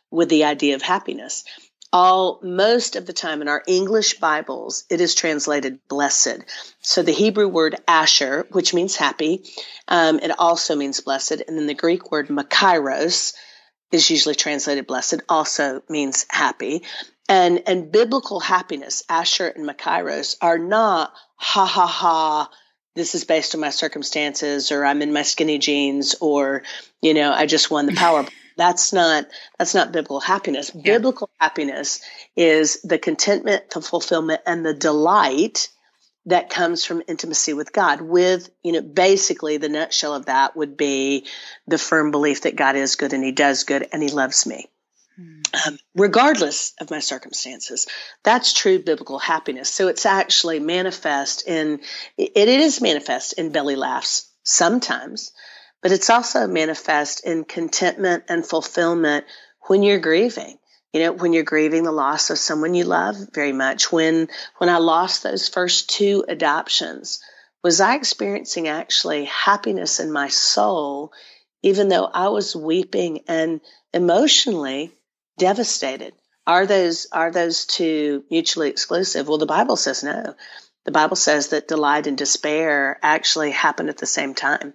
with 0.09 0.29
the 0.29 0.45
idea 0.45 0.73
of 0.73 0.81
happiness 0.81 1.43
all 1.91 2.39
most 2.43 2.95
of 2.95 3.05
the 3.05 3.13
time 3.13 3.41
in 3.41 3.47
our 3.47 3.63
English 3.67 4.19
Bibles, 4.19 4.85
it 4.89 5.01
is 5.01 5.15
translated 5.15 5.79
blessed. 5.87 6.39
So 6.81 7.01
the 7.01 7.11
Hebrew 7.11 7.47
word 7.47 7.75
asher, 7.87 8.47
which 8.51 8.73
means 8.73 8.95
happy, 8.95 9.43
um, 9.87 10.19
it 10.19 10.31
also 10.37 10.75
means 10.75 11.01
blessed. 11.01 11.43
And 11.47 11.57
then 11.57 11.67
the 11.67 11.73
Greek 11.73 12.11
word 12.11 12.27
makairos 12.27 13.33
is 13.91 14.09
usually 14.09 14.35
translated 14.35 14.85
blessed, 14.85 15.21
also 15.27 15.81
means 15.89 16.25
happy. 16.29 16.83
And, 17.27 17.63
and 17.67 17.91
biblical 17.91 18.39
happiness, 18.39 19.03
asher 19.09 19.47
and 19.47 19.67
makairos, 19.67 20.35
are 20.41 20.57
not 20.57 21.13
ha 21.35 21.65
ha 21.65 21.87
ha, 21.87 22.49
this 22.95 23.15
is 23.15 23.23
based 23.23 23.55
on 23.55 23.61
my 23.61 23.69
circumstances, 23.69 24.71
or 24.71 24.83
I'm 24.83 25.01
in 25.01 25.13
my 25.13 25.21
skinny 25.21 25.57
jeans, 25.57 26.15
or, 26.19 26.63
you 27.01 27.13
know, 27.13 27.31
I 27.31 27.45
just 27.45 27.71
won 27.71 27.85
the 27.85 27.93
Powerball. 27.93 28.31
That's 28.59 28.91
not 28.91 29.25
that's 29.57 29.73
not 29.73 29.93
biblical 29.93 30.19
happiness. 30.19 30.69
Yeah. 30.75 30.97
Biblical 30.97 31.29
happiness 31.39 32.01
is 32.35 32.81
the 32.81 32.99
contentment, 32.99 33.69
the 33.69 33.81
fulfillment, 33.81 34.41
and 34.45 34.65
the 34.65 34.73
delight 34.73 35.69
that 36.25 36.49
comes 36.49 36.83
from 36.83 37.01
intimacy 37.07 37.53
with 37.53 37.71
God. 37.71 38.01
With, 38.01 38.49
you 38.61 38.73
know, 38.73 38.81
basically 38.81 39.55
the 39.55 39.69
nutshell 39.69 40.13
of 40.13 40.25
that 40.25 40.57
would 40.57 40.75
be 40.75 41.25
the 41.67 41.77
firm 41.77 42.11
belief 42.11 42.41
that 42.41 42.57
God 42.57 42.75
is 42.75 42.97
good 42.97 43.13
and 43.13 43.23
He 43.23 43.31
does 43.31 43.63
good 43.63 43.87
and 43.93 44.03
He 44.03 44.09
loves 44.09 44.45
me. 44.45 44.65
Hmm. 45.15 45.39
Um, 45.65 45.79
regardless 45.95 46.73
of 46.81 46.91
my 46.91 46.99
circumstances. 46.99 47.87
That's 48.23 48.51
true 48.51 48.79
biblical 48.79 49.19
happiness. 49.19 49.69
So 49.69 49.87
it's 49.87 50.05
actually 50.05 50.59
manifest 50.59 51.47
in, 51.47 51.79
it, 52.17 52.33
it 52.35 52.49
is 52.49 52.81
manifest 52.81 53.33
in 53.33 53.53
belly 53.53 53.77
laughs 53.77 54.29
sometimes, 54.43 55.31
but 55.81 55.91
it's 55.91 56.09
also 56.09 56.47
manifest 56.47 57.25
in 57.25 57.43
contentment 57.43 58.25
and 58.27 58.45
fulfillment 58.45 59.25
when 59.67 59.83
you're 59.83 59.99
grieving. 59.99 60.57
You 60.93 61.01
know, 61.01 61.11
when 61.11 61.33
you're 61.33 61.43
grieving 61.43 61.83
the 61.83 61.91
loss 61.91 62.29
of 62.31 62.39
someone 62.39 62.73
you 62.73 62.83
love 62.83 63.15
very 63.33 63.53
much. 63.53 63.91
When 63.91 64.27
when 64.57 64.69
I 64.69 64.77
lost 64.77 65.21
those 65.21 65.47
first 65.47 65.89
two 65.89 66.25
adoptions, 66.27 67.19
was 67.63 67.79
I 67.79 67.95
experiencing 67.95 68.67
actually 68.67 69.25
happiness 69.25 69.99
in 69.99 70.11
my 70.11 70.29
soul, 70.29 71.13
even 71.61 71.89
though 71.89 72.05
I 72.05 72.29
was 72.29 72.55
weeping 72.55 73.23
and 73.27 73.61
emotionally 73.93 74.91
devastated? 75.37 76.13
Are 76.47 76.65
those 76.65 77.05
are 77.11 77.31
those 77.31 77.65
two 77.67 78.23
mutually 78.31 78.69
exclusive? 78.69 79.27
Well, 79.27 79.37
the 79.37 79.45
Bible 79.45 79.75
says 79.75 80.03
no 80.03 80.35
the 80.85 80.91
Bible 80.91 81.15
says 81.15 81.49
that 81.49 81.67
delight 81.67 82.07
and 82.07 82.17
despair 82.17 82.97
actually 83.03 83.51
happen 83.51 83.89
at 83.89 83.97
the 83.97 84.05
same 84.05 84.33
time, 84.33 84.73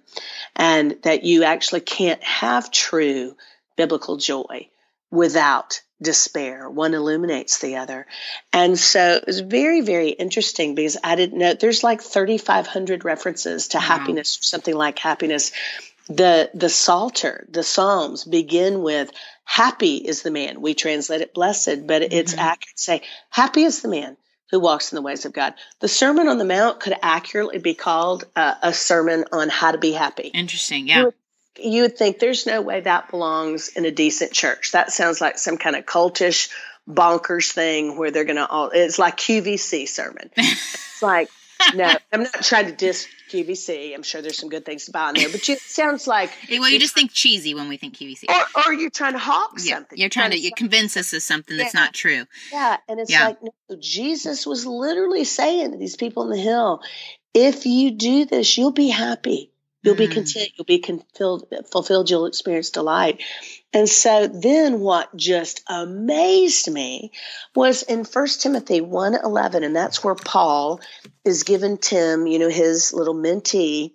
and 0.55 0.97
that 1.03 1.25
you 1.25 1.45
actually 1.45 1.81
can't 1.81 2.23
have 2.23 2.71
true 2.71 3.37
biblical 3.77 4.17
joy 4.17 4.69
without 5.11 5.81
despair. 6.03 6.69
One 6.69 6.95
illuminates 6.95 7.59
the 7.59 7.77
other. 7.77 8.07
And 8.53 8.79
so 8.79 9.15
it 9.15 9.27
was 9.27 9.41
very, 9.41 9.81
very 9.81 10.11
interesting 10.11 10.75
because 10.75 10.97
I 11.03 11.17
didn't 11.17 11.39
know 11.39 11.55
there's 11.55 11.85
like 11.85 12.03
3,500 12.03 13.05
references 13.05 13.69
to 13.69 13.79
wow. 13.79 13.83
happiness, 13.83 14.39
something 14.43 14.75
like 14.75 14.99
happiness. 14.99 15.53
The, 16.09 16.51
the 16.53 16.69
Psalter, 16.69 17.47
the 17.49 17.63
Psalms 17.63 18.25
begin 18.25 18.83
with 18.83 19.11
happy 19.45 19.97
is 19.97 20.23
the 20.23 20.31
man. 20.31 20.61
We 20.61 20.75
translate 20.75 21.23
it 21.23 21.33
blessed, 21.33 21.87
but 21.87 22.03
it's 22.03 22.33
mm-hmm. 22.33 22.41
accurate 22.41 22.77
to 22.77 22.83
say 22.83 23.03
happy 23.31 23.63
is 23.63 23.81
the 23.81 23.89
man 23.89 24.17
who 24.55 24.61
walks 24.61 24.93
in 24.93 24.97
the 24.97 25.03
ways 25.03 25.25
of 25.25 25.33
God. 25.33 25.55
The 25.81 25.89
Sermon 25.89 26.29
on 26.29 26.39
the 26.39 26.45
Mount 26.45 26.79
could 26.79 26.95
accurately 27.03 27.59
be 27.59 27.75
called 27.75 28.25
uh, 28.37 28.55
a 28.63 28.73
sermon 28.73 29.25
on 29.33 29.49
how 29.49 29.73
to 29.73 29.79
be 29.79 29.91
happy. 29.91 30.29
Interesting, 30.29 30.87
yeah. 30.87 30.99
You 30.99 31.05
would, 31.07 31.15
you 31.59 31.83
would 31.83 31.99
think 31.99 32.21
there's 32.21 32.47
no 32.47 32.63
way 32.63 32.81
that 32.81 33.11
belongs 33.11 33.67
in 33.67 33.85
a 33.85 33.91
decent 33.91 34.33
church. 34.33 34.71
That 34.71 34.93
sounds 34.93 35.21
like 35.21 35.39
some 35.39 35.59
kind 35.59 35.75
of 35.75 35.87
cultish, 35.87 36.51
bonkers 36.89 37.51
thing 37.51 37.99
where 37.99 38.13
they're 38.13 38.25
going 38.25 38.37
to 38.37 38.47
all, 38.47 38.71
it's 38.73 38.99
like 38.99 39.17
QVC 39.17 39.89
sermon. 39.89 40.31
it's 40.37 41.03
like, 41.03 41.31
no, 41.75 41.95
I'm 42.13 42.23
not 42.23 42.43
trying 42.43 42.67
to 42.67 42.73
diss 42.73 43.07
QVC. 43.31 43.95
I'm 43.95 44.03
sure 44.03 44.23
there's 44.23 44.39
some 44.39 44.49
good 44.49 44.65
things 44.65 44.89
about 44.89 45.17
in 45.17 45.23
there, 45.23 45.31
but 45.31 45.47
you, 45.49 45.55
it 45.55 45.61
sounds 45.61 46.07
like 46.07 46.31
well, 46.51 46.69
you 46.69 46.79
just 46.79 46.95
think 46.95 47.13
cheesy 47.13 47.55
when 47.55 47.69
we 47.69 47.77
think 47.77 47.97
QVC, 47.97 48.25
or, 48.29 48.63
or 48.67 48.73
you're 48.73 48.91
trying 48.91 49.13
to 49.13 49.19
hawk 49.19 49.53
yeah, 49.59 49.75
something. 49.75 49.99
You're 49.99 50.09
trying, 50.09 50.31
trying 50.31 50.31
to, 50.33 50.37
to 50.39 50.43
you 50.43 50.53
convince 50.57 50.97
us 50.97 51.13
of 51.13 51.23
something 51.23 51.57
that's 51.57 51.75
not 51.75 51.95
true. 51.95 52.25
Yeah, 52.53 52.77
and 52.89 53.01
it's 53.01 53.11
yeah. 53.11 53.27
like 53.27 53.43
no, 53.43 53.77
Jesus 53.79 54.47
was 54.47 54.67
literally 54.67 55.25
saying 55.25 55.73
to 55.73 55.79
these 55.79 55.97
people 55.97 56.25
in 56.25 56.31
the 56.31 56.43
hill, 56.43 56.83
"If 57.33 57.67
you 57.67 57.93
do 57.93 58.25
this, 58.25 58.57
you'll 58.57 58.73
be 58.73 58.89
happy." 58.89 59.51
You'll 59.85 59.97
be 59.97 60.09
mm. 60.09 60.13
content. 60.13 60.49
You'll 60.57 60.65
be 60.65 60.83
fulfilled. 61.71 62.09
You'll 62.09 62.25
experience 62.25 62.71
delight. 62.71 63.23
And 63.75 63.89
so 63.89 64.29
then 64.29 64.79
what 64.79 65.15
just 65.17 65.63
amazed 65.69 66.71
me 66.71 67.11
was 67.57 67.83
in 67.83 68.05
1 68.05 68.27
Timothy 68.39 68.81
1.11, 68.81 69.65
and 69.65 69.75
that's 69.75 70.05
where 70.05 70.15
Paul 70.15 70.81
is 71.25 71.43
given 71.43 71.77
Tim, 71.77 72.29
you 72.29 72.39
know, 72.39 72.49
his 72.49 72.93
little 72.93 73.17
mentee, 73.17 73.91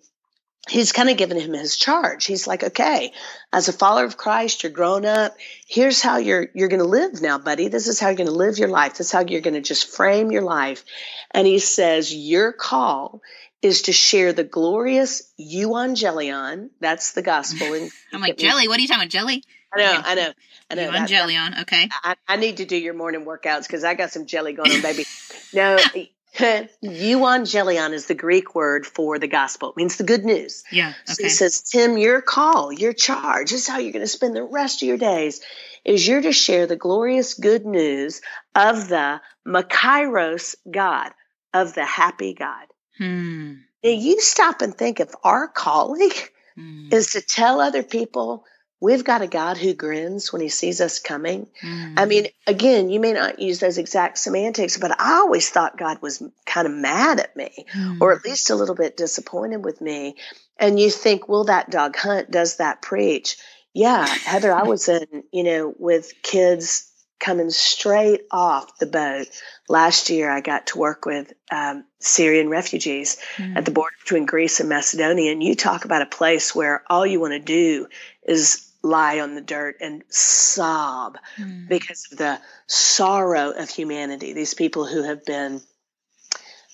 he's 0.67 0.91
kind 0.91 1.09
of 1.09 1.15
given 1.15 1.39
him 1.39 1.53
his 1.53 1.77
charge. 1.77 2.25
He's 2.25 2.45
like, 2.45 2.63
okay, 2.63 3.13
as 3.53 3.69
a 3.69 3.73
follower 3.73 4.03
of 4.03 4.17
Christ, 4.17 4.63
you're 4.63 4.71
grown 4.73 5.05
up. 5.05 5.37
Here's 5.65 6.01
how 6.01 6.17
you're 6.17 6.49
you're 6.53 6.67
going 6.67 6.81
to 6.81 6.85
live 6.85 7.21
now, 7.21 7.37
buddy. 7.37 7.69
This 7.69 7.87
is 7.87 8.01
how 8.01 8.07
you're 8.09 8.17
going 8.17 8.27
to 8.27 8.33
live 8.33 8.57
your 8.57 8.67
life. 8.67 8.97
This 8.97 9.07
is 9.07 9.13
how 9.13 9.21
you're 9.21 9.39
going 9.39 9.53
to 9.53 9.61
just 9.61 9.95
frame 9.95 10.29
your 10.29 10.43
life. 10.43 10.83
And 11.31 11.47
he 11.47 11.59
says, 11.59 12.13
your 12.13 12.51
call 12.51 13.21
is 13.61 13.83
to 13.83 13.93
share 13.93 14.33
the 14.33 14.43
glorious 14.43 15.33
euangelion. 15.39 16.69
That's 16.81 17.13
the 17.13 17.21
gospel. 17.21 17.67
I'm 18.13 18.21
like, 18.21 18.37
jelly? 18.37 18.67
What 18.67 18.77
are 18.77 18.81
you 18.81 18.87
talking 18.87 19.03
about, 19.03 19.11
jelly? 19.11 19.43
I 19.73 19.77
know, 19.77 20.01
I 20.03 20.15
know, 20.15 20.33
I 20.71 20.75
know. 20.75 20.91
Evangelion, 20.91 21.61
okay. 21.61 21.89
I, 21.91 22.15
I, 22.27 22.37
need 22.37 22.57
to 22.57 22.65
do 22.65 22.75
your 22.75 22.95
morning 22.95 23.25
workouts 23.25 23.67
because 23.67 23.83
I 23.83 23.93
got 23.93 24.11
some 24.11 24.25
jelly 24.25 24.53
going 24.53 24.71
on, 24.71 24.81
baby. 24.81 25.05
no, 25.53 25.77
you 26.39 27.25
on 27.25 27.43
euangelion 27.43 27.91
is 27.91 28.05
the 28.05 28.13
Greek 28.13 28.53
word 28.53 28.85
for 28.85 29.17
the 29.17 29.27
gospel. 29.27 29.71
It 29.71 29.77
means 29.77 29.97
the 29.97 30.03
good 30.03 30.23
news. 30.23 30.63
Yeah. 30.71 30.89
Okay. 30.89 31.13
So 31.13 31.23
he 31.23 31.29
says, 31.29 31.61
Tim, 31.61 31.97
your 31.97 32.21
call, 32.21 32.71
your 32.71 32.93
charge, 32.93 33.51
this 33.51 33.61
is 33.61 33.67
how 33.67 33.79
you're 33.79 33.93
going 33.93 34.03
to 34.03 34.07
spend 34.07 34.35
the 34.35 34.43
rest 34.43 34.81
of 34.81 34.87
your 34.87 34.97
days, 34.97 35.41
is 35.83 36.07
you're 36.07 36.21
to 36.21 36.31
share 36.31 36.67
the 36.67 36.75
glorious 36.75 37.33
good 37.33 37.65
news 37.65 38.21
of 38.55 38.87
the 38.87 39.21
Makairos 39.47 40.55
God, 40.69 41.11
of 41.53 41.73
the 41.73 41.85
happy 41.85 42.33
God. 42.33 42.67
Hmm. 42.97 43.53
Now 43.83 43.89
you 43.89 44.21
stop 44.21 44.61
and 44.61 44.75
think 44.75 44.99
if 44.99 45.09
our 45.23 45.47
calling 45.47 46.11
hmm. 46.55 46.89
is 46.91 47.11
to 47.11 47.21
tell 47.21 47.59
other 47.59 47.83
people 47.83 48.45
we've 48.81 49.03
got 49.03 49.21
a 49.21 49.27
God 49.27 49.57
who 49.57 49.73
grins 49.73 50.31
when 50.31 50.41
he 50.41 50.49
sees 50.49 50.81
us 50.81 50.99
coming. 50.99 51.47
Mm. 51.61 51.93
I 51.97 52.05
mean, 52.05 52.27
again, 52.47 52.89
you 52.89 52.99
may 52.99 53.13
not 53.13 53.39
use 53.39 53.59
those 53.59 53.77
exact 53.77 54.17
semantics, 54.17 54.77
but 54.77 54.99
I 54.99 55.15
always 55.15 55.49
thought 55.49 55.77
God 55.77 56.01
was 56.01 56.23
kind 56.45 56.67
of 56.67 56.73
mad 56.73 57.19
at 57.19 57.35
me 57.35 57.65
mm. 57.73 58.01
or 58.01 58.13
at 58.13 58.23
least 58.23 58.49
a 58.49 58.55
little 58.55 58.75
bit 58.75 58.97
disappointed 58.97 59.63
with 59.63 59.81
me. 59.81 60.15
And 60.57 60.79
you 60.79 60.89
think, 60.89 61.27
will 61.27 61.45
that 61.45 61.69
dog 61.69 61.95
hunt? 61.95 62.31
Does 62.31 62.57
that 62.57 62.81
preach? 62.81 63.37
Yeah, 63.73 64.05
Heather, 64.05 64.53
I 64.53 64.63
was 64.63 64.87
in, 64.89 65.23
you 65.31 65.43
know, 65.43 65.73
with 65.77 66.13
kids 66.23 66.89
coming 67.19 67.49
straight 67.49 68.21
off 68.31 68.77
the 68.79 68.85
boat. 68.85 69.27
Last 69.67 70.09
year, 70.09 70.31
I 70.31 70.41
got 70.41 70.67
to 70.67 70.77
work 70.79 71.05
with 71.05 71.33
um, 71.51 71.83
Syrian 71.99 72.49
refugees 72.49 73.17
mm. 73.35 73.55
at 73.57 73.65
the 73.65 73.71
border 73.71 73.95
between 74.01 74.25
Greece 74.25 74.59
and 74.59 74.69
Macedonia. 74.69 75.31
And 75.31 75.43
you 75.43 75.55
talk 75.55 75.85
about 75.85 76.01
a 76.01 76.07
place 76.07 76.55
where 76.55 76.83
all 76.89 77.05
you 77.05 77.19
want 77.19 77.33
to 77.33 77.39
do 77.39 77.87
is 78.23 78.68
lie 78.81 79.19
on 79.19 79.35
the 79.35 79.41
dirt 79.41 79.77
and 79.81 80.03
sob 80.09 81.17
mm. 81.37 81.67
because 81.67 82.07
of 82.11 82.17
the 82.17 82.39
sorrow 82.67 83.51
of 83.51 83.69
humanity. 83.69 84.33
These 84.33 84.53
people 84.53 84.85
who 84.85 85.03
have 85.03 85.25
been, 85.25 85.61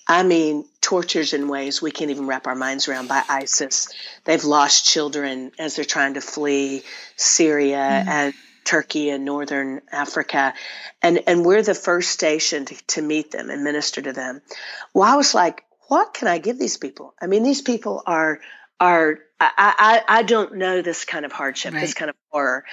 I 0.06 0.22
mean, 0.22 0.66
tortured 0.80 1.32
in 1.32 1.48
ways 1.48 1.82
we 1.82 1.90
can't 1.90 2.10
even 2.10 2.26
wrap 2.26 2.46
our 2.46 2.54
minds 2.54 2.88
around 2.88 3.08
by 3.08 3.22
ISIS. 3.28 3.88
They've 4.24 4.44
lost 4.44 4.86
children 4.86 5.52
as 5.58 5.76
they're 5.76 5.84
trying 5.84 6.14
to 6.14 6.20
flee 6.20 6.82
Syria 7.16 8.04
mm. 8.04 8.08
and 8.08 8.34
Turkey 8.64 9.10
and 9.10 9.24
Northern 9.24 9.80
Africa. 9.90 10.54
And, 11.02 11.22
and 11.26 11.44
we're 11.44 11.62
the 11.62 11.74
first 11.74 12.10
station 12.10 12.66
to, 12.66 12.86
to 12.88 13.02
meet 13.02 13.30
them 13.30 13.50
and 13.50 13.64
minister 13.64 14.02
to 14.02 14.12
them. 14.12 14.42
Well, 14.94 15.10
I 15.10 15.16
was 15.16 15.34
like, 15.34 15.64
what 15.88 16.14
can 16.14 16.28
I 16.28 16.38
give 16.38 16.58
these 16.58 16.76
people? 16.76 17.14
I 17.20 17.26
mean, 17.26 17.42
these 17.42 17.62
people 17.62 18.02
are 18.06 18.40
are 18.78 19.18
I, 19.38 20.02
I, 20.08 20.20
I 20.20 20.22
don't 20.22 20.56
know 20.56 20.82
this 20.82 21.04
kind 21.04 21.24
of 21.24 21.32
hardship, 21.32 21.74
right. 21.74 21.80
this 21.80 21.94
kind 21.94 22.10
of 22.10 22.16
horror. 22.30 22.64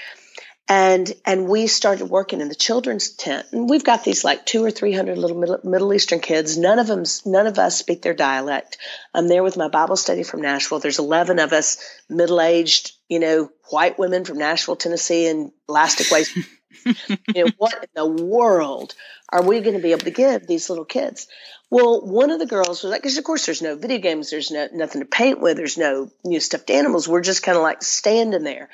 And 0.70 1.12
and 1.26 1.50
we 1.50 1.68
started 1.68 2.06
working 2.06 2.40
in 2.40 2.48
the 2.48 2.56
children's 2.56 3.10
tent, 3.10 3.48
and 3.52 3.70
we've 3.70 3.84
got 3.84 4.06
these 4.06 4.24
like 4.24 4.46
two 4.46 4.64
or 4.64 4.72
three 4.72 4.94
hundred 4.94 5.18
little 5.18 5.38
Middle, 5.38 5.60
Middle 5.66 5.94
Eastern 5.94 6.22
kids. 6.22 6.58
None 6.58 6.80
of 6.80 6.88
them, 6.88 7.04
none 7.26 7.48
of 7.48 7.60
us 7.60 7.78
speak 7.78 8.02
their 8.02 8.14
dialect. 8.14 8.78
I'm 9.14 9.28
there 9.28 9.44
with 9.44 9.58
my 9.58 9.68
Bible 9.68 9.98
study 9.98 10.24
from 10.24 10.42
Nashville. 10.42 10.80
There's 10.80 11.00
eleven 11.00 11.40
of 11.40 11.52
us, 11.52 11.84
middle 12.08 12.40
aged, 12.40 12.94
you 13.10 13.20
know, 13.20 13.52
white 13.72 14.00
women 14.00 14.24
from 14.24 14.38
Nashville, 14.38 14.78
Tennessee, 14.78 15.28
and 15.28 15.52
elastic 15.68 16.10
waist. 16.10 16.32
you 16.86 17.46
know, 17.46 17.52
what 17.58 17.76
in 17.76 17.90
the 17.96 18.24
world 18.24 18.94
are 19.30 19.44
we 19.44 19.62
going 19.62 19.76
to 19.76 19.82
be 19.82 19.92
able 19.92 20.02
to 20.02 20.12
give 20.12 20.48
these 20.48 20.70
little 20.70 20.86
kids? 20.86 21.28
Well, 21.70 22.02
one 22.06 22.30
of 22.30 22.40
the 22.40 22.46
girls 22.46 22.84
was 22.84 22.92
like, 22.92 23.02
because 23.02 23.18
of 23.18 23.24
course 23.24 23.46
there's 23.46 23.62
no 23.62 23.76
video 23.76 23.98
games, 23.98 24.30
there's 24.30 24.52
no 24.52 24.68
nothing 24.74 25.02
to 25.02 25.08
paint 25.08 25.42
with, 25.42 25.58
there's 25.58 25.78
no 25.78 26.12
new 26.24 26.40
stuffed 26.40 26.70
animals. 26.70 27.08
We're 27.08 27.22
just 27.22 27.44
kind 27.44 27.58
of 27.58 27.64
like 27.64 27.82
standing 27.82 28.44
there. 28.44 28.70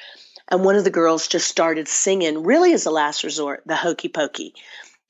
And 0.50 0.66
one 0.66 0.76
of 0.76 0.84
the 0.84 0.90
girls 0.90 1.28
just 1.28 1.48
started 1.48 1.88
singing, 1.88 2.44
really 2.44 2.74
as 2.74 2.86
a 2.86 2.92
last 2.92 3.24
resort, 3.24 3.64
the 3.66 3.76
Hokey 3.76 4.10
Pokey. 4.10 4.54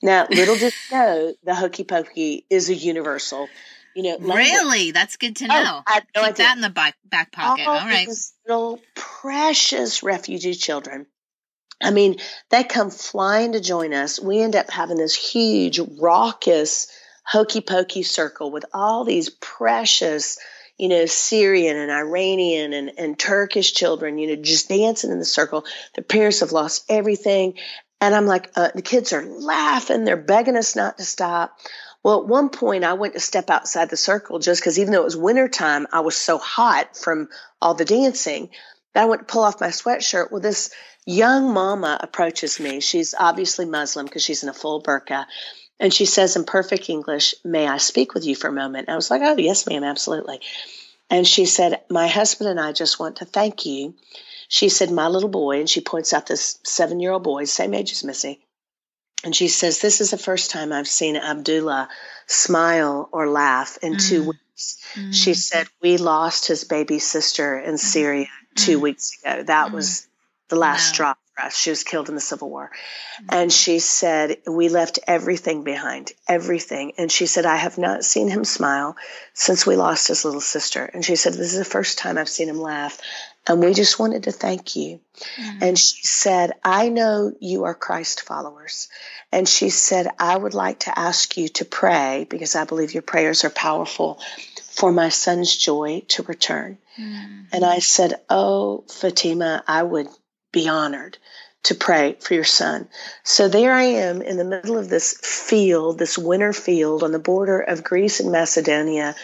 Now, 0.01 0.27
little 0.29 0.55
did 0.55 0.73
you 0.91 0.97
know, 0.97 1.33
the 1.43 1.55
Hokey 1.55 1.83
Pokey 1.83 2.45
is 2.49 2.69
a 2.69 2.75
universal. 2.75 3.49
You 3.95 4.03
know, 4.03 4.35
really, 4.35 4.91
that's 4.91 5.17
good 5.17 5.37
to 5.37 5.45
oh, 5.45 5.47
know. 5.47 5.83
Oh, 5.87 5.99
no 6.15 6.25
Keep 6.27 6.35
that 6.35 6.55
in 6.55 6.61
the 6.61 6.69
back 6.69 6.95
back 7.05 7.31
pocket. 7.31 7.67
All, 7.67 7.73
All 7.73 7.85
right, 7.85 8.07
little 8.47 8.79
precious 8.95 10.03
refugee 10.03 10.53
children. 10.53 11.07
I 11.81 11.91
mean, 11.91 12.17
they 12.49 12.63
come 12.63 12.89
flying 12.89 13.53
to 13.53 13.59
join 13.59 13.93
us. 13.93 14.19
We 14.19 14.41
end 14.41 14.55
up 14.55 14.69
having 14.69 14.97
this 14.97 15.15
huge, 15.15 15.79
raucous 15.79 16.87
hokey 17.23 17.61
pokey 17.61 18.03
circle 18.03 18.51
with 18.51 18.65
all 18.73 19.05
these 19.05 19.29
precious, 19.29 20.39
you 20.77 20.89
know, 20.89 21.05
Syrian 21.05 21.77
and 21.77 21.91
Iranian 21.91 22.73
and, 22.73 22.91
and 22.97 23.19
Turkish 23.19 23.73
children, 23.73 24.17
you 24.17 24.27
know, 24.35 24.41
just 24.41 24.67
dancing 24.67 25.11
in 25.11 25.19
the 25.19 25.25
circle. 25.25 25.65
Their 25.95 26.03
parents 26.03 26.39
have 26.39 26.51
lost 26.51 26.85
everything. 26.89 27.53
And 28.01 28.15
I'm 28.15 28.25
like, 28.25 28.49
uh, 28.55 28.69
the 28.73 28.81
kids 28.81 29.13
are 29.13 29.23
laughing. 29.23 30.05
They're 30.05 30.17
begging 30.17 30.57
us 30.57 30.75
not 30.75 30.97
to 30.97 31.05
stop. 31.05 31.57
Well, 32.01 32.21
at 32.21 32.27
one 32.27 32.49
point, 32.49 32.85
I 32.85 32.93
went 32.93 33.13
to 33.13 33.19
step 33.19 33.49
outside 33.49 33.89
the 33.89 33.97
circle 33.97 34.39
just 34.39 34.61
because 34.61 34.79
even 34.79 34.93
though 34.93 35.01
it 35.01 35.05
was 35.05 35.17
wintertime, 35.17 35.85
I 35.91 35.99
was 35.99 36.15
so 36.15 36.37
hot 36.37 36.97
from 36.97 37.27
all 37.61 37.73
the 37.73 37.85
dancing 37.85 38.49
I 38.95 39.05
went 39.05 39.27
to 39.27 39.31
pull 39.31 39.43
off 39.43 39.61
my 39.61 39.67
sweatshirt. 39.67 40.31
Well, 40.31 40.41
this 40.41 40.71
young 41.05 41.53
mama 41.53 41.97
approaches 42.01 42.59
me. 42.59 42.79
She's 42.79 43.13
obviously 43.17 43.65
Muslim 43.65 44.05
because 44.05 44.23
she's 44.23 44.43
in 44.43 44.49
a 44.49 44.53
full 44.53 44.81
burqa. 44.81 45.25
And 45.79 45.93
she 45.93 46.05
says 46.05 46.35
in 46.35 46.43
perfect 46.43 46.89
English, 46.89 47.35
May 47.43 47.67
I 47.67 47.77
speak 47.77 48.13
with 48.13 48.25
you 48.25 48.35
for 48.35 48.47
a 48.47 48.53
moment? 48.53 48.89
I 48.89 48.95
was 48.95 49.09
like, 49.09 49.21
Oh, 49.23 49.37
yes, 49.37 49.67
ma'am, 49.67 49.83
absolutely. 49.83 50.41
And 51.09 51.27
she 51.27 51.45
said, 51.45 51.81
My 51.89 52.07
husband 52.07 52.49
and 52.49 52.59
I 52.59 52.73
just 52.73 52.99
want 52.99 53.17
to 53.17 53.25
thank 53.25 53.65
you. 53.65 53.95
She 54.47 54.69
said, 54.69 54.91
My 54.91 55.07
little 55.07 55.29
boy, 55.29 55.59
and 55.59 55.69
she 55.69 55.81
points 55.81 56.13
out 56.13 56.27
this 56.27 56.59
seven 56.63 56.99
year 56.99 57.11
old 57.11 57.23
boy, 57.23 57.45
same 57.45 57.73
age 57.73 57.91
as 57.91 58.03
Missy. 58.03 58.41
And 59.23 59.35
she 59.35 59.47
says, 59.47 59.79
This 59.79 60.01
is 60.01 60.11
the 60.11 60.17
first 60.17 60.51
time 60.51 60.73
I've 60.73 60.87
seen 60.87 61.15
Abdullah 61.15 61.89
smile 62.27 63.07
or 63.11 63.29
laugh 63.29 63.77
in 63.81 63.93
mm. 63.93 64.09
two 64.09 64.23
weeks. 64.29 64.77
Mm. 64.95 65.13
She 65.13 65.33
said, 65.33 65.67
We 65.81 65.97
lost 65.97 66.47
his 66.47 66.65
baby 66.65 66.99
sister 66.99 67.57
in 67.57 67.75
mm. 67.75 67.79
Syria 67.79 68.27
two 68.65 68.77
mm. 68.77 68.81
weeks 68.81 69.17
ago. 69.21 69.43
That 69.43 69.69
mm. 69.69 69.73
was 69.73 70.07
the 70.49 70.55
last 70.55 70.89
straw 70.89 71.13
for 71.35 71.45
us. 71.45 71.57
She 71.57 71.69
was 71.69 71.83
killed 71.83 72.09
in 72.09 72.15
the 72.15 72.21
Civil 72.21 72.49
War. 72.49 72.71
Mm-hmm. 72.71 73.25
And 73.29 73.53
she 73.53 73.79
said, 73.79 74.37
We 74.47 74.69
left 74.69 74.99
everything 75.07 75.63
behind, 75.63 76.11
everything. 76.27 76.93
And 76.97 77.11
she 77.11 77.27
said, 77.27 77.45
I 77.45 77.55
have 77.55 77.77
not 77.77 78.03
seen 78.03 78.29
him 78.29 78.43
smile 78.43 78.97
since 79.33 79.65
we 79.65 79.75
lost 79.75 80.07
his 80.07 80.25
little 80.25 80.41
sister. 80.41 80.83
And 80.83 81.05
she 81.05 81.15
said, 81.15 81.33
This 81.33 81.53
is 81.53 81.59
the 81.59 81.65
first 81.65 81.97
time 81.97 82.17
I've 82.17 82.29
seen 82.29 82.49
him 82.49 82.59
laugh. 82.59 82.99
And 83.47 83.61
we 83.61 83.73
just 83.73 83.97
wanted 83.97 84.23
to 84.23 84.31
thank 84.31 84.75
you. 84.75 84.99
And 85.59 85.77
she 85.77 86.03
said, 86.03 86.51
I 86.63 86.89
know 86.89 87.31
you 87.39 87.63
are 87.63 87.73
Christ 87.73 88.21
followers. 88.21 88.89
And 89.31 89.47
she 89.47 89.69
said, 89.69 90.07
I 90.19 90.37
would 90.37 90.53
like 90.53 90.81
to 90.81 90.97
ask 90.97 91.35
you 91.35 91.49
to 91.49 91.65
pray 91.65 92.27
because 92.29 92.55
I 92.55 92.65
believe 92.65 92.93
your 92.93 93.01
prayers 93.01 93.43
are 93.43 93.49
powerful 93.49 94.19
for 94.79 94.91
my 94.93 95.09
son's 95.09 95.55
joy 95.55 96.01
to 96.07 96.23
return. 96.23 96.77
Mm-hmm. 96.97 97.41
And 97.51 97.65
I 97.65 97.79
said, 97.79 98.13
Oh, 98.29 98.85
Fatima, 98.89 99.61
I 99.67 99.83
would 99.83 100.07
be 100.53 100.69
honored 100.69 101.17
to 101.63 101.75
pray 101.75 102.15
for 102.21 102.33
your 102.33 102.45
son. 102.45 102.87
So 103.23 103.49
there 103.49 103.73
I 103.73 103.83
am 103.83 104.21
in 104.21 104.37
the 104.37 104.45
middle 104.45 104.77
of 104.77 104.87
this 104.87 105.17
field, 105.21 105.99
this 105.99 106.17
winter 106.17 106.53
field 106.53 107.03
on 107.03 107.11
the 107.11 107.19
border 107.19 107.59
of 107.59 107.83
Greece 107.83 108.21
and 108.21 108.31
Macedonia 108.31 109.15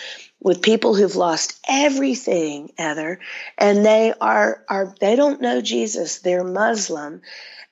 with 0.42 0.62
people 0.62 0.94
who've 0.94 1.16
lost 1.16 1.58
everything, 1.68 2.72
Heather, 2.78 3.20
and 3.58 3.86
they 3.86 4.14
are, 4.20 4.62
are 4.68 4.94
they 5.00 5.16
don't 5.16 5.42
know 5.42 5.62
Jesus. 5.62 6.20
They're 6.20 6.44
Muslim. 6.44 7.22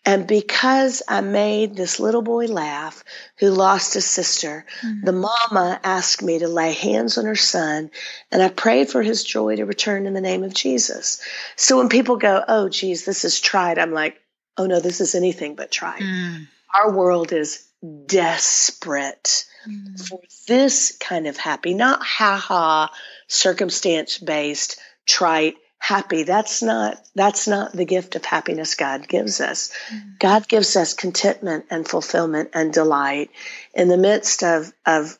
And 0.05 0.27
because 0.27 1.01
I 1.07 1.21
made 1.21 1.75
this 1.75 1.99
little 1.99 2.21
boy 2.21 2.47
laugh 2.47 3.03
who 3.39 3.49
lost 3.51 3.93
his 3.93 4.05
sister, 4.05 4.65
mm-hmm. 4.81 5.05
the 5.05 5.13
mama 5.13 5.79
asked 5.83 6.21
me 6.21 6.39
to 6.39 6.47
lay 6.47 6.73
hands 6.73 7.17
on 7.17 7.25
her 7.25 7.35
son 7.35 7.89
and 8.29 8.43
I 8.43 8.49
prayed 8.49 8.89
for 8.89 9.01
his 9.01 9.23
joy 9.23 9.55
to 9.55 9.65
return 9.65 10.05
in 10.05 10.13
the 10.13 10.21
name 10.21 10.43
of 10.43 10.53
Jesus. 10.53 11.21
So 11.55 11.77
when 11.77 11.87
people 11.87 12.17
go, 12.17 12.43
Oh, 12.47 12.67
geez, 12.67 13.05
this 13.05 13.23
is 13.23 13.39
tried, 13.39 13.79
I'm 13.79 13.93
like, 13.93 14.19
Oh 14.57 14.65
no, 14.65 14.81
this 14.81 14.99
is 14.99 15.15
anything 15.15 15.55
but 15.55 15.71
tried. 15.71 16.01
Mm. 16.01 16.47
Our 16.75 16.91
world 16.91 17.31
is 17.31 17.65
desperate 18.05 19.45
mm. 19.67 20.07
for 20.07 20.19
this 20.47 20.97
kind 20.97 21.27
of 21.27 21.37
happy, 21.37 21.73
not 21.73 22.03
ha 22.03 22.35
ha, 22.35 22.91
circumstance 23.27 24.17
based, 24.17 24.79
trite 25.05 25.55
happy. 25.83 26.23
That's 26.23 26.63
not 26.63 26.97
that's 27.13 27.45
not 27.45 27.73
the 27.73 27.83
gift 27.83 28.15
of 28.15 28.23
happiness 28.23 28.75
god 28.75 29.05
gives 29.05 29.41
us. 29.41 29.69
Mm-hmm. 29.89 30.09
god 30.17 30.47
gives 30.47 30.77
us 30.77 30.93
contentment 30.93 31.65
and 31.69 31.85
fulfillment 31.85 32.51
and 32.53 32.71
delight 32.71 33.31
in 33.73 33.89
the 33.89 33.97
midst 33.97 34.43
of 34.43 34.71
of 34.85 35.19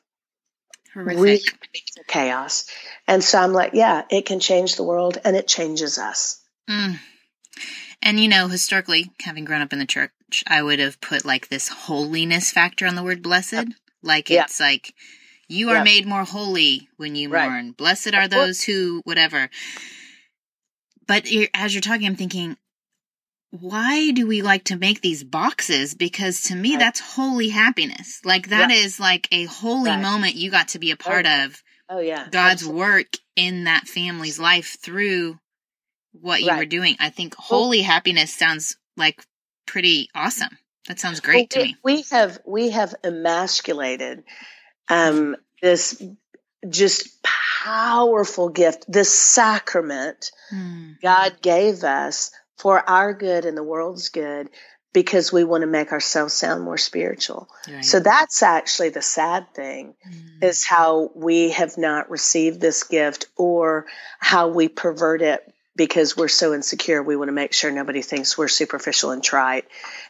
really 0.95 1.41
chaos. 2.07 2.65
And 3.09 3.21
so 3.21 3.39
i'm 3.39 3.51
like 3.51 3.73
yeah 3.73 4.03
it 4.09 4.25
can 4.25 4.39
change 4.39 4.77
the 4.77 4.85
world 4.85 5.17
and 5.25 5.35
it 5.35 5.49
changes 5.49 5.97
us. 5.97 6.39
Mm. 6.69 6.97
and 8.01 8.17
you 8.21 8.29
know 8.29 8.47
historically 8.47 9.11
having 9.19 9.43
grown 9.43 9.61
up 9.61 9.73
in 9.73 9.79
the 9.79 9.85
church 9.85 10.45
i 10.47 10.63
would 10.63 10.79
have 10.79 11.01
put 11.01 11.25
like 11.25 11.49
this 11.49 11.67
holiness 11.67 12.51
factor 12.51 12.87
on 12.87 12.95
the 12.95 13.03
word 13.03 13.21
blessed. 13.21 13.65
Like 14.01 14.31
it's 14.31 14.61
like 14.61 14.93
you 15.49 15.71
are 15.71 15.75
yeah. 15.75 15.83
made 15.83 16.07
more 16.07 16.23
holy 16.23 16.87
when 16.95 17.15
you 17.15 17.27
right. 17.27 17.49
mourn. 17.49 17.71
Blessed 17.73 18.13
are 18.13 18.29
those 18.29 18.63
who 18.63 19.01
whatever 19.03 19.49
but 21.07 21.27
as 21.53 21.73
you're 21.73 21.81
talking, 21.81 22.07
I'm 22.07 22.15
thinking, 22.15 22.57
why 23.51 24.11
do 24.11 24.27
we 24.27 24.41
like 24.41 24.65
to 24.65 24.75
make 24.75 25.01
these 25.01 25.23
boxes? 25.23 25.93
Because 25.93 26.43
to 26.43 26.55
me, 26.55 26.71
right. 26.71 26.79
that's 26.79 26.99
holy 26.99 27.49
happiness. 27.49 28.19
Like 28.25 28.49
that 28.49 28.71
yeah. 28.71 28.77
is 28.77 28.99
like 28.99 29.27
a 29.31 29.45
holy 29.45 29.91
right. 29.91 30.01
moment 30.01 30.35
you 30.35 30.49
got 30.49 30.69
to 30.69 30.79
be 30.79 30.91
a 30.91 30.97
part 30.97 31.25
oh. 31.27 31.45
of. 31.45 31.63
Oh 31.89 31.99
yeah, 31.99 32.27
God's 32.31 32.63
Absolutely. 32.63 32.79
work 32.79 33.05
in 33.35 33.65
that 33.65 33.87
family's 33.87 34.39
life 34.39 34.77
through 34.81 35.37
what 36.13 36.41
you 36.41 36.47
right. 36.47 36.59
were 36.59 36.65
doing. 36.65 36.95
I 36.99 37.09
think 37.09 37.35
holy 37.35 37.79
well, 37.79 37.87
happiness 37.87 38.33
sounds 38.33 38.77
like 38.97 39.23
pretty 39.67 40.09
awesome. 40.15 40.57
That 40.87 40.99
sounds 40.99 41.19
great 41.19 41.53
well, 41.55 41.63
to 41.63 41.67
me. 41.67 41.77
We 41.83 42.01
have 42.11 42.39
we 42.45 42.71
have 42.71 42.95
emasculated 43.03 44.23
um, 44.89 45.35
this 45.61 46.01
just 46.67 47.21
powerful 47.63 48.49
gift, 48.49 48.85
this 48.87 49.17
sacrament 49.17 50.31
mm. 50.53 50.99
God 51.01 51.41
gave 51.41 51.83
us 51.83 52.31
for 52.57 52.87
our 52.89 53.13
good 53.13 53.45
and 53.45 53.57
the 53.57 53.63
world's 53.63 54.09
good 54.09 54.49
because 54.93 55.33
we 55.33 55.43
want 55.43 55.61
to 55.61 55.67
make 55.67 55.91
ourselves 55.91 56.33
sound 56.33 56.63
more 56.63 56.77
spiritual. 56.77 57.49
Right. 57.67 57.83
So 57.83 57.99
that's 57.99 58.43
actually 58.43 58.89
the 58.89 59.01
sad 59.01 59.53
thing 59.55 59.95
mm. 60.07 60.43
is 60.43 60.65
how 60.65 61.11
we 61.15 61.51
have 61.51 61.77
not 61.77 62.11
received 62.11 62.61
this 62.61 62.83
gift 62.83 63.27
or 63.35 63.87
how 64.19 64.49
we 64.49 64.67
pervert 64.67 65.21
it 65.21 65.41
because 65.75 66.15
we're 66.15 66.27
so 66.27 66.53
insecure. 66.53 67.01
We 67.01 67.15
want 67.15 67.29
to 67.29 67.33
make 67.33 67.53
sure 67.53 67.71
nobody 67.71 68.01
thinks 68.01 68.37
we're 68.37 68.47
superficial 68.47 69.11
and 69.11 69.23
trite. 69.23 69.65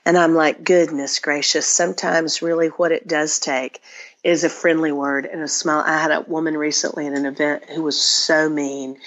And 0.05 0.17
I'm 0.17 0.35
like, 0.35 0.63
goodness 0.63 1.19
gracious, 1.19 1.65
sometimes 1.65 2.41
really 2.41 2.67
what 2.67 2.91
it 2.91 3.07
does 3.07 3.39
take 3.39 3.79
is 4.23 4.43
a 4.43 4.49
friendly 4.49 4.91
word 4.91 5.25
and 5.25 5.41
a 5.41 5.47
smile. 5.47 5.83
I 5.85 5.97
had 5.99 6.11
a 6.11 6.21
woman 6.21 6.57
recently 6.57 7.07
at 7.07 7.13
an 7.13 7.25
event 7.25 7.69
who 7.69 7.83
was 7.83 8.01
so 8.01 8.49
mean 8.49 8.97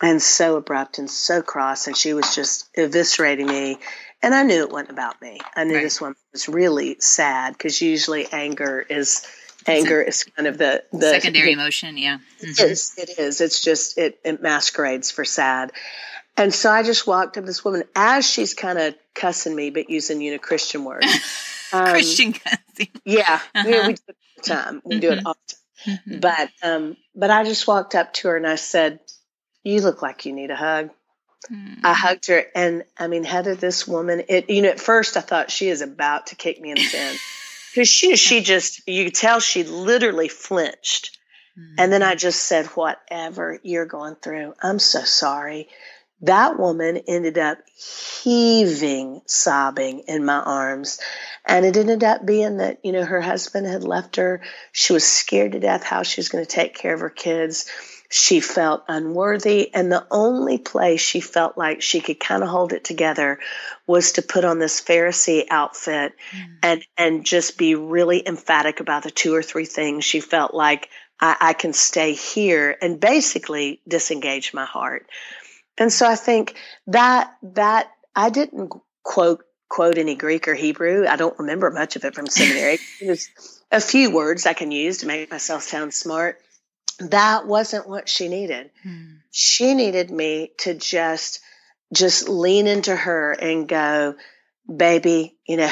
and 0.00 0.20
so 0.20 0.56
abrupt 0.56 0.98
and 0.98 1.10
so 1.10 1.42
cross, 1.42 1.86
and 1.86 1.96
she 1.96 2.14
was 2.14 2.34
just 2.34 2.72
eviscerating 2.74 3.48
me 3.48 3.78
and 4.22 4.34
I 4.34 4.42
knew 4.42 4.62
it 4.62 4.70
wasn't 4.70 4.90
about 4.90 5.20
me. 5.20 5.40
I 5.54 5.64
knew 5.64 5.74
right. 5.74 5.82
this 5.82 6.00
one 6.00 6.14
was 6.32 6.48
really 6.48 6.96
sad 7.00 7.52
because 7.52 7.80
usually 7.80 8.26
anger 8.32 8.84
is 8.88 9.26
anger 9.66 10.00
is 10.00 10.24
kind 10.24 10.48
of 10.48 10.58
the, 10.58 10.84
the 10.92 11.10
secondary 11.10 11.54
the, 11.54 11.60
emotion. 11.60 11.96
Yeah, 11.96 12.18
mm-hmm. 12.40 12.46
it 12.48 12.60
is. 12.60 12.94
It 12.96 13.18
is. 13.18 13.40
It's 13.40 13.60
just 13.60 13.98
it, 13.98 14.18
it 14.24 14.42
masquerades 14.42 15.10
for 15.10 15.24
sad. 15.24 15.72
And 16.36 16.52
so 16.52 16.70
I 16.70 16.82
just 16.82 17.06
walked 17.06 17.36
up 17.38 17.44
to 17.44 17.46
this 17.46 17.64
woman 17.64 17.84
as 17.94 18.28
she's 18.28 18.52
kind 18.54 18.78
of 18.78 18.94
cussing 19.14 19.54
me, 19.54 19.70
but 19.70 19.90
using 19.90 20.20
you 20.20 20.32
know 20.32 20.38
Christian 20.38 20.84
words. 20.84 21.06
Um, 21.72 21.88
Christian 21.88 22.32
cussing. 22.32 22.92
Yeah, 23.04 23.40
uh-huh. 23.52 23.64
we 23.66 23.72
do 23.72 23.78
it 23.80 23.88
all 23.88 23.94
the 24.06 24.14
time. 24.42 24.82
We 24.84 24.96
mm-hmm. 24.96 25.00
do 25.00 25.10
it 25.10 25.18
mm-hmm. 25.18 25.26
all 25.26 25.34
the 25.34 25.54
time. 25.54 25.98
Mm-hmm. 25.98 26.20
But 26.20 26.50
um, 26.62 26.96
but 27.14 27.30
I 27.30 27.44
just 27.44 27.66
walked 27.66 27.94
up 27.94 28.12
to 28.14 28.28
her 28.28 28.36
and 28.36 28.46
I 28.46 28.56
said, 28.56 29.00
"You 29.62 29.80
look 29.80 30.02
like 30.02 30.26
you 30.26 30.32
need 30.32 30.50
a 30.50 30.56
hug." 30.56 30.90
Mm. 31.50 31.78
I 31.84 31.92
hugged 31.92 32.26
her, 32.28 32.44
and 32.54 32.84
I 32.98 33.06
mean, 33.06 33.24
Heather, 33.24 33.54
this 33.54 33.86
woman, 33.86 34.22
it 34.28 34.50
you 34.50 34.62
know, 34.62 34.70
at 34.70 34.80
first 34.80 35.16
I 35.16 35.20
thought 35.20 35.50
she 35.50 35.68
is 35.68 35.80
about 35.80 36.28
to 36.28 36.34
kick 36.34 36.60
me 36.60 36.70
in 36.70 36.76
the 36.76 36.82
fin 36.82 37.16
because 37.72 37.88
she 37.88 38.16
she 38.16 38.40
just 38.40 38.86
you 38.88 39.04
could 39.04 39.14
tell 39.14 39.38
she 39.38 39.62
literally 39.62 40.28
flinched, 40.28 41.16
mm. 41.56 41.74
and 41.78 41.92
then 41.92 42.02
I 42.02 42.14
just 42.14 42.42
said, 42.42 42.66
"Whatever 42.66 43.60
you're 43.62 43.86
going 43.86 44.16
through, 44.16 44.54
I'm 44.60 44.78
so 44.78 45.00
sorry." 45.00 45.68
That 46.22 46.58
woman 46.58 47.02
ended 47.06 47.38
up 47.38 47.58
heaving, 48.22 49.20
sobbing 49.26 50.04
in 50.08 50.24
my 50.24 50.40
arms. 50.40 50.98
And 51.44 51.64
it 51.64 51.76
ended 51.76 52.02
up 52.02 52.24
being 52.24 52.56
that, 52.58 52.78
you 52.84 52.92
know, 52.92 53.04
her 53.04 53.20
husband 53.20 53.66
had 53.66 53.84
left 53.84 54.16
her. 54.16 54.42
She 54.72 54.92
was 54.92 55.04
scared 55.04 55.52
to 55.52 55.60
death 55.60 55.84
how 55.84 56.02
she 56.02 56.20
was 56.20 56.28
going 56.28 56.44
to 56.44 56.50
take 56.50 56.74
care 56.74 56.94
of 56.94 57.00
her 57.00 57.10
kids 57.10 57.66
she 58.08 58.40
felt 58.40 58.84
unworthy. 58.88 59.72
And 59.74 59.90
the 59.90 60.06
only 60.10 60.58
place 60.58 61.00
she 61.00 61.20
felt 61.20 61.58
like 61.58 61.82
she 61.82 62.00
could 62.00 62.20
kind 62.20 62.42
of 62.42 62.48
hold 62.48 62.72
it 62.72 62.84
together 62.84 63.38
was 63.86 64.12
to 64.12 64.22
put 64.22 64.44
on 64.44 64.58
this 64.58 64.80
Pharisee 64.80 65.46
outfit 65.50 66.12
mm. 66.30 66.46
and, 66.62 66.86
and 66.96 67.24
just 67.24 67.58
be 67.58 67.74
really 67.74 68.26
emphatic 68.26 68.80
about 68.80 69.02
the 69.02 69.10
two 69.10 69.34
or 69.34 69.42
three 69.42 69.64
things 69.64 70.04
she 70.04 70.20
felt 70.20 70.54
like 70.54 70.88
I, 71.20 71.36
I 71.40 71.52
can 71.52 71.72
stay 71.72 72.12
here 72.12 72.76
and 72.80 73.00
basically 73.00 73.80
disengage 73.88 74.54
my 74.54 74.64
heart. 74.64 75.06
And 75.78 75.92
so 75.92 76.06
I 76.06 76.16
think 76.16 76.56
that, 76.86 77.34
that 77.42 77.90
I 78.14 78.30
didn't 78.30 78.72
quote, 79.02 79.44
quote 79.68 79.98
any 79.98 80.14
Greek 80.14 80.48
or 80.48 80.54
Hebrew. 80.54 81.06
I 81.06 81.16
don't 81.16 81.38
remember 81.38 81.70
much 81.70 81.96
of 81.96 82.04
it 82.04 82.14
from 82.14 82.26
seminary. 82.26 82.78
There's 83.00 83.30
a 83.70 83.80
few 83.80 84.10
words 84.10 84.46
I 84.46 84.54
can 84.54 84.70
use 84.70 84.98
to 84.98 85.06
make 85.06 85.30
myself 85.30 85.62
sound 85.62 85.92
smart 85.92 86.40
that 86.98 87.46
wasn't 87.46 87.88
what 87.88 88.08
she 88.08 88.28
needed. 88.28 88.70
Hmm. 88.82 89.16
She 89.30 89.74
needed 89.74 90.10
me 90.10 90.52
to 90.58 90.74
just 90.74 91.40
just 91.92 92.28
lean 92.28 92.66
into 92.66 92.94
her 92.96 93.32
and 93.32 93.68
go, 93.68 94.16
baby, 94.74 95.36
you 95.46 95.56
know, 95.56 95.70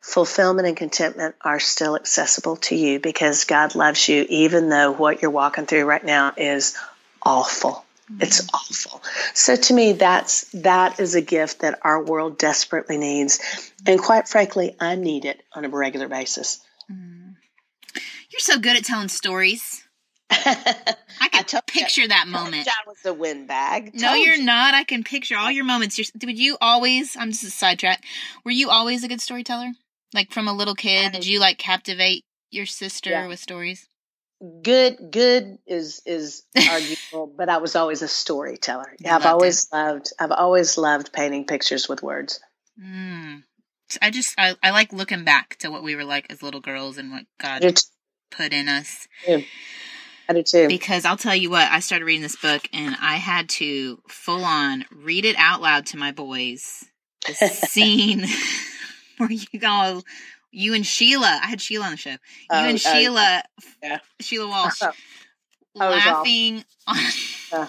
fulfillment 0.00 0.66
and 0.66 0.76
contentment 0.76 1.34
are 1.42 1.60
still 1.60 1.96
accessible 1.96 2.56
to 2.56 2.74
you 2.74 2.98
because 2.98 3.44
God 3.44 3.74
loves 3.74 4.08
you, 4.08 4.24
even 4.28 4.70
though 4.70 4.92
what 4.92 5.20
you're 5.20 5.30
walking 5.30 5.66
through 5.66 5.84
right 5.84 6.04
now 6.04 6.32
is 6.36 6.76
awful. 7.22 7.84
Mm-hmm. 8.10 8.22
It's 8.22 8.48
awful. 8.52 9.02
So 9.34 9.54
to 9.54 9.74
me, 9.74 9.92
that's 9.92 10.50
that 10.52 10.98
is 10.98 11.14
a 11.14 11.20
gift 11.20 11.60
that 11.60 11.78
our 11.82 12.02
world 12.02 12.38
desperately 12.38 12.98
needs, 12.98 13.38
and 13.86 14.00
quite 14.00 14.26
frankly, 14.26 14.74
I 14.80 14.96
need 14.96 15.24
it 15.24 15.42
on 15.54 15.64
a 15.64 15.68
regular 15.68 16.08
basis. 16.08 16.60
Mm. 16.90 17.34
You're 18.30 18.40
so 18.40 18.58
good 18.58 18.76
at 18.76 18.84
telling 18.84 19.08
stories. 19.08 19.84
I 20.30 21.28
can 21.32 21.44
I 21.54 21.60
picture 21.66 22.02
you, 22.02 22.08
that 22.08 22.28
moment. 22.28 22.64
That 22.64 22.84
was 22.86 23.04
a 23.04 23.12
windbag. 23.12 23.94
No, 23.94 24.14
you're 24.14 24.36
you. 24.36 24.44
not. 24.44 24.74
I 24.74 24.84
can 24.84 25.02
picture 25.02 25.36
all 25.36 25.50
your 25.50 25.64
moments. 25.64 25.98
You're, 25.98 26.06
did 26.16 26.38
you 26.38 26.56
always? 26.60 27.16
I'm 27.16 27.32
just 27.32 27.44
a 27.44 27.50
sidetrack. 27.50 28.04
Were 28.44 28.52
you 28.52 28.70
always 28.70 29.02
a 29.02 29.08
good 29.08 29.20
storyteller? 29.20 29.72
Like 30.14 30.32
from 30.32 30.48
a 30.48 30.52
little 30.52 30.74
kid, 30.74 31.12
did 31.12 31.26
you 31.26 31.40
like 31.40 31.58
captivate 31.58 32.24
your 32.50 32.66
sister 32.66 33.10
yeah. 33.10 33.26
with 33.26 33.38
stories? 33.38 33.88
Good, 34.62 35.10
good 35.10 35.58
is 35.66 36.00
is 36.06 36.44
arguable, 36.56 37.32
but 37.36 37.48
I 37.48 37.58
was 37.58 37.76
always 37.76 38.02
a 38.02 38.08
storyteller. 38.08 38.94
Yeah, 38.98 39.16
I've 39.16 39.26
always 39.26 39.66
it. 39.66 39.76
loved. 39.76 40.12
I've 40.18 40.32
always 40.32 40.78
loved 40.78 41.12
painting 41.12 41.46
pictures 41.46 41.88
with 41.88 42.02
words. 42.02 42.40
Mm. 42.82 43.42
I 44.00 44.10
just 44.10 44.34
I, 44.38 44.54
I 44.62 44.70
like 44.70 44.92
looking 44.92 45.24
back 45.24 45.56
to 45.58 45.70
what 45.70 45.82
we 45.82 45.94
were 45.94 46.04
like 46.04 46.26
as 46.30 46.42
little 46.42 46.60
girls 46.60 46.96
and 46.96 47.10
what 47.10 47.24
God 47.38 47.62
put 48.30 48.52
in 48.52 48.68
us. 48.68 49.08
Yeah. 49.26 49.40
I 50.28 50.32
do 50.32 50.42
too. 50.42 50.68
Because 50.68 51.04
I'll 51.04 51.16
tell 51.16 51.34
you 51.34 51.50
what, 51.50 51.70
I 51.70 51.80
started 51.80 52.04
reading 52.04 52.22
this 52.22 52.36
book 52.36 52.62
and 52.72 52.96
I 53.00 53.16
had 53.16 53.48
to 53.50 54.00
full 54.08 54.44
on 54.44 54.84
read 54.94 55.24
it 55.24 55.34
out 55.36 55.60
loud 55.60 55.86
to 55.86 55.96
my 55.96 56.12
boys. 56.12 56.84
The 57.26 57.34
scene 57.48 58.24
where 59.18 59.32
you 59.32 59.58
go, 59.58 60.02
you 60.52 60.74
and 60.74 60.86
Sheila, 60.86 61.40
I 61.42 61.46
had 61.46 61.60
Sheila 61.60 61.86
on 61.86 61.90
the 61.92 61.96
show. 61.96 62.10
You 62.10 62.16
um, 62.50 62.64
and 62.66 62.76
uh, 62.76 62.78
Sheila, 62.78 63.42
yeah. 63.82 63.98
Sheila 64.20 64.46
Walsh, 64.48 64.82
laughing 65.74 66.64
on. 66.86 66.96
Yeah. 67.52 67.68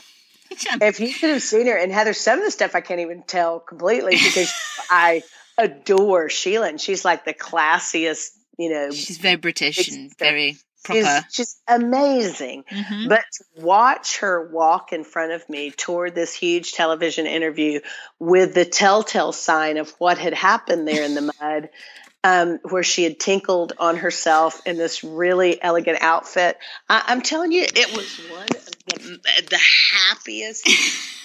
if 0.82 1.00
you 1.00 1.14
could 1.14 1.30
have 1.30 1.42
seen 1.42 1.68
her, 1.68 1.78
and 1.78 1.92
Heather, 1.92 2.14
some 2.14 2.40
of 2.40 2.46
the 2.46 2.52
stuff 2.52 2.76
I 2.76 2.82
can't 2.82 3.00
even 3.00 3.24
tell 3.24 3.60
completely 3.60 4.14
because 4.14 4.52
I 4.90 5.24
adore 5.58 6.30
Sheila, 6.30 6.68
and 6.68 6.80
she's 6.80 7.06
like 7.06 7.26
the 7.26 7.34
classiest, 7.34 8.32
you 8.58 8.70
know. 8.70 8.92
She's 8.92 9.18
very 9.18 9.38
British 9.38 9.90
and 9.90 10.12
very 10.18 10.58
proper. 10.84 11.00
is 11.00 11.24
just 11.32 11.62
amazing. 11.68 12.64
Mm-hmm. 12.70 13.08
But 13.08 13.24
to 13.34 13.64
watch 13.64 14.20
her 14.20 14.50
walk 14.52 14.94
in 14.94 15.04
front 15.04 15.32
of 15.32 15.48
me 15.50 15.72
toward 15.72 16.16
this 16.16 16.34
huge 16.34 16.74
television 16.74 17.28
interview 17.28 17.80
with 18.20 18.54
the 18.54 18.66
telltale 18.66 19.32
sign 19.32 19.78
of 19.78 19.92
what 20.00 20.18
had 20.18 20.34
happened 20.34 20.88
there 20.88 21.04
in 21.04 21.16
the 21.16 21.34
mud, 21.40 21.70
um, 22.24 22.60
where 22.64 22.84
she 22.84 23.04
had 23.04 23.20
tinkled 23.20 23.74
on 23.80 23.98
herself 23.98 24.62
in 24.66 24.78
this 24.78 25.04
really 25.04 25.62
elegant 25.62 26.00
outfit. 26.02 26.58
I, 26.88 27.04
am 27.08 27.22
telling 27.22 27.52
you, 27.52 27.64
it 27.64 27.96
was 27.96 28.18
one 28.30 28.44
of 28.44 29.04
the, 29.04 29.48
the 29.50 29.60
happiest 29.94 30.70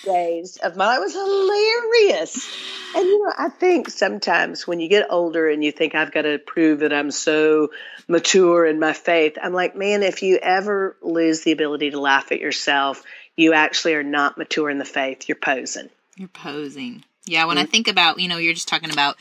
days 0.04 0.56
of 0.56 0.76
my 0.76 0.86
life. 0.86 0.98
It 0.98 1.02
was 1.02 1.12
hilarious. 1.12 2.56
And, 2.96 3.04
you 3.04 3.24
know, 3.24 3.32
I 3.36 3.50
think 3.50 3.90
sometimes 3.90 4.66
when 4.66 4.80
you 4.80 4.88
get 4.88 5.08
older 5.10 5.50
and 5.50 5.62
you 5.62 5.70
think, 5.70 5.94
I've 5.94 6.12
got 6.12 6.22
to 6.22 6.38
prove 6.38 6.80
that 6.80 6.94
I'm 6.94 7.10
so 7.10 7.72
mature 8.08 8.64
in 8.64 8.78
my 8.78 8.94
faith, 8.94 9.36
I'm 9.42 9.52
like, 9.52 9.76
man, 9.76 10.02
if 10.02 10.22
you 10.22 10.38
ever 10.40 10.96
lose 11.02 11.42
the 11.42 11.52
ability 11.52 11.90
to 11.90 12.00
laugh 12.00 12.32
at 12.32 12.40
yourself, 12.40 13.02
you 13.36 13.52
actually 13.52 13.94
are 13.94 14.02
not 14.02 14.38
mature 14.38 14.70
in 14.70 14.78
the 14.78 14.86
faith. 14.86 15.28
You're 15.28 15.36
posing. 15.36 15.90
You're 16.16 16.28
posing. 16.28 17.04
Yeah. 17.26 17.44
When 17.44 17.58
mm-hmm. 17.58 17.64
I 17.64 17.66
think 17.66 17.88
about, 17.88 18.18
you 18.18 18.28
know, 18.28 18.38
you're 18.38 18.54
just 18.54 18.68
talking 18.68 18.90
about, 18.90 19.16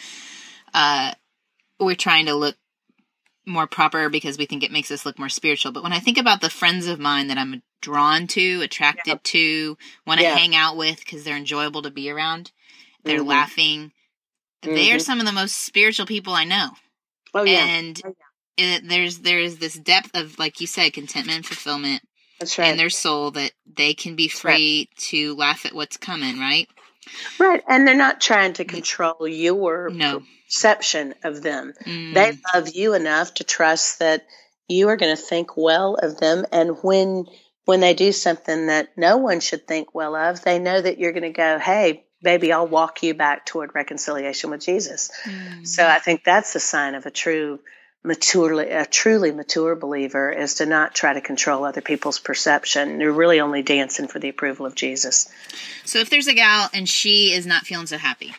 uh, 0.73 1.13
we're 1.79 1.95
trying 1.95 2.27
to 2.27 2.33
look 2.33 2.55
more 3.45 3.67
proper 3.67 4.09
because 4.09 4.37
we 4.37 4.45
think 4.45 4.63
it 4.63 4.71
makes 4.71 4.91
us 4.91 5.05
look 5.05 5.19
more 5.19 5.29
spiritual. 5.29 5.71
But 5.71 5.83
when 5.83 5.93
I 5.93 5.99
think 5.99 6.17
about 6.17 6.41
the 6.41 6.49
friends 6.49 6.87
of 6.87 6.99
mine 6.99 7.27
that 7.27 7.37
I'm 7.37 7.61
drawn 7.81 8.27
to, 8.27 8.61
attracted 8.61 9.07
yeah. 9.07 9.19
to, 9.23 9.77
want 10.07 10.19
to 10.19 10.25
yeah. 10.25 10.35
hang 10.35 10.55
out 10.55 10.77
with 10.77 10.99
because 10.99 11.23
they're 11.23 11.37
enjoyable 11.37 11.83
to 11.83 11.91
be 11.91 12.09
around, 12.09 12.51
they're 13.03 13.19
mm-hmm. 13.19 13.27
laughing, 13.27 13.91
mm-hmm. 14.63 14.75
they 14.75 14.91
are 14.91 14.95
mm-hmm. 14.95 14.99
some 14.99 15.19
of 15.19 15.25
the 15.25 15.31
most 15.31 15.57
spiritual 15.57 16.05
people 16.05 16.33
I 16.33 16.45
know. 16.45 16.69
Oh 17.33 17.43
yeah. 17.43 17.65
And 17.65 18.01
oh, 18.03 18.09
yeah. 18.09 18.21
It, 18.57 18.87
there's 18.87 19.19
there's 19.19 19.57
this 19.57 19.73
depth 19.73 20.11
of 20.15 20.39
like 20.39 20.61
you 20.61 20.67
said, 20.67 20.93
contentment 20.93 21.37
and 21.37 21.45
fulfillment 21.45 22.01
That's 22.39 22.57
right. 22.57 22.71
in 22.71 22.77
their 22.77 22.89
soul 22.89 23.31
that 23.31 23.51
they 23.65 23.93
can 23.93 24.15
be 24.15 24.29
free 24.29 24.87
right. 24.89 24.97
to 25.09 25.35
laugh 25.35 25.65
at 25.65 25.75
what's 25.75 25.97
coming, 25.97 26.39
right? 26.39 26.67
Right, 27.37 27.61
and 27.67 27.85
they're 27.85 27.95
not 27.95 28.21
trying 28.21 28.53
to 28.53 28.65
control 28.65 29.27
your 29.27 29.89
no. 29.89 30.23
Perception 30.55 31.13
of 31.23 31.41
them. 31.41 31.73
Mm. 31.85 32.13
They 32.13 32.37
love 32.53 32.69
you 32.73 32.93
enough 32.93 33.33
to 33.35 33.43
trust 33.43 33.99
that 33.99 34.25
you 34.67 34.87
are 34.89 34.95
going 34.95 35.15
to 35.15 35.21
think 35.21 35.57
well 35.57 35.95
of 35.95 36.17
them, 36.17 36.45
and 36.51 36.77
when 36.81 37.25
when 37.65 37.79
they 37.79 37.93
do 37.93 38.11
something 38.11 38.67
that 38.67 38.89
no 38.95 39.17
one 39.17 39.39
should 39.39 39.67
think 39.67 39.93
well 39.93 40.15
of, 40.15 40.43
they 40.43 40.59
know 40.59 40.79
that 40.79 40.97
you're 40.97 41.11
going 41.11 41.23
to 41.23 41.29
go, 41.29 41.59
"Hey, 41.59 42.05
baby, 42.21 42.51
I'll 42.51 42.67
walk 42.67 43.03
you 43.03 43.13
back 43.13 43.45
toward 43.45 43.75
reconciliation 43.75 44.49
with 44.49 44.61
Jesus." 44.61 45.11
Mm. 45.23 45.67
So 45.67 45.85
I 45.85 45.99
think 45.99 46.23
that's 46.23 46.53
the 46.53 46.59
sign 46.59 46.95
of 46.95 47.05
a 47.05 47.11
true 47.11 47.59
maturely 48.03 48.69
a 48.69 48.85
truly 48.85 49.31
mature 49.31 49.75
believer 49.75 50.31
is 50.31 50.55
to 50.55 50.65
not 50.65 50.95
try 50.95 51.13
to 51.13 51.21
control 51.21 51.63
other 51.65 51.81
people's 51.81 52.19
perception. 52.19 52.97
They're 52.97 53.11
really 53.11 53.39
only 53.39 53.61
dancing 53.61 54.07
for 54.07 54.19
the 54.19 54.29
approval 54.29 54.65
of 54.65 54.75
Jesus. 54.75 55.27
So 55.83 55.99
if 55.99 56.09
there's 56.09 56.27
a 56.27 56.33
gal 56.33 56.69
and 56.73 56.87
she 56.87 57.33
is 57.33 57.45
not 57.45 57.65
feeling 57.65 57.87
so 57.87 57.97
happy. 57.97 58.35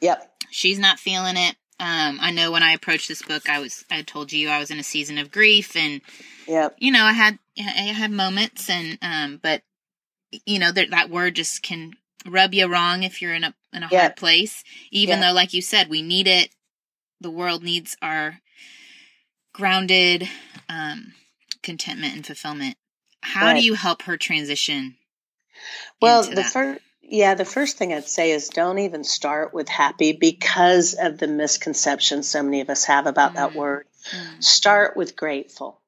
Yep. 0.00 0.31
She's 0.52 0.78
not 0.78 0.98
feeling 0.98 1.36
it. 1.36 1.56
Um, 1.80 2.18
I 2.20 2.30
know 2.30 2.52
when 2.52 2.62
I 2.62 2.72
approached 2.72 3.08
this 3.08 3.22
book, 3.22 3.48
I 3.48 3.58
was 3.58 3.84
I 3.90 4.02
told 4.02 4.32
you 4.32 4.48
I 4.48 4.58
was 4.60 4.70
in 4.70 4.78
a 4.78 4.84
season 4.84 5.18
of 5.18 5.32
grief, 5.32 5.74
and 5.74 6.00
yep. 6.46 6.76
you 6.78 6.92
know 6.92 7.04
I 7.04 7.12
had 7.12 7.38
I 7.58 7.62
had 7.62 8.12
moments, 8.12 8.70
and 8.70 8.98
um, 9.02 9.40
but 9.42 9.62
you 10.46 10.58
know 10.58 10.70
that 10.70 10.90
that 10.90 11.10
word 11.10 11.34
just 11.34 11.62
can 11.62 11.94
rub 12.26 12.54
you 12.54 12.66
wrong 12.66 13.02
if 13.02 13.20
you're 13.20 13.34
in 13.34 13.44
a 13.44 13.54
in 13.72 13.82
a 13.82 13.88
yep. 13.90 14.00
hard 14.00 14.16
place. 14.16 14.62
Even 14.90 15.18
yep. 15.18 15.28
though, 15.28 15.34
like 15.34 15.54
you 15.54 15.62
said, 15.62 15.88
we 15.88 16.02
need 16.02 16.28
it. 16.28 16.50
The 17.20 17.30
world 17.30 17.62
needs 17.62 17.96
our 18.02 18.40
grounded 19.52 20.28
um, 20.68 21.14
contentment 21.62 22.14
and 22.14 22.26
fulfillment. 22.26 22.76
How 23.22 23.46
right. 23.46 23.56
do 23.58 23.64
you 23.64 23.74
help 23.74 24.02
her 24.02 24.16
transition? 24.16 24.96
Well, 26.00 26.22
the 26.22 26.44
first 26.44 26.80
yeah, 27.02 27.34
the 27.34 27.44
first 27.44 27.76
thing 27.76 27.92
I'd 27.92 28.08
say 28.08 28.30
is 28.30 28.48
don't 28.48 28.78
even 28.78 29.04
start 29.04 29.52
with 29.52 29.68
happy 29.68 30.12
because 30.12 30.94
of 30.94 31.18
the 31.18 31.26
misconception 31.26 32.22
so 32.22 32.42
many 32.42 32.60
of 32.60 32.70
us 32.70 32.84
have 32.84 33.06
about 33.06 33.32
mm 33.32 33.34
that 33.34 33.54
word. 33.54 33.86
mm 34.10 34.42
Start 34.42 34.96
with 34.96 35.16
grateful. 35.16 35.80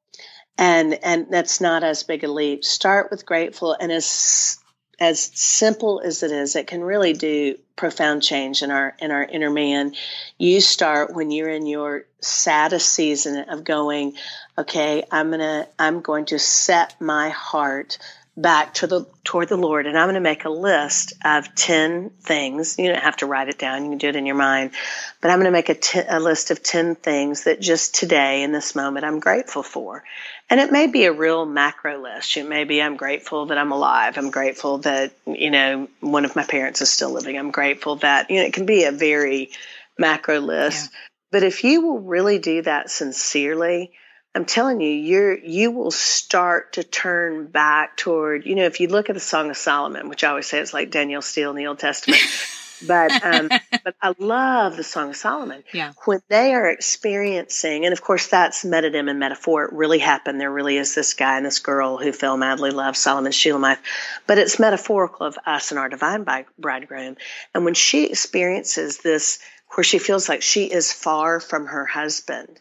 And 0.59 0.95
and 1.03 1.27
that's 1.31 1.61
not 1.61 1.83
as 1.83 2.03
big 2.03 2.25
a 2.25 2.29
leap. 2.29 2.65
Start 2.65 3.11
with 3.11 3.27
grateful 3.27 3.77
and 3.79 3.91
as 3.91 4.59
as 5.01 5.21
simple 5.35 6.01
as 6.05 6.23
it 6.23 6.31
is, 6.31 6.55
it 6.55 6.69
can 6.69 6.83
really 6.83 7.13
do 7.13 7.57
profound 7.77 8.23
change 8.23 8.63
in 8.63 8.71
our 8.71 8.95
in 9.01 9.11
our 9.11 9.25
inner 9.25 9.51
man. 9.51 9.95
You 10.39 10.61
start 10.61 11.15
when 11.15 11.31
you're 11.31 11.49
in 11.49 11.67
your 11.67 12.07
saddest 12.21 12.93
season 12.93 13.49
of 13.49 13.65
going, 13.65 14.15
okay, 14.57 15.05
I'm 15.11 15.31
gonna 15.31 15.67
I'm 15.79 16.01
going 16.01 16.27
to 16.27 16.39
set 16.39 17.01
my 17.01 17.31
heart 17.31 17.99
back 18.37 18.75
to 18.75 18.87
the 18.87 19.07
toward 19.23 19.49
the 19.49 19.57
Lord, 19.57 19.87
and 19.87 19.97
I'm 19.97 20.07
going 20.07 20.15
to 20.15 20.21
make 20.21 20.45
a 20.45 20.51
list 20.51 21.13
of 21.25 21.55
ten 21.55 22.11
things. 22.21 22.79
You 22.79 22.93
don't 22.93 23.03
have 23.03 23.17
to 23.19 23.27
write 23.27 23.49
it 23.49 23.59
down; 23.59 23.85
you 23.85 23.91
can 23.91 23.99
do 23.99 24.09
it 24.09 24.17
in 24.17 24.27
your 24.27 24.37
mind. 24.37 24.73
But 25.21 25.31
I'm 25.31 25.39
going 25.39 25.47
to 25.47 25.53
make 25.53 25.69
a, 25.69 25.75
t- 25.75 26.01
a 26.09 26.21
list 26.21 26.51
of 26.51 26.63
ten 26.63 26.95
things 26.97 27.45
that 27.45 27.61
just 27.61 27.95
today, 27.95 28.43
in 28.43 28.53
this 28.53 28.75
moment, 28.75 29.05
I'm 29.05 29.21
grateful 29.21 29.63
for. 29.63 30.05
And 30.51 30.61
it 30.61 30.73
may 30.73 30.87
be 30.87 31.05
a 31.05 31.13
real 31.13 31.47
macro 31.47 32.03
list. 32.03 32.37
It 32.37 32.49
may 32.49 32.65
be 32.65 32.83
I'm 32.83 32.97
grateful 32.97 33.47
that 33.47 33.59
I'm 33.59 33.73
alive. 33.73 34.19
I'm 34.19 34.31
grateful 34.31 34.79
that 34.79 35.13
you 35.27 35.51
know 35.51 35.89
one 36.01 36.25
of 36.25 36.37
my 36.37 36.45
parents 36.45 36.81
is 36.81 36.91
still 36.91 37.11
living. 37.11 37.39
I'm 37.39 37.51
grateful 37.51 37.97
that 37.97 38.31
you 38.31 38.41
know 38.41 38.47
it 38.47 38.53
can 38.53 38.67
be 38.67 38.85
a 38.85 38.93
very 38.93 39.51
macro 39.99 40.41
list. 40.41 40.91
Yeah. 40.91 40.99
But 41.31 41.43
if 41.43 41.65
you 41.65 41.81
will 41.81 41.99
really 41.99 42.39
do 42.39 42.63
that 42.63 42.91
sincerely, 42.91 43.93
I'm 44.35 44.45
telling 44.45 44.81
you, 44.81 44.91
you're 44.91 45.39
you 45.39 45.71
will 45.71 45.93
start 45.93 46.75
to 46.75 46.83
turn 46.83 47.47
back 47.47 47.97
toward, 47.97 48.47
you 48.47 48.57
know, 48.57 48.65
if 48.65 48.81
you 48.81 48.89
look 48.89 49.09
at 49.09 49.15
the 49.15 49.21
Song 49.21 49.49
of 49.51 49.57
Solomon, 49.57 50.09
which 50.09 50.25
I 50.25 50.31
always 50.31 50.47
say 50.47 50.59
is 50.59 50.75
like 50.75 50.91
Danielle 50.91 51.23
Steel 51.23 51.51
in 51.51 51.57
the 51.57 51.69
Old 51.69 51.79
Testament. 51.79 52.21
but 52.87 53.25
um, 53.25 53.49
but 53.85 53.95
I 54.03 54.15
love 54.19 54.77
the 54.77 54.85
Song 54.85 55.11
of 55.11 55.17
Solomon. 55.17 55.63
Yeah. 55.73 55.93
When 56.05 56.21
they 56.29 56.55
are 56.55 56.69
experiencing, 56.69 57.85
and 57.85 57.93
of 57.93 58.03
course 58.03 58.27
that's 58.27 58.65
metonym 58.65 59.09
and 59.09 59.19
metaphor. 59.19 59.65
It 59.65 59.73
really 59.73 59.99
happened. 59.99 60.41
There 60.41 60.51
really 60.51 60.77
is 60.77 60.95
this 60.95 61.15
guy 61.15 61.37
and 61.37 61.47
this 61.47 61.61
girl 61.61 61.99
who 61.99 62.13
fell 62.13 62.37
madly 62.37 62.71
in 62.71 62.77
love 62.77 62.97
Solomon 62.97 63.33
Shulamite, 63.33 63.79
but 64.27 64.39
it's 64.39 64.59
metaphorical 64.59 65.27
of 65.27 65.39
us 65.47 65.71
and 65.71 65.79
our 65.79 65.89
divine 65.89 66.27
bridegroom. 66.59 67.17
And 67.55 67.65
when 67.65 67.75
she 67.75 68.07
experiences 68.07 68.99
this, 68.99 69.39
where 69.75 69.85
she 69.85 69.99
feels 69.99 70.29
like 70.29 70.43
she 70.43 70.65
is 70.65 70.93
far 70.93 71.41
from 71.41 71.67
her 71.67 71.85
husband, 71.85 72.61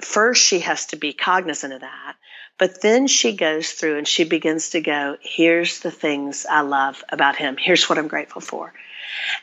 first 0.00 0.42
she 0.42 0.60
has 0.60 0.86
to 0.86 0.96
be 0.96 1.12
cognizant 1.12 1.72
of 1.72 1.80
that. 1.80 2.16
But 2.58 2.82
then 2.82 3.06
she 3.06 3.36
goes 3.36 3.70
through 3.70 3.98
and 3.98 4.08
she 4.08 4.24
begins 4.24 4.70
to 4.70 4.80
go, 4.80 5.16
here's 5.20 5.80
the 5.80 5.92
things 5.92 6.44
I 6.48 6.62
love 6.62 7.04
about 7.08 7.36
him. 7.36 7.56
Here's 7.56 7.88
what 7.88 7.98
I'm 7.98 8.08
grateful 8.08 8.40
for. 8.40 8.72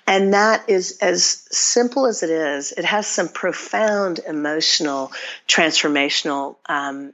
And 0.06 0.34
that 0.34 0.70
is 0.70 1.00
as 1.02 1.24
simple 1.52 2.06
as 2.06 2.24
it 2.24 2.30
is, 2.30 2.72
it 2.72 2.86
has 2.86 3.08
some 3.08 3.30
profound 3.30 4.20
emotional, 4.20 5.12
transformational 5.48 6.58
um, 6.68 7.14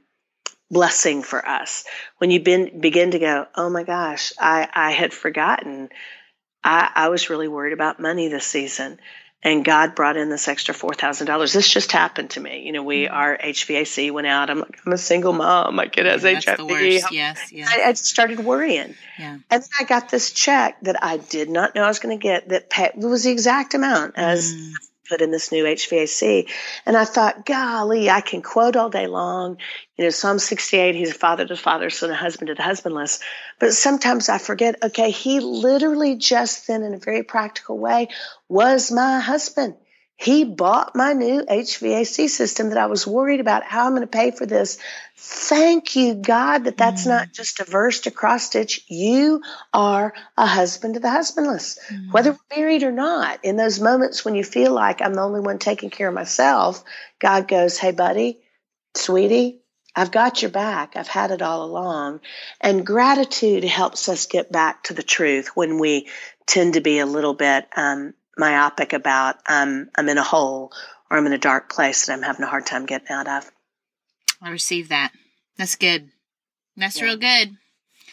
blessing 0.70 1.22
for 1.22 1.46
us. 1.46 1.84
When 2.18 2.30
you 2.30 2.40
been, 2.40 2.80
begin 2.80 3.12
to 3.12 3.18
go, 3.18 3.46
oh 3.54 3.70
my 3.70 3.84
gosh, 3.84 4.32
I, 4.40 4.68
I 4.72 4.90
had 4.90 5.12
forgotten. 5.12 5.88
I, 6.64 6.90
I 6.94 7.08
was 7.08 7.30
really 7.30 7.48
worried 7.48 7.72
about 7.72 8.00
money 8.00 8.28
this 8.28 8.46
season 8.46 8.98
and 9.42 9.64
God 9.64 9.94
brought 9.94 10.16
in 10.16 10.28
this 10.28 10.46
extra 10.46 10.72
four 10.72 10.94
thousand 10.94 11.26
dollars. 11.26 11.52
This 11.52 11.68
just 11.68 11.92
happened 11.92 12.30
to 12.30 12.40
me. 12.40 12.62
You 12.64 12.72
know, 12.72 12.82
we 12.82 13.04
mm-hmm. 13.04 13.14
our 13.14 13.36
HVAC 13.36 14.10
went 14.12 14.26
out. 14.26 14.50
I'm 14.50 14.60
like, 14.60 14.78
I'm 14.86 14.92
a 14.92 14.98
single 14.98 15.32
mom. 15.32 15.74
My 15.76 15.88
kid 15.88 16.06
has 16.06 16.22
yeah, 16.22 16.40
HIV. 16.40 17.12
Yes, 17.12 17.52
yes. 17.52 17.68
I, 17.70 17.88
I, 17.88 17.92
started 17.94 18.40
worrying. 18.40 18.94
Yeah. 19.18 19.38
And 19.50 19.62
then 19.62 19.68
I 19.80 19.84
got 19.84 20.10
this 20.10 20.32
check 20.32 20.80
that 20.82 21.02
I 21.02 21.16
did 21.16 21.50
not 21.50 21.74
know 21.74 21.82
I 21.82 21.88
was 21.88 21.98
going 21.98 22.18
to 22.18 22.22
get. 22.22 22.48
That 22.50 22.70
pay, 22.70 22.90
was 22.94 23.24
the 23.24 23.30
exact 23.30 23.74
amount 23.74 24.14
as 24.16 24.54
mm 24.54 24.72
put 25.12 25.20
in 25.20 25.30
this 25.30 25.52
new 25.52 25.64
HVAC. 25.64 26.48
And 26.86 26.96
I 26.96 27.04
thought, 27.04 27.44
golly, 27.44 28.08
I 28.08 28.22
can 28.22 28.40
quote 28.40 28.76
all 28.76 28.88
day 28.88 29.06
long. 29.06 29.58
You 29.98 30.04
know, 30.04 30.10
Psalm 30.10 30.38
68, 30.38 30.94
he's 30.94 31.10
a 31.10 31.14
father 31.14 31.46
to 31.46 31.54
fathers 31.54 32.02
and 32.02 32.10
a 32.10 32.16
husband 32.16 32.48
to 32.48 32.54
the 32.54 32.62
husbandless. 32.62 33.20
But 33.60 33.74
sometimes 33.74 34.30
I 34.30 34.38
forget, 34.38 34.82
okay, 34.82 35.10
he 35.10 35.40
literally 35.40 36.16
just 36.16 36.66
then, 36.66 36.82
in 36.82 36.94
a 36.94 36.98
very 36.98 37.24
practical 37.24 37.76
way, 37.76 38.08
was 38.48 38.90
my 38.90 39.20
husband. 39.20 39.74
He 40.22 40.44
bought 40.44 40.94
my 40.94 41.14
new 41.14 41.42
HVAC 41.42 42.28
system 42.28 42.68
that 42.68 42.78
I 42.78 42.86
was 42.86 43.08
worried 43.08 43.40
about 43.40 43.64
how 43.64 43.86
I'm 43.86 43.90
going 43.90 44.02
to 44.02 44.06
pay 44.06 44.30
for 44.30 44.46
this. 44.46 44.78
Thank 45.16 45.96
you, 45.96 46.14
God, 46.14 46.64
that 46.64 46.76
that's 46.76 47.06
mm. 47.06 47.08
not 47.08 47.32
just 47.32 47.58
a 47.58 47.64
verse 47.64 48.02
to 48.02 48.12
cross 48.12 48.44
stitch. 48.44 48.84
You 48.86 49.42
are 49.74 50.14
a 50.36 50.46
husband 50.46 50.94
to 50.94 51.00
the 51.00 51.10
husbandless, 51.10 51.76
mm. 51.90 52.12
whether 52.12 52.32
we're 52.32 52.56
married 52.56 52.84
or 52.84 52.92
not. 52.92 53.44
In 53.44 53.56
those 53.56 53.80
moments 53.80 54.24
when 54.24 54.36
you 54.36 54.44
feel 54.44 54.72
like 54.72 55.02
I'm 55.02 55.14
the 55.14 55.22
only 55.22 55.40
one 55.40 55.58
taking 55.58 55.90
care 55.90 56.06
of 56.06 56.14
myself, 56.14 56.84
God 57.18 57.48
goes, 57.48 57.76
Hey, 57.76 57.90
buddy, 57.90 58.38
sweetie, 58.94 59.58
I've 59.96 60.12
got 60.12 60.40
your 60.40 60.52
back. 60.52 60.94
I've 60.94 61.08
had 61.08 61.32
it 61.32 61.42
all 61.42 61.64
along. 61.64 62.20
And 62.60 62.86
gratitude 62.86 63.64
helps 63.64 64.08
us 64.08 64.26
get 64.26 64.52
back 64.52 64.84
to 64.84 64.94
the 64.94 65.02
truth 65.02 65.48
when 65.56 65.78
we 65.80 66.08
tend 66.46 66.74
to 66.74 66.80
be 66.80 67.00
a 67.00 67.06
little 67.06 67.34
bit 67.34 67.66
um, 67.76 68.14
myopic 68.36 68.92
about 68.92 69.36
um, 69.48 69.88
I'm 69.96 70.08
in 70.08 70.18
a 70.18 70.22
hole 70.22 70.72
or 71.10 71.18
I'm 71.18 71.26
in 71.26 71.32
a 71.32 71.38
dark 71.38 71.72
place 71.72 72.06
that 72.06 72.12
I'm 72.12 72.22
having 72.22 72.42
a 72.42 72.48
hard 72.48 72.66
time 72.66 72.86
getting 72.86 73.08
out 73.10 73.28
of. 73.28 73.50
I 74.40 74.50
receive 74.50 74.88
that. 74.88 75.12
That's 75.56 75.76
good. 75.76 76.08
That's 76.76 76.98
yeah. 76.98 77.04
real 77.04 77.16
good. 77.16 77.56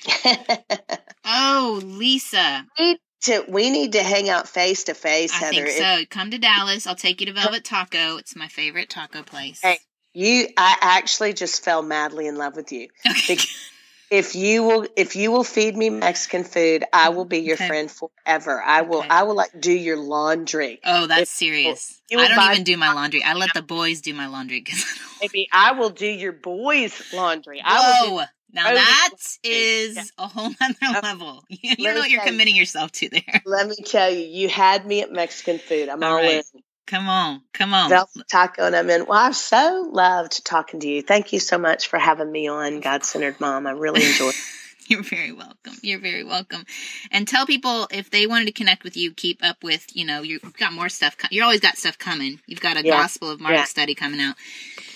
oh, 1.26 1.80
Lisa. 1.84 2.66
We 2.78 2.86
need, 2.86 3.00
to, 3.24 3.46
we 3.48 3.70
need 3.70 3.92
to 3.94 4.04
hang 4.04 4.30
out 4.30 4.48
face 4.48 4.86
to 4.86 4.94
face, 4.94 5.32
Heather. 5.32 5.66
Think 5.66 5.70
so. 5.70 6.04
Come 6.10 6.32
to 6.32 6.38
Dallas. 6.38 6.86
I'll 6.86 6.96
take 6.96 7.22
you 7.22 7.28
to 7.28 7.34
Velvet 7.34 7.64
Taco. 7.64 8.18
It's 8.18 8.36
my 8.36 8.48
favorite 8.48 8.90
taco 8.90 9.24
place. 9.24 9.62
Hey, 9.62 9.80
you 10.14 10.48
I 10.58 10.78
actually 10.82 11.34
just 11.34 11.64
fell 11.64 11.82
madly 11.82 12.28
in 12.28 12.36
love 12.36 12.56
with 12.56 12.72
you. 12.72 12.90
Okay 13.10 13.38
if 14.10 14.36
you 14.36 14.64
will 14.64 14.88
if 14.95 15.16
you 15.16 15.32
will 15.32 15.43
feed 15.43 15.76
me 15.76 15.89
Mexican 15.89 16.43
food, 16.43 16.84
I 16.91 17.10
will 17.10 17.26
be 17.26 17.39
your 17.39 17.55
okay. 17.55 17.68
friend 17.68 17.91
forever. 17.91 18.62
I 18.62 18.82
will 18.82 18.99
okay. 18.99 19.10
I 19.10 19.24
will 19.24 19.36
like 19.36 19.60
do 19.60 19.72
your 19.72 19.97
laundry. 19.97 20.80
Oh, 20.84 21.07
that's 21.07 21.22
if, 21.22 21.28
serious. 21.30 22.01
I 22.12 22.28
don't 22.28 22.51
even 22.51 22.64
do 22.64 22.78
my 22.78 22.93
laundry. 22.93 23.24
I 23.24 23.34
let 23.34 23.53
the 23.53 23.62
boys 23.62 24.01
do 24.01 24.14
my 24.14 24.28
laundry 24.28 24.62
because 24.62 24.84
maybe 25.22 25.47
I 25.51 25.74
will 25.74 25.91
do 25.91 26.07
your 26.07 26.32
boys' 26.32 27.14
laundry. 27.14 27.62
Whoa. 27.64 27.66
I 27.66 28.01
will 28.10 28.18
do 28.20 28.26
now 28.51 28.74
that 28.74 29.16
is 29.43 29.95
yeah. 29.95 30.03
a 30.18 30.28
whole 30.28 30.51
other 30.60 30.76
level. 31.03 31.43
You, 31.49 31.76
you 31.78 31.93
know 31.93 31.99
what 31.99 32.10
you're 32.10 32.24
committing 32.24 32.55
you, 32.55 32.62
yourself 32.62 32.91
to 32.93 33.10
there. 33.10 33.41
Let 33.45 33.68
me 33.68 33.76
tell 33.76 34.10
you, 34.10 34.26
you 34.26 34.49
had 34.49 34.86
me 34.86 35.01
at 35.01 35.12
Mexican 35.12 35.60
food. 35.60 35.88
I'm 35.88 36.03
all, 36.03 36.12
all 36.12 36.16
right. 36.16 36.43
in. 36.53 36.59
Come 36.90 37.08
on, 37.08 37.44
come 37.54 37.76
on. 37.76 37.90
Velvet 37.90 38.28
Taco 38.28 38.66
and 38.66 38.76
I'm 38.76 38.90
in. 38.90 39.06
Well, 39.06 39.20
I've 39.20 39.36
so 39.36 39.88
loved 39.92 40.44
talking 40.44 40.80
to 40.80 40.88
you. 40.88 41.04
Thank 41.04 41.34
you 41.34 41.40
so 41.40 41.60
much 41.60 41.88
for 41.88 42.00
having 42.00 42.32
me 42.32 42.48
on 42.48 42.80
God 42.80 43.04
Centered 43.04 43.40
Mom. 43.40 43.68
I 43.68 43.72
really 43.72 44.04
enjoyed 44.04 44.34
You're 44.88 45.04
very 45.04 45.32
welcome. 45.32 45.74
You're 45.84 46.00
very 46.00 46.24
welcome. 46.24 46.66
And 47.12 47.28
tell 47.28 47.46
people 47.46 47.88
if 47.92 48.10
they 48.10 48.26
wanted 48.26 48.46
to 48.46 48.54
connect 48.54 48.84
with 48.84 48.98
you, 48.98 49.14
keep 49.14 49.44
up 49.44 49.64
with, 49.64 49.86
you 49.96 50.04
know, 50.04 50.24
you've 50.24 50.42
got 50.58 50.74
more 50.74 50.90
stuff. 50.90 51.16
you 51.30 51.44
always 51.44 51.60
got 51.60 51.78
stuff 51.78 52.00
coming. 52.00 52.40
You've 52.48 52.60
got 52.60 52.76
a 52.76 52.84
yeah. 52.84 53.00
Gospel 53.00 53.30
of 53.30 53.40
Mark 53.40 53.54
yeah. 53.54 53.66
study 53.66 53.94
coming 53.94 54.20
out. 54.20 54.34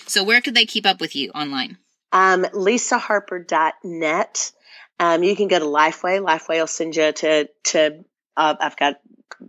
So 0.08 0.24
where 0.24 0.40
could 0.40 0.56
they 0.56 0.66
keep 0.66 0.84
up 0.84 1.00
with 1.00 1.14
you 1.14 1.30
online? 1.30 1.78
Um, 2.10 2.42
lisaharper.net. 2.42 4.52
Um, 4.98 5.22
you 5.22 5.36
can 5.36 5.46
go 5.46 5.60
to 5.60 5.64
Lifeway. 5.64 6.20
Lifeway 6.20 6.58
will 6.58 6.66
send 6.66 6.96
you 6.96 7.12
to, 7.12 7.48
to, 7.66 8.04
uh, 8.36 8.56
I've 8.58 8.76
got 8.76 8.96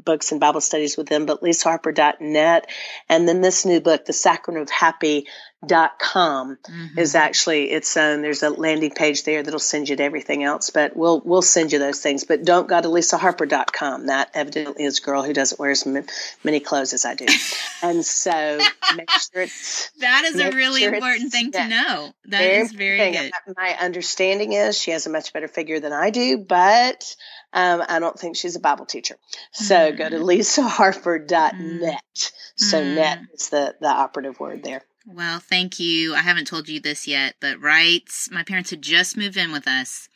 books 0.03 0.31
and 0.31 0.41
Bible 0.41 0.61
studies 0.61 0.97
with 0.97 1.07
them, 1.07 1.25
but 1.25 1.41
lisaharper.net. 1.41 2.69
And 3.09 3.27
then 3.27 3.41
this 3.41 3.65
new 3.65 3.79
book, 3.79 4.05
The 4.05 4.13
Sacrament 4.13 4.63
of 4.63 4.69
Happy, 4.69 5.27
dot 5.65 5.99
com 5.99 6.57
mm-hmm. 6.57 6.99
is 6.99 7.15
actually 7.15 7.71
its 7.71 7.95
own. 7.97 8.21
There's 8.21 8.43
a 8.43 8.49
landing 8.49 8.91
page 8.91 9.23
there 9.23 9.43
that'll 9.43 9.59
send 9.59 9.89
you 9.89 9.95
to 9.95 10.03
everything 10.03 10.43
else 10.43 10.69
but 10.69 10.95
we'll 10.95 11.21
we'll 11.21 11.41
send 11.41 11.71
you 11.71 11.79
those 11.79 12.01
things. 12.01 12.23
But 12.23 12.45
don't 12.45 12.67
go 12.67 12.81
to 12.81 12.87
lisaharper.com 12.87 14.07
that 14.07 14.31
evidently 14.33 14.83
is 14.83 14.99
a 14.99 15.01
girl 15.01 15.23
who 15.23 15.33
doesn't 15.33 15.59
wear 15.59 15.71
as 15.71 15.85
many 15.85 16.59
clothes 16.59 16.93
as 16.93 17.05
i 17.05 17.15
do. 17.15 17.25
And 17.83 18.03
so 18.03 18.59
make 18.95 19.09
sure 19.11 19.43
it's 19.43 19.91
that 19.99 20.23
is 20.25 20.39
a 20.39 20.51
really 20.51 20.81
sure 20.81 20.95
important 20.95 21.31
thing 21.31 21.51
to 21.51 21.67
know. 21.67 22.13
That 22.25 22.41
is 22.41 22.71
very 22.71 23.11
good. 23.11 23.31
My 23.55 23.75
understanding 23.79 24.53
is 24.53 24.77
she 24.77 24.91
has 24.91 25.05
a 25.05 25.09
much 25.09 25.33
better 25.33 25.47
figure 25.47 25.79
than 25.79 25.93
i 25.93 26.09
do 26.09 26.37
but 26.37 27.15
um, 27.55 27.83
I 27.87 27.99
don't 27.99 28.19
think 28.19 28.35
she's 28.35 28.57
a 28.57 28.59
Bible 28.59 28.85
teacher. 28.85 29.15
So 29.53 29.91
mm. 29.91 29.97
go 29.97 30.09
to 30.09 30.17
mm. 30.17 30.23
lisaharper.net. 30.23 32.03
Mm. 32.13 32.31
So 32.57 32.83
mm. 32.83 32.95
net 32.95 33.19
is 33.33 33.49
the, 33.49 33.75
the 33.79 33.87
operative 33.87 34.39
word 34.41 34.61
there. 34.63 34.83
Well, 35.07 35.39
thank 35.39 35.79
you. 35.79 36.13
I 36.15 36.19
haven't 36.19 36.47
told 36.47 36.67
you 36.67 36.81
this 36.81 37.07
yet, 37.07 37.35
but 37.39 37.61
right, 37.61 38.03
my 38.29 38.43
parents 38.43 38.71
had 38.71 38.81
just 38.81 39.15
moved 39.15 39.37
in 39.37 39.51
with 39.51 39.67
us, 39.67 40.09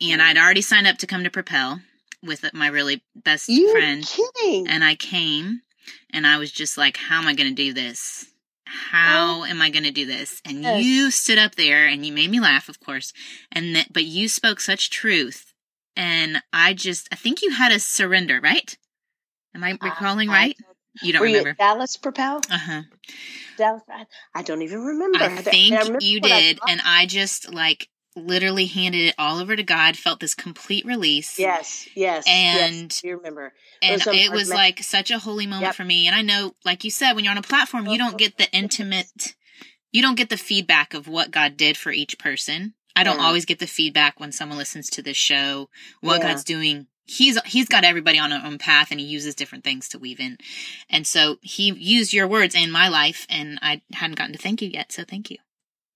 and 0.00 0.20
I'd 0.20 0.36
already 0.36 0.60
signed 0.60 0.86
up 0.86 0.98
to 0.98 1.06
come 1.06 1.24
to 1.24 1.30
Propel 1.30 1.80
with 2.22 2.44
my 2.52 2.68
really 2.68 3.02
best 3.14 3.48
You're 3.48 3.72
friend. 3.72 4.04
Kidding. 4.04 4.68
And 4.68 4.84
I 4.84 4.96
came, 4.96 5.62
and 6.10 6.26
I 6.26 6.36
was 6.36 6.52
just 6.52 6.76
like, 6.76 6.98
"How 6.98 7.22
am 7.22 7.26
I 7.26 7.34
going 7.34 7.48
to 7.48 7.54
do 7.54 7.72
this? 7.72 8.26
How 8.66 9.40
oh. 9.40 9.44
am 9.46 9.62
I 9.62 9.70
going 9.70 9.84
to 9.84 9.90
do 9.90 10.04
this?" 10.04 10.42
And 10.44 10.62
yes. 10.62 10.84
you 10.84 11.10
stood 11.10 11.38
up 11.38 11.54
there, 11.54 11.86
and 11.86 12.04
you 12.04 12.12
made 12.12 12.30
me 12.30 12.38
laugh, 12.38 12.68
of 12.68 12.78
course. 12.78 13.14
And 13.50 13.74
that, 13.76 13.94
but 13.94 14.04
you 14.04 14.28
spoke 14.28 14.60
such 14.60 14.90
truth, 14.90 15.54
and 15.96 16.42
I 16.52 16.74
just, 16.74 17.08
I 17.10 17.16
think 17.16 17.42
you 17.42 17.50
had 17.50 17.72
a 17.72 17.78
surrender, 17.78 18.40
right? 18.40 18.76
Am 19.54 19.64
I 19.64 19.78
recalling 19.80 20.28
right? 20.28 20.56
You 21.02 21.12
don't 21.12 21.22
remember? 21.22 21.50
You 21.50 21.54
Dallas 21.54 21.96
Propel? 21.96 22.40
Uh 22.50 22.58
huh. 22.58 22.82
Dallas. 23.56 23.82
I 24.34 24.42
don't 24.42 24.62
even 24.62 24.80
remember. 24.80 25.18
I 25.18 25.28
think 25.28 25.74
I 25.74 25.78
remember 25.78 25.98
you 26.02 26.20
did, 26.20 26.58
I 26.62 26.72
and 26.72 26.80
I 26.84 27.06
just 27.06 27.52
like 27.52 27.88
literally 28.14 28.66
handed 28.66 29.08
it 29.08 29.14
all 29.18 29.38
over 29.38 29.54
to 29.54 29.62
God. 29.62 29.96
Felt 29.96 30.20
this 30.20 30.34
complete 30.34 30.84
release. 30.86 31.38
Yes, 31.38 31.88
yes, 31.94 32.24
and 32.26 32.90
yes, 32.90 33.04
you 33.04 33.16
remember. 33.16 33.52
And 33.82 34.00
it 34.00 34.06
was, 34.06 34.16
it 34.16 34.32
was 34.32 34.50
like 34.50 34.82
such 34.82 35.10
a 35.10 35.18
holy 35.18 35.46
moment 35.46 35.64
yep. 35.64 35.74
for 35.74 35.84
me. 35.84 36.06
And 36.06 36.16
I 36.16 36.22
know, 36.22 36.54
like 36.64 36.84
you 36.84 36.90
said, 36.90 37.12
when 37.12 37.24
you're 37.24 37.32
on 37.32 37.38
a 37.38 37.42
platform, 37.42 37.86
you 37.86 37.98
don't 37.98 38.18
get 38.18 38.38
the 38.38 38.50
intimate, 38.52 39.34
you 39.92 40.02
don't 40.02 40.16
get 40.16 40.30
the 40.30 40.38
feedback 40.38 40.94
of 40.94 41.08
what 41.08 41.30
God 41.30 41.56
did 41.56 41.76
for 41.76 41.92
each 41.92 42.18
person. 42.18 42.74
I 42.96 43.04
don't 43.04 43.18
yeah. 43.18 43.26
always 43.26 43.44
get 43.44 43.60
the 43.60 43.66
feedback 43.66 44.18
when 44.18 44.32
someone 44.32 44.58
listens 44.58 44.90
to 44.90 45.02
this 45.02 45.16
show, 45.16 45.68
what 46.00 46.18
yeah. 46.18 46.32
God's 46.32 46.44
doing 46.44 46.88
he's 47.06 47.40
he's 47.46 47.68
got 47.68 47.84
everybody 47.84 48.18
on 48.18 48.32
a 48.32 48.42
own 48.44 48.58
path 48.58 48.90
and 48.90 49.00
he 49.00 49.06
uses 49.06 49.34
different 49.34 49.64
things 49.64 49.88
to 49.90 49.98
weave 49.98 50.20
in. 50.20 50.38
And 50.90 51.06
so 51.06 51.36
he 51.40 51.72
used 51.72 52.12
your 52.12 52.26
words 52.26 52.54
in 52.54 52.70
my 52.70 52.88
life 52.88 53.26
and 53.30 53.58
i 53.62 53.80
hadn't 53.92 54.16
gotten 54.16 54.32
to 54.32 54.38
thank 54.38 54.60
you 54.60 54.68
yet 54.68 54.92
so 54.92 55.04
thank 55.04 55.30
you. 55.30 55.38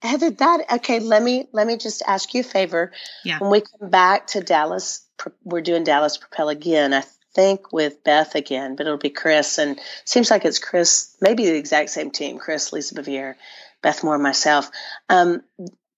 Heather 0.03 0.30
that 0.30 0.72
okay 0.74 1.01
let 1.01 1.22
me 1.22 1.48
let 1.53 1.66
me 1.66 1.76
just 1.76 2.03
ask 2.07 2.32
you 2.32 2.40
a 2.40 2.44
favor. 2.44 2.92
Yeah. 3.24 3.38
When 3.38 3.51
we 3.51 3.61
come 3.61 3.90
back 3.90 4.28
to 4.28 4.40
dallas 4.40 5.07
we're 5.44 5.61
doing 5.61 5.84
dallas 5.84 6.16
propel 6.16 6.48
again 6.48 6.94
i 6.94 7.03
think 7.34 7.72
with 7.72 8.03
beth 8.03 8.34
again 8.34 8.76
but 8.76 8.86
it'll 8.86 8.98
be 8.98 9.11
chris. 9.11 9.59
And 9.59 9.78
seems 10.05 10.30
like 10.30 10.44
it's 10.44 10.59
chris 10.59 11.16
maybe 11.20 11.44
the 11.44 11.57
exact 11.57 11.90
same 11.90 12.11
team 12.11 12.38
chris 12.38 12.72
lisa 12.72 12.94
Bevere, 12.94 13.34
beth 13.82 14.05
moore 14.05 14.18
myself. 14.18 14.70
Um, 15.09 15.42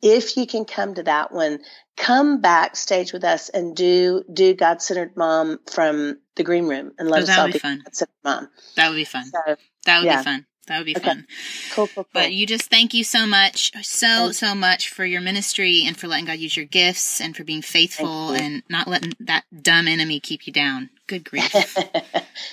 if 0.03 0.36
you 0.36 0.46
can 0.46 0.64
come 0.64 0.94
to 0.94 1.05
that 1.05 1.32
one, 1.32 1.61
come 1.96 2.40
backstage 2.40 3.12
with 3.12 3.24
us 3.24 3.48
and 3.48 3.76
do 3.76 4.24
do 4.30 4.55
God 4.55 4.82
centered 4.82 5.16
mom 5.16 5.61
from 5.70 6.18
the 6.34 6.42
green 6.42 6.66
room 6.66 6.92
and 6.98 7.09
let 7.09 7.20
oh, 7.20 7.22
us 7.32 7.38
all 7.38 7.46
be, 7.46 7.53
be 7.53 7.59
fun. 7.59 7.82
mom. 8.24 8.48
That 8.76 8.88
would 8.88 8.96
be 8.96 9.05
fun. 9.05 9.26
So, 9.26 9.57
that 9.86 9.98
would 9.98 10.07
yeah. 10.07 10.18
be 10.18 10.24
fun. 10.24 10.46
That 10.68 10.78
would 10.78 10.86
be 10.86 10.96
okay. 10.96 11.05
fun. 11.05 11.26
Cool, 11.72 11.88
cool, 11.88 12.05
cool. 12.05 12.07
But 12.12 12.32
you 12.32 12.46
just 12.46 12.70
thank 12.70 12.94
you 12.94 13.03
so 13.03 13.26
much, 13.26 13.72
so 13.84 14.30
so 14.30 14.55
much 14.55 14.90
for 14.90 15.05
your 15.05 15.20
ministry 15.20 15.84
and 15.86 15.96
for 15.96 16.07
letting 16.07 16.26
God 16.26 16.38
use 16.38 16.57
your 16.57 16.66
gifts 16.66 17.20
and 17.20 17.36
for 17.36 17.42
being 17.42 17.62
faithful 17.62 18.30
and 18.30 18.62
not 18.68 18.86
letting 18.86 19.12
that 19.20 19.44
dumb 19.62 19.88
enemy 19.88 20.20
keep 20.20 20.46
you 20.46 20.53
down. 20.53 20.90
Good 21.09 21.24
grief. 21.30 21.53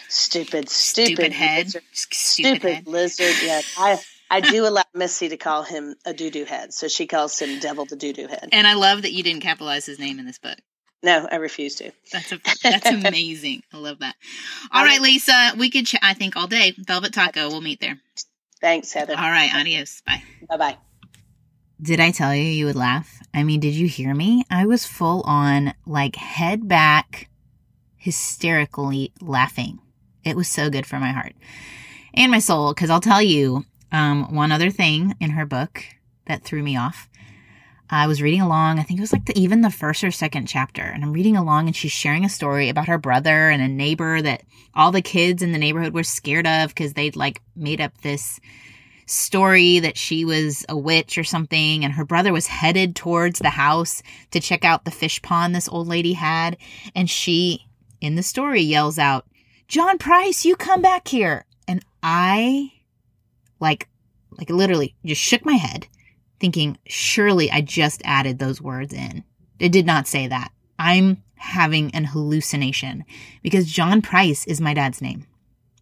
stupid, 0.08 0.70
stupid, 0.70 0.70
stupid 0.70 1.34
head. 1.34 1.70
Stupid, 1.70 1.96
stupid 1.96 2.74
head. 2.74 2.88
lizard. 2.88 3.36
Yeah, 3.44 3.62
I 3.78 4.00
I 4.32 4.42
do 4.42 4.68
allow 4.68 4.84
Missy 4.94 5.30
to 5.30 5.38
call 5.38 5.64
him 5.64 5.96
a 6.06 6.14
doo 6.14 6.30
doo 6.30 6.46
head, 6.46 6.74
so 6.74 6.88
she 6.88 7.08
calls 7.08 7.40
him 7.40 7.60
Devil 7.60 7.86
the 7.86 7.96
Doo 7.96 8.14
Doo 8.14 8.28
Head. 8.28 8.50
And 8.52 8.68
I 8.68 8.74
love 8.76 9.02
that 9.02 9.12
you 9.12 9.24
didn't 9.24 9.42
capitalize 9.42 9.86
his 9.86 10.00
name 10.00 10.20
in 10.20 10.26
this 10.26 10.38
book. 10.38 10.58
No, 11.02 11.28
I 11.32 11.38
refuse 11.38 11.76
to. 11.76 11.92
That's 12.12 12.32
a, 12.32 12.40
that's 12.62 12.86
amazing. 13.08 13.64
I 13.74 13.78
love 13.78 14.00
that. 14.00 14.16
All 14.72 14.84
right, 14.84 15.02
Lisa, 15.02 15.54
we 15.58 15.70
could 15.70 15.88
ch- 15.88 15.96
I 16.02 16.14
think 16.14 16.36
all 16.36 16.48
day. 16.48 16.74
Velvet 16.78 17.14
Taco. 17.14 17.48
We'll 17.48 17.62
meet 17.62 17.80
there. 17.80 18.00
Thanks, 18.60 18.92
Heather. 18.92 19.14
All 19.18 19.32
right, 19.32 19.54
adios. 19.54 20.02
Bye. 20.06 20.22
Bye 20.50 20.58
bye. 20.58 20.78
Did 21.82 22.02
I 22.02 22.12
tell 22.12 22.36
you 22.36 22.44
you 22.44 22.66
would 22.66 22.76
laugh? 22.76 23.18
I 23.34 23.44
mean, 23.44 23.62
did 23.62 23.74
you 23.74 23.88
hear 23.88 24.14
me? 24.14 24.44
I 24.50 24.66
was 24.66 24.86
full 24.86 25.22
on, 25.22 25.74
like, 25.86 26.18
head 26.18 26.68
back, 26.68 27.30
hysterically 27.96 29.14
laughing. 29.22 29.80
It 30.26 30.36
was 30.36 30.50
so 30.50 30.70
good 30.70 30.86
for 30.86 31.00
my 31.00 31.12
heart 31.14 31.34
and 32.14 32.32
my 32.32 32.40
soul, 32.40 32.74
because 32.74 32.90
I'll 32.90 33.00
tell 33.00 33.22
you, 33.22 33.64
um, 33.92 34.34
one 34.34 34.52
other 34.52 34.72
thing 34.72 35.16
in 35.20 35.32
her 35.32 35.46
book 35.46 35.84
that 36.26 36.44
threw 36.44 36.64
me 36.64 36.78
off. 36.78 37.10
I 37.92 38.06
was 38.06 38.22
reading 38.22 38.42
along, 38.42 38.78
I 38.78 38.84
think 38.84 39.00
it 39.00 39.02
was 39.02 39.14
like 39.14 39.26
the, 39.26 39.38
even 39.38 39.62
the 39.62 39.72
first 39.72 40.04
or 40.04 40.12
second 40.12 40.46
chapter, 40.46 40.84
and 40.84 41.04
I'm 41.04 41.12
reading 41.12 41.36
along 41.36 41.66
and 41.66 41.76
she's 41.76 41.92
sharing 41.92 42.24
a 42.24 42.30
story 42.30 42.70
about 42.70 42.88
her 42.88 43.00
brother 43.00 43.50
and 43.50 43.64
a 43.64 43.68
neighbor 43.68 44.22
that 44.22 44.44
all 44.76 44.92
the 44.92 45.02
kids 45.02 45.42
in 45.42 45.52
the 45.52 45.58
neighborhood 45.58 45.94
were 45.94 46.04
scared 46.04 46.46
of 46.46 46.70
because 46.70 46.94
they'd 46.94 47.16
like 47.16 47.42
made 47.56 47.82
up 47.82 47.98
this 48.02 48.40
story 49.08 49.80
that 49.80 49.98
she 49.98 50.24
was 50.24 50.66
a 50.70 50.78
witch 50.78 51.18
or 51.18 51.24
something 51.24 51.84
and 51.84 51.94
her 51.94 52.06
brother 52.06 52.32
was 52.32 52.46
headed 52.46 52.96
towards 52.96 53.40
the 53.40 53.50
house 53.50 54.04
to 54.30 54.40
check 54.40 54.64
out 54.64 54.86
the 54.86 54.92
fish 54.92 55.20
pond 55.24 55.56
this 55.56 55.68
old 55.68 55.88
lady 55.88 56.14
had 56.14 56.56
and 56.94 57.10
she 57.10 57.66
in 58.00 58.14
the 58.14 58.22
story 58.22 58.62
yells 58.62 59.00
out 59.00 59.26
john 59.68 59.98
price 59.98 60.46
you 60.46 60.56
come 60.56 60.84
back 60.84 61.08
here 61.08 61.44
and 61.68 61.84
i 62.04 62.72
like, 63.60 63.88
like 64.38 64.50
literally 64.50 64.96
just 65.06 65.22
shook 65.22 65.46
my 65.46 65.54
head 65.54 65.88
thinking, 66.40 66.78
surely 66.88 67.52
I 67.52 67.62
just 67.62 68.02
added 68.06 68.40
those 68.40 68.62
words 68.62 68.94
in. 68.94 69.24
It 69.60 69.72
did 69.72 69.86
not 69.86 70.08
say 70.08 70.28
that. 70.28 70.52
I'm 70.78 71.22
having 71.36 71.94
an 71.94 72.06
hallucination 72.06 73.04
because 73.44 73.72
John 73.72 74.02
Price 74.02 74.46
is 74.46 74.62
my 74.62 74.74
dad's 74.74 75.02
name. 75.02 75.26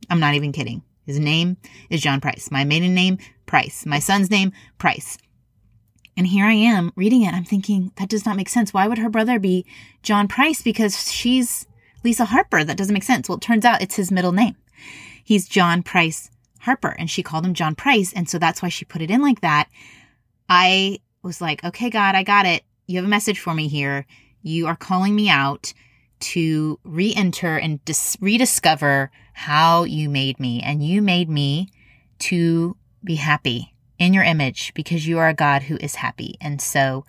I'm 0.09 0.19
not 0.19 0.33
even 0.33 0.51
kidding. 0.51 0.81
His 1.05 1.19
name 1.19 1.57
is 1.89 2.01
John 2.01 2.19
Price. 2.19 2.49
My 2.51 2.63
maiden 2.63 2.93
name, 2.93 3.17
Price. 3.45 3.85
My 3.85 3.99
son's 3.99 4.29
name, 4.29 4.51
Price. 4.77 5.17
And 6.17 6.27
here 6.27 6.45
I 6.45 6.53
am 6.53 6.91
reading 6.95 7.21
it. 7.21 7.33
I'm 7.33 7.45
thinking, 7.45 7.91
that 7.97 8.09
does 8.09 8.25
not 8.25 8.35
make 8.35 8.49
sense. 8.49 8.73
Why 8.73 8.87
would 8.87 8.97
her 8.97 9.09
brother 9.09 9.39
be 9.39 9.65
John 10.01 10.27
Price? 10.27 10.61
Because 10.61 11.09
she's 11.11 11.67
Lisa 12.03 12.25
Harper. 12.25 12.63
That 12.63 12.77
doesn't 12.77 12.93
make 12.93 13.03
sense. 13.03 13.29
Well, 13.29 13.37
it 13.37 13.41
turns 13.41 13.65
out 13.65 13.81
it's 13.81 13.95
his 13.95 14.11
middle 14.11 14.31
name. 14.31 14.55
He's 15.23 15.47
John 15.47 15.83
Price 15.83 16.31
Harper 16.67 16.95
and 16.99 17.09
she 17.09 17.23
called 17.23 17.45
him 17.45 17.53
John 17.53 17.75
Price. 17.75 18.11
And 18.13 18.29
so 18.29 18.37
that's 18.37 18.61
why 18.61 18.67
she 18.67 18.83
put 18.83 19.01
it 19.01 19.09
in 19.09 19.21
like 19.21 19.39
that. 19.39 19.69
I 20.49 20.99
was 21.23 21.39
like, 21.39 21.63
okay, 21.63 21.89
God, 21.89 22.13
I 22.13 22.23
got 22.23 22.45
it. 22.45 22.63
You 22.87 22.97
have 22.97 23.05
a 23.05 23.09
message 23.09 23.39
for 23.39 23.53
me 23.53 23.69
here. 23.69 24.05
You 24.41 24.67
are 24.67 24.75
calling 24.75 25.15
me 25.15 25.29
out 25.29 25.73
to 26.19 26.77
re 26.83 27.13
enter 27.15 27.57
and 27.57 27.83
dis- 27.85 28.17
rediscover 28.19 29.11
how 29.33 29.85
you 29.85 30.09
made 30.09 30.39
me. 30.41 30.61
And 30.61 30.83
you 30.83 31.01
made 31.01 31.29
me 31.29 31.69
to 32.19 32.75
be 33.01 33.15
happy 33.15 33.73
in 33.97 34.13
your 34.13 34.23
image 34.23 34.73
because 34.73 35.07
you 35.07 35.19
are 35.19 35.29
a 35.29 35.33
God 35.33 35.63
who 35.63 35.77
is 35.77 35.95
happy. 35.95 36.37
And 36.41 36.61
so, 36.61 37.05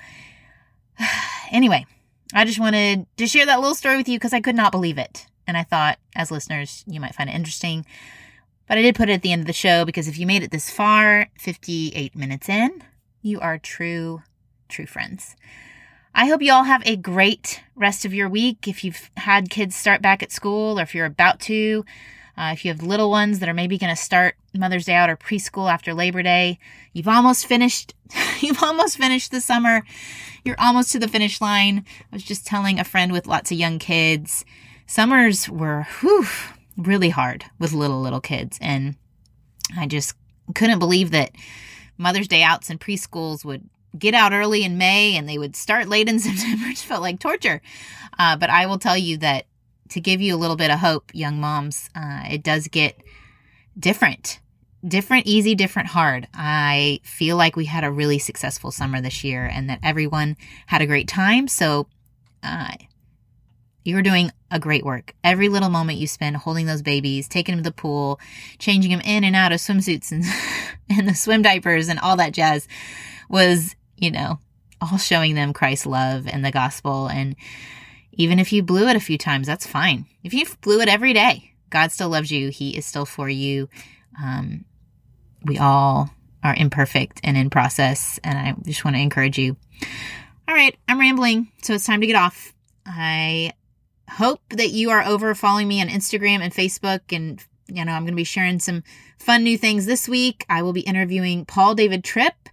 anyway, 1.50 1.84
I 2.32 2.44
just 2.44 2.60
wanted 2.60 3.06
to 3.16 3.26
share 3.26 3.46
that 3.46 3.58
little 3.58 3.74
story 3.74 3.96
with 3.96 4.08
you 4.08 4.18
because 4.18 4.32
I 4.32 4.40
could 4.40 4.56
not 4.56 4.72
believe 4.72 4.98
it. 4.98 5.26
And 5.46 5.56
I 5.56 5.62
thought, 5.62 5.98
as 6.14 6.30
listeners, 6.30 6.84
you 6.86 7.00
might 7.00 7.14
find 7.14 7.28
it 7.30 7.34
interesting. 7.34 7.86
But 8.68 8.78
I 8.78 8.82
did 8.82 8.94
put 8.94 9.08
it 9.08 9.14
at 9.14 9.22
the 9.22 9.32
end 9.32 9.40
of 9.40 9.46
the 9.46 9.52
show 9.52 9.84
because 9.84 10.08
if 10.08 10.18
you 10.18 10.26
made 10.26 10.42
it 10.42 10.50
this 10.50 10.70
far, 10.70 11.28
58 11.38 12.14
minutes 12.14 12.48
in, 12.48 12.84
you 13.22 13.40
are 13.40 13.58
true, 13.58 14.22
true 14.68 14.86
friends. 14.86 15.34
I 16.14 16.26
hope 16.26 16.42
you 16.42 16.52
all 16.52 16.64
have 16.64 16.82
a 16.84 16.96
great 16.96 17.62
rest 17.76 18.04
of 18.04 18.12
your 18.12 18.28
week. 18.28 18.68
If 18.68 18.84
you've 18.84 19.10
had 19.16 19.50
kids 19.50 19.74
start 19.74 20.02
back 20.02 20.22
at 20.22 20.32
school 20.32 20.78
or 20.78 20.82
if 20.82 20.94
you're 20.94 21.06
about 21.06 21.40
to, 21.40 21.84
uh, 22.36 22.50
if 22.52 22.64
you 22.64 22.70
have 22.70 22.82
little 22.82 23.10
ones 23.10 23.38
that 23.38 23.48
are 23.48 23.54
maybe 23.54 23.78
going 23.78 23.94
to 23.94 24.00
start 24.00 24.36
Mother's 24.54 24.84
Day 24.84 24.94
out 24.94 25.10
or 25.10 25.16
preschool 25.16 25.72
after 25.72 25.94
Labor 25.94 26.22
Day, 26.22 26.58
you've 26.92 27.08
almost 27.08 27.46
finished. 27.46 27.94
you've 28.40 28.62
almost 28.62 28.96
finished 28.96 29.30
the 29.30 29.40
summer. 29.40 29.82
You're 30.44 30.60
almost 30.60 30.92
to 30.92 30.98
the 30.98 31.08
finish 31.08 31.40
line. 31.40 31.84
I 32.12 32.16
was 32.16 32.22
just 32.22 32.46
telling 32.46 32.78
a 32.78 32.84
friend 32.84 33.12
with 33.12 33.26
lots 33.26 33.50
of 33.50 33.58
young 33.58 33.78
kids, 33.78 34.44
summers 34.86 35.48
were 35.48 35.86
whew, 36.00 36.26
really 36.78 37.10
hard 37.10 37.44
with 37.58 37.72
little, 37.72 38.00
little 38.00 38.20
kids. 38.20 38.58
And 38.62 38.96
I 39.76 39.86
just 39.86 40.14
couldn't 40.54 40.78
believe 40.78 41.10
that 41.10 41.32
Mother's 41.98 42.28
Day 42.28 42.42
outs 42.42 42.70
and 42.70 42.80
preschools 42.80 43.44
would 43.44 43.68
get 43.98 44.14
out 44.14 44.32
early 44.32 44.64
in 44.64 44.78
May 44.78 45.16
and 45.16 45.28
they 45.28 45.38
would 45.38 45.56
start 45.56 45.88
late 45.88 46.08
in 46.08 46.18
September. 46.18 46.68
It 46.68 46.78
felt 46.78 47.02
like 47.02 47.18
torture. 47.18 47.60
Uh, 48.18 48.36
but 48.36 48.48
I 48.48 48.66
will 48.66 48.78
tell 48.78 48.96
you 48.96 49.18
that 49.18 49.46
to 49.90 50.00
give 50.00 50.20
you 50.20 50.34
a 50.34 50.38
little 50.38 50.56
bit 50.56 50.70
of 50.70 50.78
hope, 50.78 51.10
young 51.12 51.40
moms, 51.40 51.90
uh, 51.94 52.22
it 52.30 52.42
does 52.42 52.68
get 52.68 52.96
different 53.78 54.40
different 54.86 55.26
easy, 55.26 55.54
different 55.54 55.88
hard. 55.88 56.28
I 56.34 57.00
feel 57.02 57.36
like 57.36 57.56
we 57.56 57.64
had 57.64 57.84
a 57.84 57.90
really 57.90 58.18
successful 58.18 58.70
summer 58.70 59.00
this 59.00 59.24
year 59.24 59.44
and 59.44 59.68
that 59.68 59.80
everyone 59.82 60.36
had 60.66 60.82
a 60.82 60.86
great 60.86 61.08
time. 61.08 61.48
So, 61.48 61.88
uh, 62.42 62.74
you're 63.84 64.02
doing 64.02 64.30
a 64.50 64.58
great 64.58 64.84
work. 64.84 65.14
Every 65.22 65.48
little 65.48 65.68
moment 65.68 65.98
you 65.98 66.06
spend 66.06 66.36
holding 66.36 66.66
those 66.66 66.82
babies, 66.82 67.28
taking 67.28 67.56
them 67.56 67.64
to 67.64 67.70
the 67.70 67.74
pool, 67.74 68.18
changing 68.58 68.90
them 68.90 69.02
in 69.02 69.24
and 69.24 69.36
out 69.36 69.52
of 69.52 69.60
swimsuits 69.60 70.10
and, 70.10 70.24
and 70.90 71.08
the 71.08 71.14
swim 71.14 71.42
diapers 71.42 71.88
and 71.88 71.98
all 71.98 72.16
that 72.16 72.32
jazz 72.32 72.66
was, 73.28 73.74
you 73.96 74.10
know, 74.10 74.38
all 74.80 74.98
showing 74.98 75.34
them 75.34 75.52
Christ's 75.52 75.86
love 75.86 76.26
and 76.26 76.44
the 76.44 76.50
gospel. 76.50 77.08
And 77.08 77.36
even 78.12 78.38
if 78.38 78.52
you 78.52 78.62
blew 78.62 78.88
it 78.88 78.96
a 78.96 79.00
few 79.00 79.18
times, 79.18 79.46
that's 79.46 79.66
fine. 79.66 80.06
If 80.24 80.32
you 80.32 80.46
blew 80.60 80.80
it 80.80 80.88
every 80.88 81.12
day, 81.12 81.52
God 81.70 81.92
still 81.92 82.08
loves 82.08 82.30
you. 82.30 82.48
He 82.48 82.76
is 82.76 82.86
still 82.86 83.04
for 83.04 83.28
you. 83.28 83.68
Um, 84.20 84.64
we 85.44 85.58
all 85.58 86.10
are 86.42 86.54
imperfect 86.54 87.20
and 87.22 87.36
in 87.36 87.50
process. 87.50 88.18
And 88.24 88.38
I 88.38 88.54
just 88.62 88.84
want 88.84 88.96
to 88.96 89.02
encourage 89.02 89.38
you. 89.38 89.56
All 90.48 90.54
right, 90.54 90.74
I'm 90.88 90.98
rambling, 90.98 91.52
so 91.62 91.74
it's 91.74 91.84
time 91.84 92.00
to 92.00 92.06
get 92.06 92.16
off. 92.16 92.54
I 92.86 93.52
hope 94.08 94.40
that 94.50 94.70
you 94.70 94.90
are 94.90 95.02
over 95.02 95.34
following 95.34 95.68
me 95.68 95.80
on 95.80 95.88
Instagram 95.88 96.40
and 96.40 96.52
Facebook. 96.52 97.00
And, 97.14 97.42
you 97.66 97.84
know, 97.84 97.92
I'm 97.92 98.02
going 98.02 98.12
to 98.12 98.16
be 98.16 98.24
sharing 98.24 98.58
some 98.58 98.82
fun 99.18 99.44
new 99.44 99.58
things 99.58 99.86
this 99.86 100.08
week. 100.08 100.44
I 100.48 100.62
will 100.62 100.72
be 100.72 100.80
interviewing 100.80 101.44
Paul 101.44 101.74
David 101.74 102.04
Tripp 102.04 102.48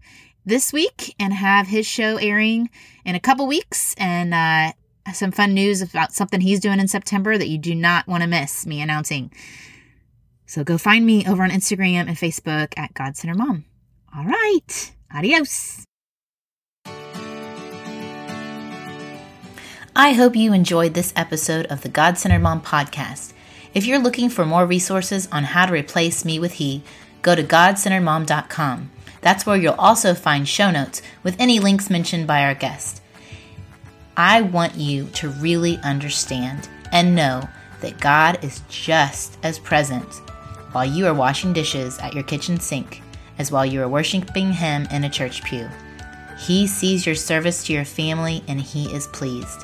this 0.45 0.71
week 0.71 1.15
and 1.19 1.33
have 1.33 1.67
his 1.67 1.87
show 1.87 2.17
airing 2.17 2.69
in 3.05 3.15
a 3.15 3.19
couple 3.19 3.47
weeks. 3.47 3.95
And, 3.97 4.33
uh, 4.33 4.73
some 5.13 5.31
fun 5.31 5.53
news 5.53 5.81
about 5.81 6.13
something 6.13 6.41
he's 6.41 6.59
doing 6.59 6.79
in 6.79 6.87
September 6.87 7.37
that 7.37 7.47
you 7.47 7.57
do 7.57 7.75
not 7.75 8.07
want 8.07 8.23
to 8.23 8.27
miss 8.27 8.65
me 8.65 8.81
announcing. 8.81 9.31
So 10.47 10.63
go 10.63 10.77
find 10.77 11.05
me 11.05 11.25
over 11.27 11.43
on 11.43 11.49
Instagram 11.51 12.07
and 12.07 12.17
Facebook 12.17 12.73
at 12.77 12.93
God 12.93 13.15
Center 13.15 13.35
Mom. 13.35 13.65
All 14.15 14.25
right. 14.25 14.93
Adios. 15.13 15.85
I 19.97 20.11
hope 20.11 20.35
you 20.35 20.51
enjoyed 20.51 20.93
this 20.93 21.13
episode 21.15 21.67
of 21.67 21.79
the 21.79 21.87
God 21.87 22.17
Centered 22.17 22.41
Mom 22.41 22.61
podcast. 22.61 23.31
If 23.73 23.85
you're 23.85 23.97
looking 23.97 24.29
for 24.29 24.45
more 24.45 24.65
resources 24.65 25.29
on 25.31 25.45
how 25.45 25.65
to 25.67 25.71
replace 25.71 26.25
me 26.25 26.37
with 26.37 26.51
he, 26.51 26.83
go 27.21 27.33
to 27.33 27.41
godcenteredmom.com. 27.41 28.91
That's 29.21 29.45
where 29.45 29.55
you'll 29.55 29.75
also 29.75 30.13
find 30.13 30.45
show 30.45 30.69
notes 30.69 31.01
with 31.23 31.39
any 31.39 31.61
links 31.61 31.89
mentioned 31.89 32.27
by 32.27 32.43
our 32.43 32.53
guest. 32.53 33.01
I 34.17 34.41
want 34.41 34.75
you 34.75 35.05
to 35.13 35.29
really 35.29 35.77
understand 35.77 36.67
and 36.91 37.15
know 37.15 37.47
that 37.79 38.01
God 38.01 38.43
is 38.43 38.63
just 38.67 39.37
as 39.43 39.59
present 39.59 40.13
while 40.73 40.83
you 40.85 41.07
are 41.07 41.13
washing 41.13 41.53
dishes 41.53 41.97
at 41.99 42.13
your 42.13 42.23
kitchen 42.23 42.59
sink 42.59 43.01
as 43.37 43.49
while 43.49 43.65
you 43.65 43.81
are 43.81 43.87
worshiping 43.87 44.51
Him 44.51 44.89
in 44.91 45.05
a 45.05 45.09
church 45.09 45.41
pew. 45.45 45.69
He 46.37 46.67
sees 46.67 47.05
your 47.05 47.15
service 47.15 47.63
to 47.63 47.71
your 47.73 47.85
family 47.85 48.43
and 48.49 48.59
He 48.59 48.93
is 48.93 49.07
pleased. 49.07 49.63